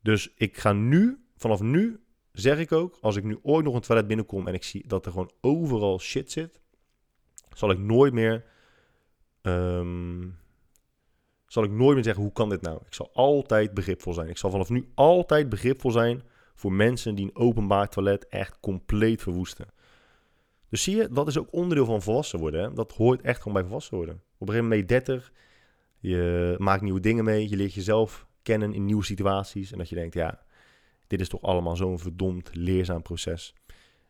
Dus 0.00 0.32
ik 0.34 0.56
ga 0.56 0.72
nu, 0.72 1.24
vanaf 1.36 1.60
nu, 1.60 2.00
zeg 2.38 2.58
ik 2.58 2.72
ook, 2.72 2.98
als 3.00 3.16
ik 3.16 3.24
nu 3.24 3.38
ooit 3.42 3.64
nog 3.64 3.74
een 3.74 3.80
toilet 3.80 4.06
binnenkom 4.06 4.46
en 4.46 4.54
ik 4.54 4.64
zie 4.64 4.84
dat 4.86 5.06
er 5.06 5.12
gewoon 5.12 5.30
overal 5.40 6.00
shit 6.00 6.32
zit, 6.32 6.60
zal 7.54 7.70
ik 7.70 7.78
nooit 7.78 8.12
meer, 8.12 8.44
um, 9.42 10.38
zal 11.46 11.64
ik 11.64 11.70
nooit 11.70 11.94
meer 11.94 12.04
zeggen, 12.04 12.22
hoe 12.22 12.32
kan 12.32 12.48
dit 12.48 12.62
nou? 12.62 12.80
Ik 12.86 12.94
zal 12.94 13.10
altijd 13.12 13.74
begripvol 13.74 14.12
zijn. 14.12 14.28
Ik 14.28 14.38
zal 14.38 14.50
vanaf 14.50 14.68
nu 14.68 14.88
altijd 14.94 15.48
begripvol 15.48 15.90
zijn 15.90 16.22
voor 16.54 16.72
mensen 16.72 17.14
die 17.14 17.24
een 17.24 17.36
openbaar 17.36 17.88
toilet 17.88 18.28
echt 18.28 18.60
compleet 18.60 19.22
verwoesten. 19.22 19.66
Dus 20.68 20.82
zie 20.82 20.96
je, 20.96 21.08
dat 21.08 21.28
is 21.28 21.38
ook 21.38 21.52
onderdeel 21.52 21.84
van 21.84 22.02
volwassen 22.02 22.38
worden. 22.38 22.62
Hè? 22.62 22.72
Dat 22.72 22.92
hoort 22.92 23.20
echt 23.20 23.38
gewoon 23.38 23.54
bij 23.54 23.62
volwassen 23.62 23.96
worden. 23.96 24.14
Op 24.14 24.48
een 24.48 24.54
gegeven 24.54 24.68
moment 24.68 24.86
ben 24.86 24.98
je 24.98 25.04
30, 25.04 25.32
je 25.98 26.54
maakt 26.58 26.82
nieuwe 26.82 27.00
dingen 27.00 27.24
mee, 27.24 27.48
je 27.48 27.56
leert 27.56 27.74
jezelf 27.74 28.26
kennen 28.42 28.74
in 28.74 28.84
nieuwe 28.84 29.04
situaties. 29.04 29.72
En 29.72 29.78
dat 29.78 29.88
je 29.88 29.94
denkt, 29.94 30.14
ja, 30.14 30.45
dit 31.06 31.20
is 31.20 31.28
toch 31.28 31.42
allemaal 31.42 31.76
zo'n 31.76 31.98
verdomd 31.98 32.50
leerzaam 32.54 33.02
proces. 33.02 33.54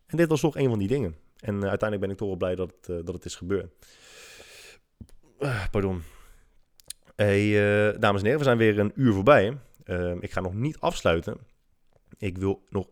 En 0.06 0.16
dit 0.16 0.28
was 0.28 0.40
toch 0.40 0.56
een 0.56 0.68
van 0.68 0.78
die 0.78 0.88
dingen. 0.88 1.16
En 1.36 1.54
uh, 1.54 1.68
uiteindelijk 1.68 2.00
ben 2.00 2.10
ik 2.10 2.16
toch 2.16 2.28
wel 2.28 2.36
blij 2.36 2.54
dat 2.54 2.74
uh, 2.90 2.96
dat 3.04 3.14
het 3.14 3.24
is 3.24 3.34
gebeurd. 3.34 3.72
Uh, 5.38 5.68
pardon. 5.70 6.02
Hey, 7.14 7.52
dames 7.98 8.20
en 8.20 8.24
heren, 8.24 8.38
we 8.38 8.44
zijn 8.44 8.58
weer 8.58 8.78
een 8.78 8.92
uur 8.94 9.12
voorbij. 9.12 9.58
Ehm, 9.84 10.16
ik 10.20 10.30
ga 10.30 10.40
nog 10.40 10.54
niet 10.54 10.80
afsluiten. 10.80 11.36
Ik 12.18 12.38
wil 12.38 12.62
nog 12.68 12.88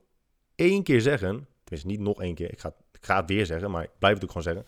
één 0.54 0.82
keer 0.82 1.00
zeggen, 1.00 1.46
tenminste 1.64 1.90
niet 1.90 2.00
nog 2.00 2.22
één 2.22 2.34
keer, 2.34 2.52
ik 2.52 2.60
ga, 2.60 2.74
ik 2.92 3.06
ga 3.06 3.20
het 3.20 3.28
weer 3.28 3.46
zeggen, 3.46 3.70
maar 3.70 3.82
ik 3.82 3.90
blijf 3.98 4.14
het 4.14 4.22
ook 4.22 4.30
gewoon 4.30 4.54
zeggen. 4.54 4.66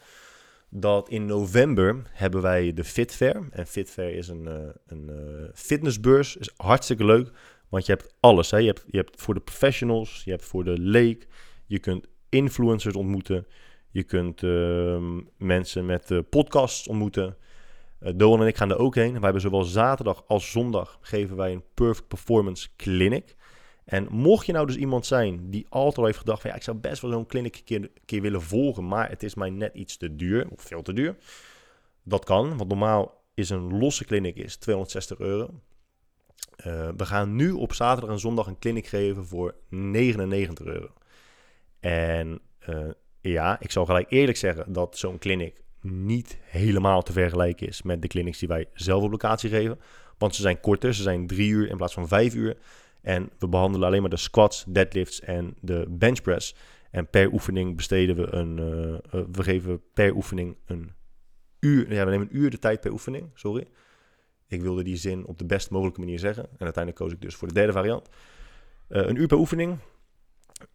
Dat 0.69 1.09
in 1.09 1.27
november 1.27 2.03
hebben 2.11 2.43
wij 2.43 2.73
de 2.73 2.85
Fit 2.85 3.15
Fair. 3.15 3.49
En 3.51 3.67
Fit 3.67 3.91
Fair 3.91 4.15
is 4.15 4.29
een, 4.29 4.75
een 4.87 5.11
fitnessbeurs. 5.55 6.37
Is 6.37 6.51
hartstikke 6.57 7.05
leuk. 7.05 7.31
Want 7.69 7.87
je 7.87 7.93
hebt 7.93 8.15
alles. 8.21 8.51
Hè? 8.51 8.59
Je, 8.59 8.67
hebt, 8.67 8.85
je 8.87 8.97
hebt 8.97 9.23
voor 9.23 9.35
de 9.35 9.41
professionals, 9.41 10.23
je 10.25 10.31
hebt 10.31 10.45
voor 10.45 10.65
de 10.65 10.79
leek. 10.79 11.27
Je 11.67 11.79
kunt 11.79 12.07
influencers 12.29 12.95
ontmoeten. 12.95 13.47
Je 13.91 14.03
kunt 14.03 14.43
uh, 14.43 14.99
mensen 15.37 15.87
met 15.87 16.11
uh, 16.11 16.19
podcasts 16.31 16.89
ontmoeten. 16.89 17.37
Uh, 18.01 18.13
Doan 18.17 18.41
en 18.41 18.47
ik 18.47 18.57
gaan 18.57 18.71
er 18.71 18.79
ook 18.79 18.95
heen. 18.95 19.13
Wij 19.13 19.21
hebben 19.21 19.41
zowel 19.41 19.63
zaterdag 19.63 20.25
als 20.27 20.51
zondag 20.51 20.99
geven 21.01 21.37
wij 21.37 21.53
een 21.53 21.65
Perfect 21.75 22.09
Performance 22.09 22.69
Clinic. 22.77 23.37
En 23.85 24.07
mocht 24.11 24.47
je 24.47 24.53
nou 24.53 24.67
dus 24.67 24.77
iemand 24.77 25.07
zijn 25.07 25.51
die 25.51 25.67
altijd 25.69 25.99
al 25.99 26.05
heeft 26.05 26.19
gedacht 26.19 26.41
van 26.41 26.51
ja, 26.51 26.57
ik 26.57 26.63
zou 26.63 26.77
best 26.77 27.03
wel 27.03 27.11
zo'n 27.11 27.27
clinic 27.27 27.57
een 27.57 27.65
keer, 27.65 27.91
keer 28.05 28.23
willen 28.23 28.43
volgen, 28.43 28.89
maar 28.89 29.09
het 29.09 29.23
is 29.23 29.35
mij 29.35 29.51
net 29.51 29.75
iets 29.75 29.97
te 29.97 30.17
duur, 30.17 30.49
of 30.51 30.63
veel 30.63 30.83
te 30.83 30.93
duur. 30.93 31.17
Dat 32.03 32.25
kan, 32.25 32.57
want 32.57 32.69
normaal 32.69 33.25
is 33.35 33.51
een 33.51 33.79
losse 33.79 34.05
clinic 34.05 34.37
is 34.37 34.57
260 34.57 35.19
euro. 35.19 35.61
Uh, 36.67 36.89
we 36.97 37.07
gaan 37.07 37.37
nu 37.37 37.51
op 37.51 37.73
zaterdag 37.73 38.11
en 38.11 38.19
zondag 38.19 38.47
een 38.47 38.59
clinic 38.59 38.87
geven 38.87 39.27
voor 39.27 39.55
99 39.69 40.67
euro. 40.67 40.89
En 41.81 42.41
uh, 42.69 42.91
ja, 43.21 43.61
ik 43.61 43.71
zal 43.71 43.87
gelijk 43.87 44.11
eerlijk 44.11 44.39
zeggen 44.39 44.73
dat 44.73 44.99
zo'n 44.99 45.19
clinic 45.19 45.63
niet 45.81 46.39
helemaal 46.43 47.03
te 47.03 47.13
vergelijken 47.13 47.67
is 47.67 47.83
met 47.83 48.03
de 48.03 48.09
clinics 48.09 48.39
die 48.39 48.49
wij 48.49 48.69
zelf 48.75 49.03
op 49.03 49.11
locatie 49.11 49.51
geven. 49.51 49.79
Want 50.19 50.35
ze 50.35 50.43
zijn 50.43 50.61
korter, 50.61 50.95
ze 50.95 51.03
zijn 51.03 51.27
drie 51.27 51.51
uur 51.51 51.69
in 51.69 51.77
plaats 51.77 51.95
van 51.95 52.09
vijf 52.09 52.35
uur. 52.35 52.57
En 53.03 53.31
we 53.39 53.49
behandelen 53.49 53.87
alleen 53.87 54.01
maar 54.01 54.11
de 54.11 54.17
squats, 54.17 54.65
deadlifts 54.69 55.21
en 55.21 55.57
de 55.61 55.87
bench 55.89 56.23
press. 56.23 56.55
En 56.91 57.11
per 57.11 57.33
oefening 57.33 57.77
besteden 57.77 58.17
we 58.17 58.33
een. 58.33 58.59
Uh, 58.59 59.25
we 59.33 59.43
geven 59.43 59.83
per 59.95 60.15
oefening 60.15 60.57
een 60.67 60.93
uur. 61.61 61.93
Ja, 61.93 62.05
we 62.05 62.11
nemen 62.11 62.29
een 62.31 62.37
uur 62.37 62.51
de 62.51 62.59
tijd 62.59 62.81
per 62.81 62.91
oefening. 62.93 63.31
Sorry. 63.35 63.67
Ik 64.49 64.63
wilde 64.63 64.83
die 64.83 64.97
zin 64.97 65.27
op 65.27 65.39
de 65.39 65.47
best 65.47 65.71
mogelijke 65.71 66.01
manier 66.01 66.19
zeggen. 66.19 66.43
En 66.43 66.65
uiteindelijk 66.65 67.05
koos 67.05 67.13
ik 67.13 67.21
dus 67.21 67.35
voor 67.35 67.49
de 67.49 67.55
derde 67.55 67.73
variant. 67.73 68.09
Uh, 68.89 69.07
een 69.07 69.17
uur 69.17 69.27
per 69.27 69.39
oefening. 69.39 69.79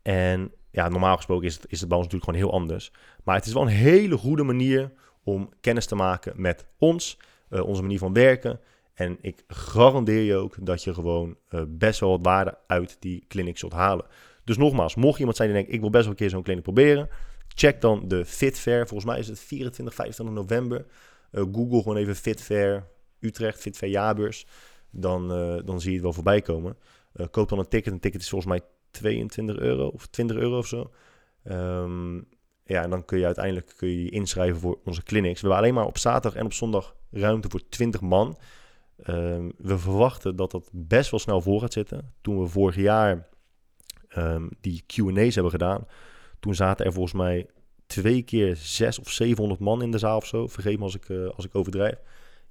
En 0.02 0.52
ja, 0.72 0.90
normaal 0.90 1.16
gesproken 1.16 1.48
is 1.48 1.56
het, 1.56 1.66
is 1.68 1.80
het 1.80 1.90
bij 1.90 1.98
ons 1.98 2.08
natuurlijk 2.08 2.32
gewoon 2.32 2.50
heel 2.50 2.60
anders. 2.60 2.92
Maar 3.24 3.36
het 3.36 3.46
is 3.46 3.54
wel 3.54 3.62
een 3.62 3.68
hele 3.68 4.18
goede 4.18 4.44
manier 4.44 4.92
om 5.24 5.50
kennis 5.62 5.86
te 5.86 5.96
maken 5.96 6.42
met 6.42 6.66
ons, 6.78 7.18
uh, 7.50 7.66
onze 7.66 7.82
manier 7.82 8.00
van 8.00 8.14
werken. 8.14 8.60
En 8.94 9.18
ik 9.22 9.44
garandeer 9.48 10.22
je 10.22 10.36
ook 10.36 10.56
dat 10.66 10.84
je 10.84 10.94
gewoon 10.94 11.38
uh, 11.50 11.62
best 11.68 12.00
wel 12.00 12.10
wat 12.10 12.20
waarde 12.22 12.58
uit 12.68 12.98
die 13.00 13.26
clinic 13.28 13.58
zult 13.58 13.74
halen. 13.74 14.06
Dus 14.44 14.58
nogmaals, 14.58 14.96
mocht 14.96 15.20
iemand 15.20 15.38
zijn 15.38 15.50
die 15.50 15.58
denkt, 15.58 15.74
ik 15.74 15.80
wil 15.80 15.90
best 15.90 16.04
wel 16.04 16.12
een 16.12 16.20
keer 16.20 16.30
zo'n 16.30 16.44
clinic 16.44 16.64
proberen. 16.64 17.10
Check 17.48 17.82
dan 17.82 18.08
de 18.08 18.26
Fit 18.26 18.60
Fair. 18.60 18.88
Volgens 18.88 19.10
mij 19.10 19.20
is 19.20 19.28
het 19.28 19.40
24, 19.40 19.96
25 19.96 20.36
november. 20.36 20.86
Google 21.32 21.82
gewoon 21.82 21.98
even 21.98 22.16
Fit 22.16 22.42
Fair 22.42 22.88
Utrecht, 23.22 23.78
Fair 23.78 23.92
Jaarbeurs. 23.92 24.46
Dan, 24.90 25.38
uh, 25.38 25.58
dan 25.66 25.80
zie 25.80 25.90
je 25.90 25.96
het 25.96 26.04
wel 26.04 26.14
voorbij 26.14 26.42
komen. 26.42 26.78
koop 27.32 27.50
dan 27.50 27.60
een 27.60 27.68
ticket. 27.68 27.94
Een 27.94 28.00
ticket 28.00 28.22
is 28.22 28.30
volgens 28.30 28.52
mij 28.52 28.62
22 28.92 29.58
euro 29.58 29.88
of 29.88 30.08
20 30.08 30.38
euro 30.38 30.58
of 30.58 30.68
zo. 30.68 30.92
Um, 31.44 32.28
ja, 32.64 32.84
en 32.84 32.90
dan 32.90 33.06
kun 33.06 33.18
je 33.20 33.26
uiteindelijk 33.26 33.74
kun 33.76 33.88
je, 33.88 34.04
je 34.04 34.10
inschrijven 34.10 34.60
voor 34.60 34.80
onze 34.86 35.04
clinics. 35.04 35.42
We 35.42 35.48
hebben 35.48 35.58
alleen 35.58 35.74
maar 35.74 35.86
op 35.86 35.98
zaterdag 35.98 36.40
en 36.40 36.46
op 36.46 36.54
zondag 36.54 36.96
ruimte 37.12 37.50
voor 37.50 37.70
20 37.70 38.02
man. 38.02 38.38
Um, 39.08 39.52
we 39.58 39.78
verwachten 39.78 40.36
dat 40.36 40.52
dat 40.52 40.70
best 40.72 41.12
wel 41.12 41.20
snel 41.20 41.42
voor 41.42 41.62
gaat 41.62 41.74
zitten. 41.74 42.14
Toen 42.22 42.42
we 42.42 42.48
vorig 42.48 42.76
jaar 42.76 43.28
um, 44.18 44.50
die 44.62 44.84
QA's 44.88 45.34
hebben 45.34 45.52
gedaan, 45.52 45.88
toen 46.40 46.56
zaten 46.56 46.86
er 46.86 46.94
volgens 46.94 47.14
mij 47.14 47.48
twee 47.86 48.22
keer 48.22 48.56
zes 48.56 49.00
of 49.00 49.10
700 49.10 49.60
man 49.60 49.82
in 49.82 49.92
de 49.92 49.98
zaal 49.98 50.18
of 50.18 50.26
zo. 50.26 50.48
Vergeet 50.48 50.78
me 50.78 50.84
als 50.84 50.96
ik, 50.96 51.10
uh, 51.10 51.30
als 51.30 51.46
ik 51.46 51.56
overdrijf. 51.56 51.96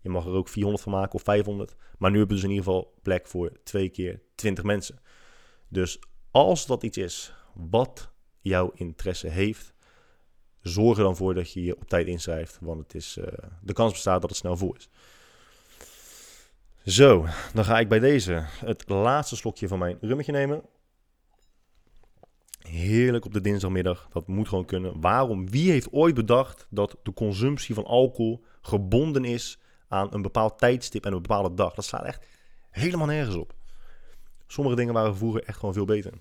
Je 0.01 0.09
mag 0.09 0.24
er 0.24 0.32
ook 0.32 0.48
400 0.48 0.84
van 0.84 0.92
maken 0.92 1.14
of 1.14 1.22
500. 1.22 1.74
Maar 1.98 2.11
nu 2.11 2.18
hebben 2.18 2.36
we 2.36 2.42
dus 2.42 2.51
in 2.51 2.57
ieder 2.57 2.64
geval 2.64 2.94
plek 3.03 3.26
voor 3.26 3.53
twee 3.64 3.88
keer 3.88 4.22
20 4.34 4.64
mensen. 4.64 5.01
Dus 5.68 5.98
als 6.30 6.66
dat 6.66 6.82
iets 6.82 6.98
is 6.98 7.34
wat 7.55 8.11
jouw 8.40 8.70
interesse 8.74 9.28
heeft, 9.28 9.74
zorg 10.61 10.98
er 10.98 11.05
dan 11.05 11.16
voor 11.16 11.34
dat 11.34 11.53
je 11.53 11.62
je 11.62 11.76
op 11.76 11.88
tijd 11.88 12.07
inschrijft. 12.07 12.59
Want 12.61 12.80
het 12.80 12.94
is, 12.94 13.16
uh, 13.16 13.26
de 13.62 13.72
kans 13.72 13.92
bestaat 13.92 14.20
dat 14.20 14.30
het 14.30 14.38
snel 14.38 14.57
voor 14.57 14.76
is. 14.76 14.88
Zo, 16.84 17.26
dan 17.55 17.64
ga 17.64 17.78
ik 17.78 17.88
bij 17.88 17.98
deze 17.98 18.44
het 18.46 18.88
laatste 18.88 19.36
slokje 19.36 19.68
van 19.68 19.78
mijn 19.78 19.98
rummetje 20.01 20.32
nemen. 20.32 20.62
Heerlijk 22.59 23.24
op 23.24 23.32
de 23.32 23.40
dinsdagmiddag. 23.40 24.09
Dat 24.12 24.26
moet 24.26 24.48
gewoon 24.48 24.64
kunnen. 24.64 25.01
Waarom? 25.01 25.51
Wie 25.51 25.70
heeft 25.70 25.92
ooit 25.92 26.14
bedacht 26.14 26.66
dat 26.70 26.96
de 27.03 27.12
consumptie 27.12 27.74
van 27.74 27.84
alcohol 27.84 28.44
gebonden 28.61 29.24
is 29.24 29.59
aan 29.91 30.14
een 30.14 30.22
bepaald 30.22 30.59
tijdstip 30.59 31.05
en 31.05 31.12
een 31.12 31.22
bepaalde 31.22 31.55
dag? 31.55 31.74
Dat 31.74 31.84
staat 31.84 32.05
echt 32.05 32.26
helemaal 32.70 33.07
nergens 33.07 33.36
op. 33.36 33.55
Sommige 34.47 34.76
dingen 34.76 34.95
waren 34.95 35.16
vroeger 35.16 35.45
echt 35.45 35.59
gewoon 35.59 35.74
veel 35.74 35.84
beter. 35.84 36.12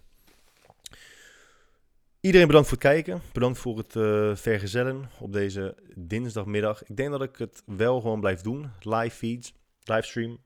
Iedereen 2.21 2.47
bedankt 2.47 2.67
voor 2.67 2.77
het 2.77 2.87
kijken. 2.87 3.21
Bedankt 3.33 3.59
voor 3.59 3.77
het 3.77 3.95
uh, 3.95 4.35
vergezellen 4.35 5.09
op 5.19 5.33
deze 5.33 5.75
dinsdagmiddag. 5.95 6.83
Ik 6.83 6.97
denk 6.97 7.11
dat 7.11 7.21
ik 7.21 7.37
het 7.37 7.63
wel 7.65 8.01
gewoon 8.01 8.19
blijf 8.19 8.41
doen. 8.41 8.71
Live 8.79 9.15
feeds, 9.15 9.53
livestream. 9.83 10.37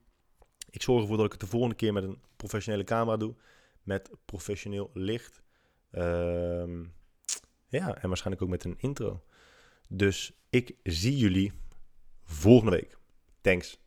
Ik 0.70 0.82
zorg 0.82 1.02
ervoor 1.02 1.18
dat 1.18 1.26
ik 1.26 1.32
het 1.32 1.42
de 1.42 1.48
volgende 1.48 1.76
keer 1.76 1.94
met 1.94 2.04
een 2.04 2.22
professionele 2.36 2.84
camera 2.84 3.18
doe. 3.18 3.36
Met 3.84 4.10
professioneel 4.26 4.90
licht. 4.94 5.42
Ehm, 5.92 6.84
ja, 7.68 7.98
en 7.98 8.08
waarschijnlijk 8.08 8.42
ook 8.44 8.50
met 8.50 8.64
een 8.64 8.78
intro. 8.78 9.24
Dus 9.88 10.32
ik 10.50 10.76
zie 10.84 11.18
jullie 11.18 11.52
volgende 12.24 12.72
week. 12.72 12.98
Thanks. 13.44 13.78